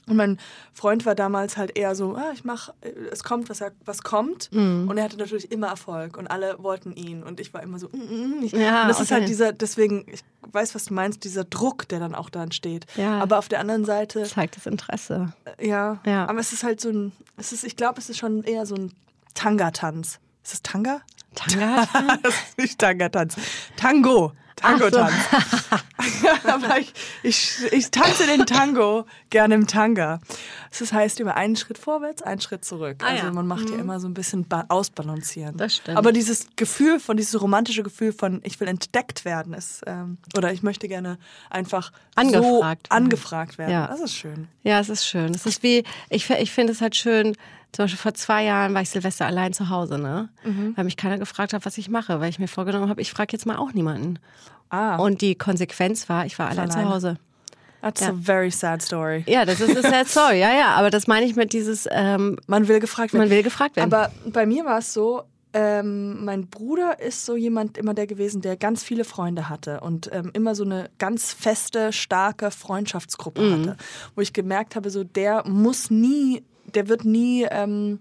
[0.09, 0.39] Und mein
[0.73, 4.03] Freund war damals halt eher so, ah, ich mach, äh, es kommt, was, er, was
[4.03, 4.51] kommt.
[4.53, 4.87] Mhm.
[4.89, 7.25] Und er hatte natürlich immer Erfolg und alle wollten ihn.
[7.25, 8.43] Und ich war immer so, mm, mm, mm.
[8.45, 9.21] Ich, Ja, und das ist okay.
[9.21, 10.21] halt dieser, deswegen, ich
[10.53, 12.87] weiß, was du meinst, dieser Druck, der dann auch da entsteht.
[12.97, 13.19] Ja.
[13.19, 15.33] Aber auf der anderen Seite, Zeigt das Interesse.
[15.59, 16.29] äh, ja, Ja.
[16.29, 18.77] aber es ist halt so ein, es ist, ich glaube, es ist schon eher so
[18.77, 18.93] ein
[19.35, 20.21] Tanga-Tanz.
[20.47, 21.01] Ist das Tanga?
[21.35, 21.89] Tanga?
[22.23, 23.35] das ist nicht Tanga-Tanz.
[23.77, 24.33] Tango.
[24.55, 25.13] Tango-Tanz.
[26.45, 26.93] Aber ich,
[27.25, 30.21] ich, ich tanze den Tango gerne im Tanga.
[30.79, 32.99] Das heißt immer einen Schritt vorwärts, einen Schritt zurück.
[33.03, 33.33] Ah, also ja.
[33.33, 35.57] man macht ja immer so ein bisschen ba- ausbalancieren.
[35.57, 35.99] Das stimmt.
[35.99, 40.53] Aber dieses Gefühl von, dieses romantische Gefühl von, ich will entdeckt werden, ist, ähm, oder
[40.53, 41.19] ich möchte gerne
[41.51, 42.79] einfach Angefragt so werden.
[43.05, 43.73] angefragt werden.
[43.73, 43.89] Ja.
[43.89, 44.47] Das ist schön.
[44.63, 45.35] Ja, es ist schön.
[45.35, 47.37] Es ist wie, ich, ich finde es halt schön,
[47.77, 50.29] zum Beispiel vor zwei Jahren war ich Silvester allein zu Hause, ne?
[50.45, 50.73] Mhm.
[50.77, 53.33] Weil mich keiner gefragt hat, was ich mache, weil ich mir vorgenommen habe, ich frage
[53.33, 54.19] jetzt mal auch niemanden.
[54.71, 56.95] Ah, Und die Konsequenz war, ich war allein zu alleine.
[56.95, 57.17] Hause.
[57.83, 58.09] that's ja.
[58.09, 59.23] a very sad story.
[59.29, 60.75] Ja, das ist eine sad story, ja, ja.
[60.75, 63.29] Aber das meine ich mit dieses, ähm, Man will gefragt werden.
[63.29, 63.93] man will gefragt werden.
[63.93, 65.23] Aber bei mir war es so,
[65.53, 70.11] ähm, mein Bruder ist so jemand immer der gewesen, der ganz viele Freunde hatte und
[70.13, 73.53] ähm, immer so eine ganz feste, starke Freundschaftsgruppe Mhm.
[73.53, 73.77] hatte,
[74.15, 76.43] wo ich gemerkt habe, so der muss nie,
[76.75, 78.01] der wird nie ähm,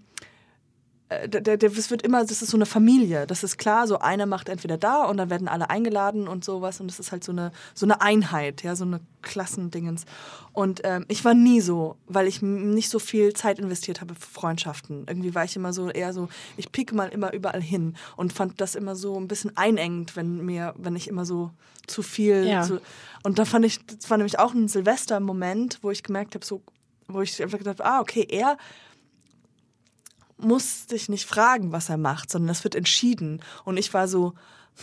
[1.08, 3.28] äh, der, der, es wird immer, das ist so eine Familie.
[3.28, 6.80] Das ist klar, so einer macht entweder da und dann werden alle eingeladen und sowas
[6.80, 10.06] und es ist halt so eine, so eine Einheit, ja, so eine Klassendingens.
[10.52, 14.28] Und ähm, ich war nie so, weil ich nicht so viel Zeit investiert habe für
[14.28, 15.06] Freundschaften.
[15.08, 18.60] Irgendwie war ich immer so eher so, ich pieke mal immer überall hin und fand
[18.60, 21.52] das immer so ein bisschen einengend, wenn mir, wenn ich immer so
[21.86, 22.48] zu viel.
[22.48, 22.64] Ja.
[22.64, 22.82] Zu,
[23.24, 26.62] und da fand ich, das war nämlich auch ein Silvester-Moment, wo ich gemerkt habe, so,
[27.08, 28.58] wo ich einfach gedacht habe, ah, okay, er
[30.38, 33.42] muss sich nicht fragen, was er macht, sondern es wird entschieden.
[33.64, 34.34] Und ich war so,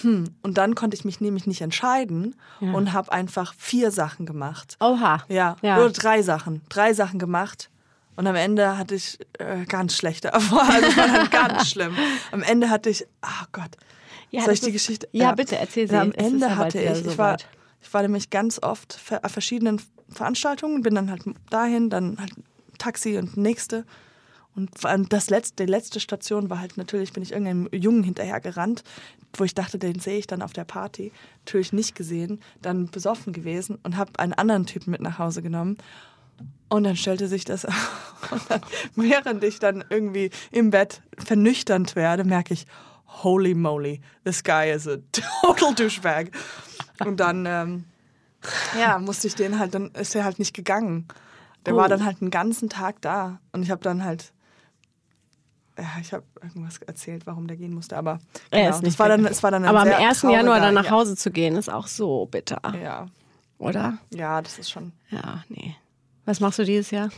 [0.01, 2.73] hm, und dann konnte ich mich nämlich nicht entscheiden Ja.
[2.73, 4.77] und habe einfach vier Sachen gemacht.
[4.81, 5.23] Oha.
[5.29, 5.77] Ja, Ja.
[5.79, 6.63] oder drei Sachen.
[6.71, 7.69] Drei Sachen gemacht.
[8.17, 10.85] Und am Ende hatte ich äh, ganz schlechte Erfahrungen.
[10.85, 11.95] Also war dann ganz schlimm.
[12.31, 13.77] Am Ende hatte ich, oh Gott.
[14.31, 15.09] Ja, Soll das ich die ist- Geschichte?
[15.13, 15.95] Ja, bitte, erzähl sie.
[15.95, 17.47] Ja, am Ende ja hatte ich, ich so war, weit.
[17.83, 19.83] ich war nämlich ganz oft auf verschiedenen
[20.13, 22.33] Veranstaltungen, bin dann halt dahin, dann halt
[22.79, 23.85] Taxi und nächste.
[24.55, 24.71] Und
[25.11, 28.85] das letzte, die letzte Station war halt natürlich, bin ich irgendeinem Jungen hinterher gerannt,
[29.35, 31.11] wo ich dachte, den sehe ich dann auf der Party.
[31.47, 35.79] Natürlich nicht gesehen, dann besoffen gewesen und habe einen anderen Typen mit nach Hause genommen.
[36.69, 37.63] Und dann stellte sich das,
[38.49, 38.61] dann,
[38.95, 42.67] während ich dann irgendwie im Bett vernüchternd werde, merke ich,
[43.07, 46.31] holy moly, this guy is a total douchebag.
[47.05, 47.85] Und dann, ähm,
[48.79, 51.07] ja, musste ich den halt, dann ist er halt nicht gegangen.
[51.67, 51.77] Der Oh.
[51.77, 53.39] war dann halt einen ganzen Tag da.
[53.53, 54.33] Und ich habe dann halt,
[55.79, 58.19] ja, ich habe irgendwas erzählt, warum der gehen musste, aber
[58.51, 60.23] Er genau, ist nicht es war dann, es war dann Aber am sehr 1.
[60.23, 62.61] Januar dann nach ja, Hause zu gehen, ist auch so bitter.
[62.83, 63.07] Ja,
[63.59, 63.99] Oder?
[64.13, 64.93] ja, das ist schon.
[65.11, 65.77] Ja, nee.
[66.25, 67.11] Was machst du dieses Jahr?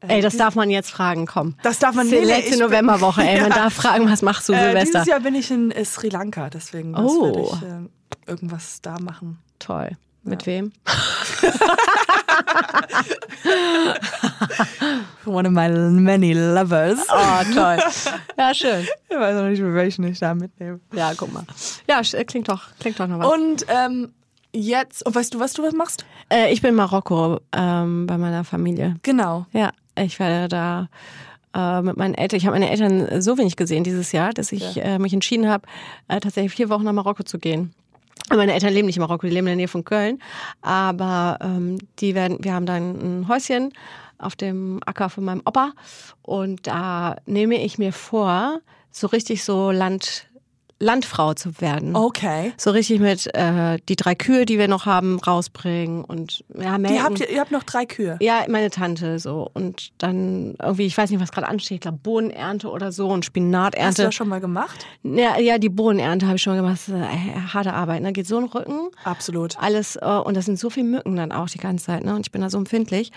[0.00, 1.54] Äh, Ey, das darf man jetzt fragen, komm.
[1.62, 3.40] Das darf man Das nee, letzte Novemberwoche, ey.
[3.40, 3.56] Man Ja.
[3.56, 4.98] darf fragen, was machst du Äh, Silvester?
[5.00, 7.54] dieses Jahr bin ich in äh, Sri Lanka, deswegen das Oh.
[7.54, 7.88] ich äh,
[8.26, 9.38] irgendwas da machen.
[9.62, 9.96] Toll.
[10.24, 10.72] Mit wem?
[15.24, 16.98] One of my many lovers.
[17.08, 17.78] Oh, toll.
[18.36, 18.86] Ja, schön.
[19.08, 20.80] Ich weiß noch nicht, welchen ich da mitnehme.
[20.92, 21.44] Ja, guck mal.
[21.88, 23.32] Ja, äh, klingt doch, klingt doch noch was.
[23.32, 24.12] Und ähm,
[24.52, 26.04] jetzt, und weißt du, was du was machst?
[26.28, 28.96] Äh, ich bin in Marokko ähm, bei meiner Familie.
[29.02, 29.46] Genau.
[29.52, 30.88] Ja, ich werde da
[31.54, 34.82] äh, mit meinen Eltern, ich habe meine Eltern so wenig gesehen dieses Jahr, dass ich
[34.82, 35.66] äh, mich entschieden habe,
[36.08, 37.74] äh, tatsächlich vier Wochen nach Marokko zu gehen.
[38.30, 40.18] Meine Eltern leben nicht in Marokko, die leben in der Nähe von Köln.
[40.62, 43.72] Aber ähm, die werden, wir haben da ein Häuschen
[44.18, 45.72] auf dem Acker von meinem Opa.
[46.22, 48.60] Und da nehme ich mir vor,
[48.90, 50.28] so richtig so Land,
[50.82, 51.94] Landfrau zu werden.
[51.94, 52.52] Okay.
[52.56, 56.96] So richtig mit äh, die drei Kühe, die wir noch haben, rausbringen und ja, melken.
[56.96, 58.16] Die habt ihr, ihr habt noch drei Kühe.
[58.20, 59.48] Ja, meine Tante so.
[59.54, 63.22] Und dann irgendwie, ich weiß nicht, was gerade ansteht, ich glaube Bohnenernte oder so und
[63.22, 64.02] Hast du Spinaternte.
[64.02, 64.86] das schon mal gemacht?
[65.04, 66.72] Ja, ja, die Bohnenernte habe ich schon gemacht.
[66.72, 68.12] Das ist, äh, harte Arbeit, ne?
[68.12, 68.90] Geht so in den Rücken.
[69.04, 69.56] Absolut.
[69.58, 72.14] Alles, äh, und das sind so viele Mücken dann auch die ganze Zeit, ne?
[72.14, 73.12] Und ich bin da so empfindlich.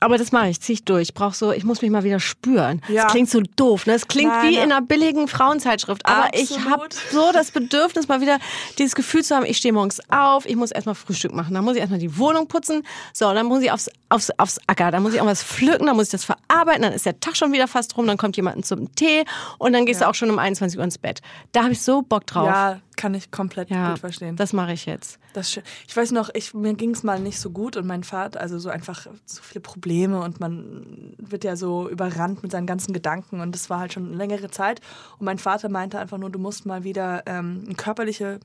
[0.00, 1.08] Aber das mache ich, ziehe ich durch.
[1.08, 2.80] Ich brauche so, ich muss mich mal wieder spüren.
[2.88, 3.04] Ja.
[3.04, 3.94] Das klingt so doof, ne?
[3.94, 4.64] Es klingt Nein, wie ja.
[4.64, 6.06] in einer billigen Frauenzeitschrift.
[6.06, 6.70] Aber ich Absolut.
[6.70, 8.38] habe so das Bedürfnis, mal wieder
[8.78, 11.74] dieses Gefühl zu haben, ich stehe morgens auf, ich muss erstmal Frühstück machen, dann muss
[11.74, 12.82] ich erstmal die Wohnung putzen,
[13.12, 16.06] so, dann muss ich aufs, aufs, aufs Acker, dann muss ich irgendwas pflücken, dann muss
[16.06, 18.94] ich das verarbeiten, dann ist der Tag schon wieder fast rum, dann kommt jemand zum
[18.94, 19.24] Tee
[19.58, 21.20] und dann gehst du auch schon um 21 Uhr ins Bett.
[21.52, 22.46] Da habe ich so Bock drauf.
[22.46, 24.36] Ja, kann ich komplett Ja, gut verstehen.
[24.36, 25.18] das mache ich jetzt.
[25.32, 25.58] Das.
[25.86, 28.58] Ich weiß noch, ich, mir ging es mal nicht so gut und mein Vater, also
[28.58, 33.40] so einfach so viele Probleme und man wird ja so überrannt mit seinen ganzen Gedanken
[33.40, 34.80] und das war halt schon eine längere Zeit.
[35.18, 38.40] Und mein Vater meinte einfach nur, du musst mal wieder ähm, körperliche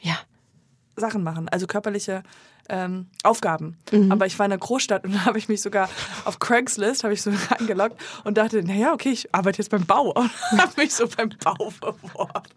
[0.00, 0.16] Ja.
[0.96, 2.22] Sachen machen, also körperliche
[2.68, 3.76] ähm, Aufgaben.
[3.92, 4.10] Mhm.
[4.10, 5.88] Aber ich war in einer Großstadt und da habe ich mich sogar
[6.24, 10.10] auf Craigslist habe ich so reingeloggt und dachte, naja, okay, ich arbeite jetzt beim Bau
[10.14, 10.30] und
[10.60, 12.48] habe mich so beim Bau beworben.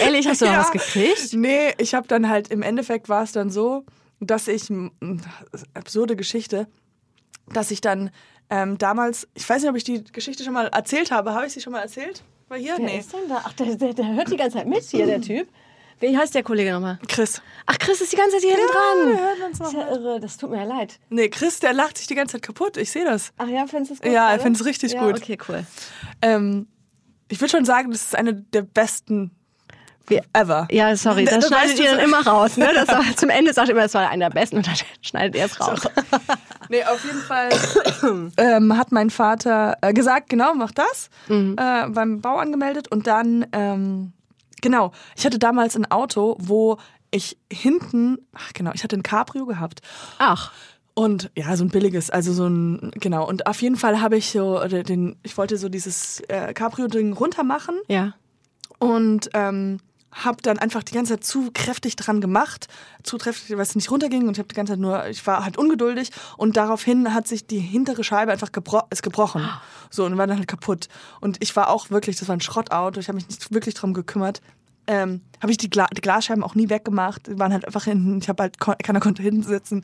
[0.00, 0.58] Ehrlich, hast du Ja.
[0.60, 1.32] was gekriegt?
[1.32, 3.84] Nee, ich habe dann halt, im Endeffekt war es dann so,
[4.20, 4.72] dass ich,
[5.74, 6.66] absurde Geschichte,
[7.52, 8.10] dass ich dann
[8.48, 11.34] ähm, damals, ich weiß nicht, ob ich die Geschichte schon mal erzählt habe.
[11.34, 12.22] Habe ich sie schon mal erzählt?
[12.48, 12.74] War hier?
[12.76, 12.98] Wer nee.
[12.98, 13.42] ist denn da?
[13.44, 15.48] Ach, der, der, der hört die ganze Zeit mit hier, der Typ.
[15.98, 16.98] Wie heißt der Kollege nochmal?
[17.08, 17.40] Chris.
[17.64, 19.08] Ach, Chris ist die ganze Zeit hier hinten dran.
[19.08, 20.98] wir hören uns Das ist ja irre, das tut mir ja leid.
[21.08, 22.76] Nee, Chris, der lacht sich die ganze Zeit kaputt.
[22.76, 23.32] Ich sehe das.
[23.38, 24.12] Ach ja, findest du es gut?
[24.12, 24.36] Ja, gerade?
[24.36, 25.16] ich find's richtig ja, gut.
[25.16, 25.64] Okay, cool.
[26.22, 26.66] Ähm,
[27.28, 29.30] ich würde schon sagen, das ist eine der besten
[30.06, 30.68] Wir- ever.
[30.70, 32.56] Ja, sorry, Da- das da schneidet ihr dann so- immer raus.
[32.58, 32.70] Ne?
[32.74, 35.34] Das war, zum Ende sagt ihr immer, das war einer der besten und dann schneidet
[35.34, 35.80] ihr es raus.
[36.68, 37.48] Nee, auf jeden Fall
[38.36, 41.54] ähm, hat mein Vater äh, gesagt, genau, mach das, äh,
[41.88, 44.12] beim Bau angemeldet und dann, ähm,
[44.62, 46.78] genau, ich hatte damals ein Auto, wo
[47.10, 49.80] ich hinten, ach genau, ich hatte ein Cabrio gehabt.
[50.18, 50.52] Ach,
[50.94, 54.30] und ja, so ein billiges, also so ein, genau, und auf jeden Fall habe ich
[54.30, 58.14] so oder den, ich wollte so dieses äh, Cabrio-Ding runter machen ja.
[58.78, 59.78] und ähm,
[60.24, 62.68] habe dann einfach die ganze Zeit zu kräftig dran gemacht,
[63.02, 65.44] zu kräftig, weil es nicht runterging und ich habe die ganze Zeit nur, ich war
[65.44, 69.48] halt ungeduldig und daraufhin hat sich die hintere Scheibe einfach gebro ist gebrochen,
[69.90, 70.88] so und war dann halt kaputt.
[71.20, 73.94] Und ich war auch wirklich, das war ein Schrottauto, ich habe mich nicht wirklich drum
[73.94, 74.40] gekümmert.
[74.88, 78.18] Ähm, habe ich die, Gla die Glasscheiben auch nie weggemacht, die waren halt einfach hinten,
[78.18, 79.82] ich habe halt, kon- keiner konnte hinten sitzen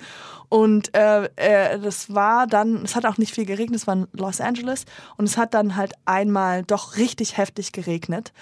[0.49, 4.07] und äh, äh, das war dann, es hat auch nicht viel geregnet, es war in
[4.12, 4.85] Los Angeles
[5.16, 8.33] und es hat dann halt einmal doch richtig heftig geregnet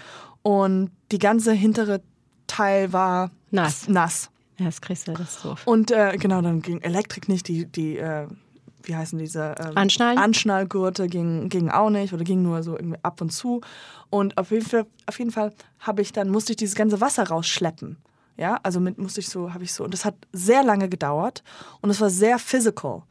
[0.42, 2.00] und die ganze hintere
[2.46, 3.88] Teil war Nass.
[3.88, 4.30] nass.
[4.58, 5.62] Ja, das kriegst du, das ist doof.
[5.66, 8.26] Und äh, genau, dann ging Elektrik nicht, die, die äh,
[8.82, 9.54] wie heißen diese?
[9.58, 10.18] ähm, Anschnallen?
[10.18, 13.60] Anschnallgurte ging, ging auch nicht oder ging nur so irgendwie ab und zu.
[14.10, 17.28] Und auf jeden Fall, auf jeden Fall habe ich dann, musste ich dieses ganze Wasser
[17.28, 17.96] rausschleppen.
[18.36, 21.42] Ja, also mit musste ich so, habe ich so, und das hat sehr lange gedauert
[21.82, 23.02] und es war sehr physical.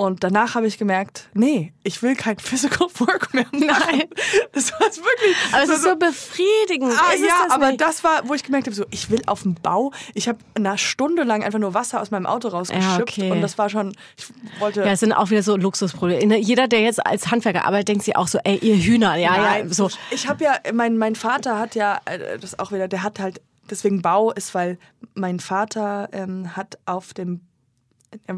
[0.00, 3.66] Und danach habe ich gemerkt, nee, ich will kein Physical Work mehr machen.
[3.66, 4.04] Nein.
[4.52, 5.36] Das war wirklich.
[5.50, 6.92] Aber es so- ist so befriedigend.
[6.96, 7.80] Ah, ist ja, das aber nicht?
[7.80, 9.90] das war, wo ich gemerkt habe, so, ich will auf dem Bau.
[10.14, 13.30] Ich habe eine Stunde lang einfach nur Wasser aus meinem Auto rausgeschöpft Ja, okay.
[13.32, 14.26] und das war schon, ich
[14.60, 14.82] wollte.
[14.82, 16.38] Ja, es sind auch wieder so Luxusprobleme.
[16.38, 19.66] Jeder, der jetzt als Handwerker arbeitet, denkt sich auch so, ey, ihr Hühner, ja, Nein,
[19.66, 19.90] ja, so.
[20.12, 23.40] Ich habe ja, mein, mein Vater hat ja, äh, das auch wieder, der hat halt,
[23.68, 24.78] deswegen Bau ist, weil
[25.14, 27.38] mein Vater ähm, hat auf dem, äh,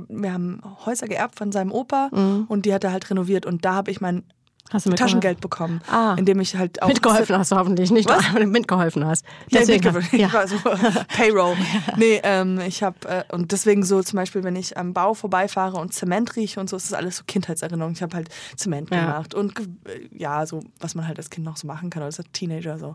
[0.08, 2.08] wir haben Häuser geerbt von seinem Opa
[2.48, 4.24] und die hat er halt renoviert und da habe ich mein
[4.72, 4.94] Mhm.
[4.94, 6.14] Taschengeld bekommen, Ah.
[6.16, 8.22] indem ich halt auch Mitgeholfen hast du hoffentlich, nicht Was?
[8.46, 9.24] mitgeholfen hast.
[9.50, 10.08] Ja, Deswegen, mitgeholfen.
[10.12, 10.32] Ich ja.
[10.32, 10.54] war so
[11.08, 11.56] Payroll.
[11.96, 15.76] Nee, ähm, ich habe äh, und deswegen so zum Beispiel, wenn ich am Bau vorbeifahre
[15.78, 17.94] und Zement rieche und so, ist das alles so Kindheitserinnerung.
[17.94, 19.06] Ich habe halt Zement Ja.
[19.06, 22.06] gemacht und äh, ja, so was man halt als Kind noch so machen kann oder
[22.16, 22.94] als Teenager so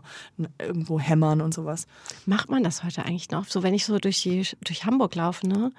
[0.58, 1.86] irgendwo hämmern und sowas.
[2.24, 3.44] Macht man das heute eigentlich noch?
[3.48, 5.72] So, wenn ich so durch, die, durch Hamburg laufe, ne?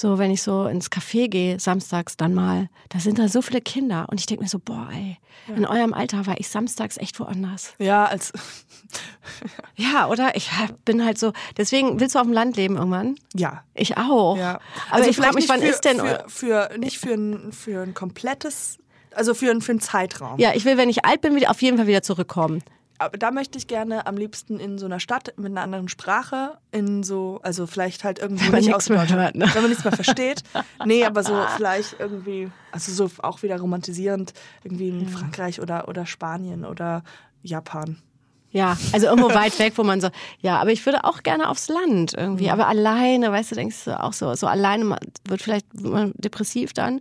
[0.00, 3.60] So wenn ich so ins Café gehe, samstags dann mal, da sind da so viele
[3.60, 5.18] Kinder und ich denke mir so, boah, ey,
[5.54, 7.74] in eurem Alter war ich samstags echt woanders.
[7.78, 8.32] Ja, als
[9.76, 10.36] Ja, oder?
[10.36, 10.50] Ich
[10.84, 13.16] bin halt so, deswegen willst du auf dem Land leben irgendwann?
[13.34, 13.62] ja.
[13.74, 14.36] Ich auch.
[14.36, 14.60] Ja.
[14.90, 17.94] Aber ich frage mich, wann für, ist denn für, für nicht für ein, für ein
[17.94, 18.78] komplettes,
[19.14, 20.38] also für, ein- für einen Zeitraum.
[20.38, 22.62] Ja, ich will, wenn ich alt bin, wieder, auf jeden Fall wieder zurückkommen.
[23.00, 26.58] Aber da möchte ich gerne am liebsten in so einer Stadt mit einer anderen Sprache,
[26.70, 29.48] in so, also vielleicht halt irgendwie Wenn man nicht nichts aus mehr Deutschland, ne?
[29.54, 30.42] wenn man nichts mehr versteht.
[30.84, 34.32] Nee, aber so vielleicht irgendwie, also so auch wieder romantisierend,
[34.64, 37.02] irgendwie in Frankreich oder, oder Spanien oder
[37.42, 37.98] Japan.
[38.50, 40.08] Ja, also irgendwo weit weg, wo man so,
[40.40, 44.02] ja, aber ich würde auch gerne aufs Land irgendwie, aber alleine, weißt du, denkst du
[44.02, 44.96] auch so, so alleine
[45.26, 47.00] wird vielleicht depressiv dann,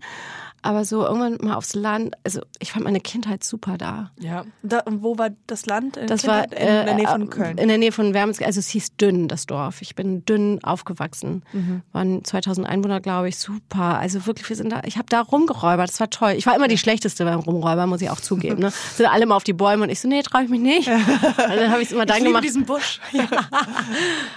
[0.62, 4.12] aber so irgendwann mal aufs Land, also ich fand meine Kindheit super da.
[4.20, 4.46] Ja.
[4.64, 5.98] Da, und wo war das Land?
[5.98, 6.60] In Das war Kindheit?
[6.60, 7.58] in der Nähe äh, von Köln.
[7.58, 9.82] In der Nähe von Wermsg, also es hieß Dünn, das Dorf.
[9.82, 11.44] Ich bin dünn aufgewachsen.
[11.54, 11.82] Mhm.
[11.92, 14.00] Waren 2000 Einwohner, glaube ich, super.
[14.00, 16.34] Also wirklich, wir sind da, ich habe da rumgeräubert, das war toll.
[16.38, 18.60] Ich war immer die schlechteste beim Rumräubern, muss ich auch zugeben.
[18.60, 18.72] Ne?
[18.96, 20.88] Sind alle immer auf die Bäume und ich so, nee, traue ich mich nicht.
[20.88, 20.98] Und
[21.38, 22.44] dann habe ich es immer dann ich gemacht.
[22.44, 23.00] diesen Busch.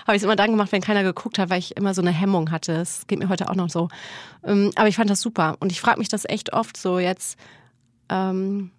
[0.07, 2.11] Habe ich es immer dann gemacht, wenn keiner geguckt hat, weil ich immer so eine
[2.11, 2.73] Hemmung hatte.
[2.73, 3.89] Es geht mir heute auch noch so.
[4.45, 5.57] Ähm, aber ich fand das super.
[5.61, 7.39] Und ich frage mich das echt oft so jetzt.
[8.09, 8.71] Ähm,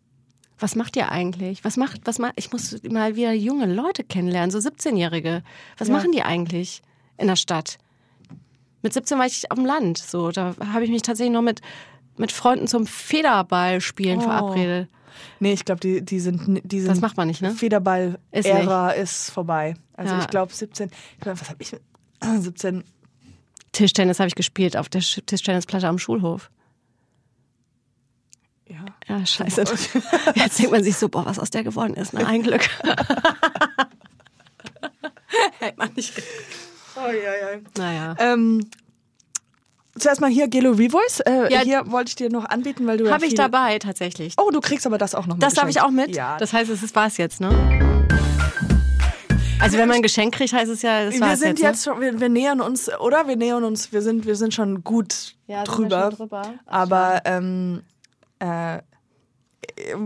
[0.59, 1.65] was macht ihr eigentlich?
[1.65, 5.43] Was macht, was macht, ich muss mal wieder junge Leute kennenlernen, so 17-Jährige.
[5.77, 5.93] Was Ja.
[5.95, 6.81] machen die eigentlich
[7.17, 7.77] in der Stadt?
[8.81, 9.97] Mit 17 war ich auf dem Land.
[9.97, 11.61] So, da habe ich mich tatsächlich noch mit,
[12.17, 14.23] mit Freunden zum Federballspielen Oh.
[14.23, 14.89] verabredet.
[15.39, 16.89] Nee, ich glaube, die, die sind, die sind.
[16.89, 17.51] Das macht man nicht, ne?
[17.51, 19.75] Federball-Ära ist, vorbei.
[19.93, 20.21] Also Ja.
[20.21, 20.89] ich glaube 17,
[21.19, 21.81] ich mein, was habe ich mit
[22.43, 22.83] 17?
[23.71, 26.51] Tischtennis habe ich gespielt auf der Sch- Tischtennisplatte am Schulhof.
[29.07, 29.17] Ja.
[29.19, 29.63] Ja, scheiße.
[30.35, 32.13] Jetzt denkt man sich so, boah, was aus der geworden ist.
[32.13, 32.25] Ne?
[32.25, 32.61] Ein Glück.
[35.59, 36.23] Hätte man nicht ge-
[36.95, 37.13] Oh, ja,
[37.53, 37.59] ja.
[37.77, 38.15] Naja.
[38.19, 38.69] Ähm,
[39.97, 41.21] zuerst mal hier Gelo Revoice.
[41.21, 41.61] Äh, Ja.
[41.61, 44.35] hier wollte ich dir noch anbieten, weil du ja Habe ich viel- dabei tatsächlich.
[44.37, 46.15] Oh, du kriegst aber das auch noch das darf ich auch mit?
[46.15, 46.37] Ja.
[46.37, 47.49] Das heißt, es ist was jetzt, ne?
[49.59, 51.61] Also wenn man ein Geschenk kriegt, heißt es ja, das wir war's sind jetzt.
[51.61, 53.27] jetzt, schon, wir, wir nähern uns, oder?
[53.27, 56.01] Wir nähern uns, wir sind, wir sind schon gut Ja, sind wir drüber.
[56.11, 56.53] schon drüber?
[56.67, 57.81] Aber ähm,
[58.39, 58.79] äh,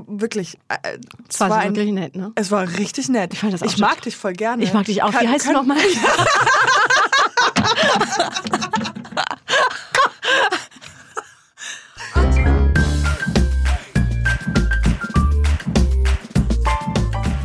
[0.08, 1.00] wirklich, äh, ne?
[1.30, 2.32] es war, war so ein, wirklich nett, ne?
[2.36, 3.34] es war richtig nett.
[3.34, 4.64] Ich fand das auch ich mag dich voll gerne.
[4.64, 5.12] Ich mag dich auch.
[5.12, 5.78] Wie Kann- heißt du kann- nochmal?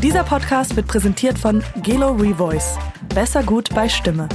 [0.02, 2.76] Dieser Podcast wird präsentiert von Gelo Revoice.
[3.14, 4.28] Besser gut bei Stimme.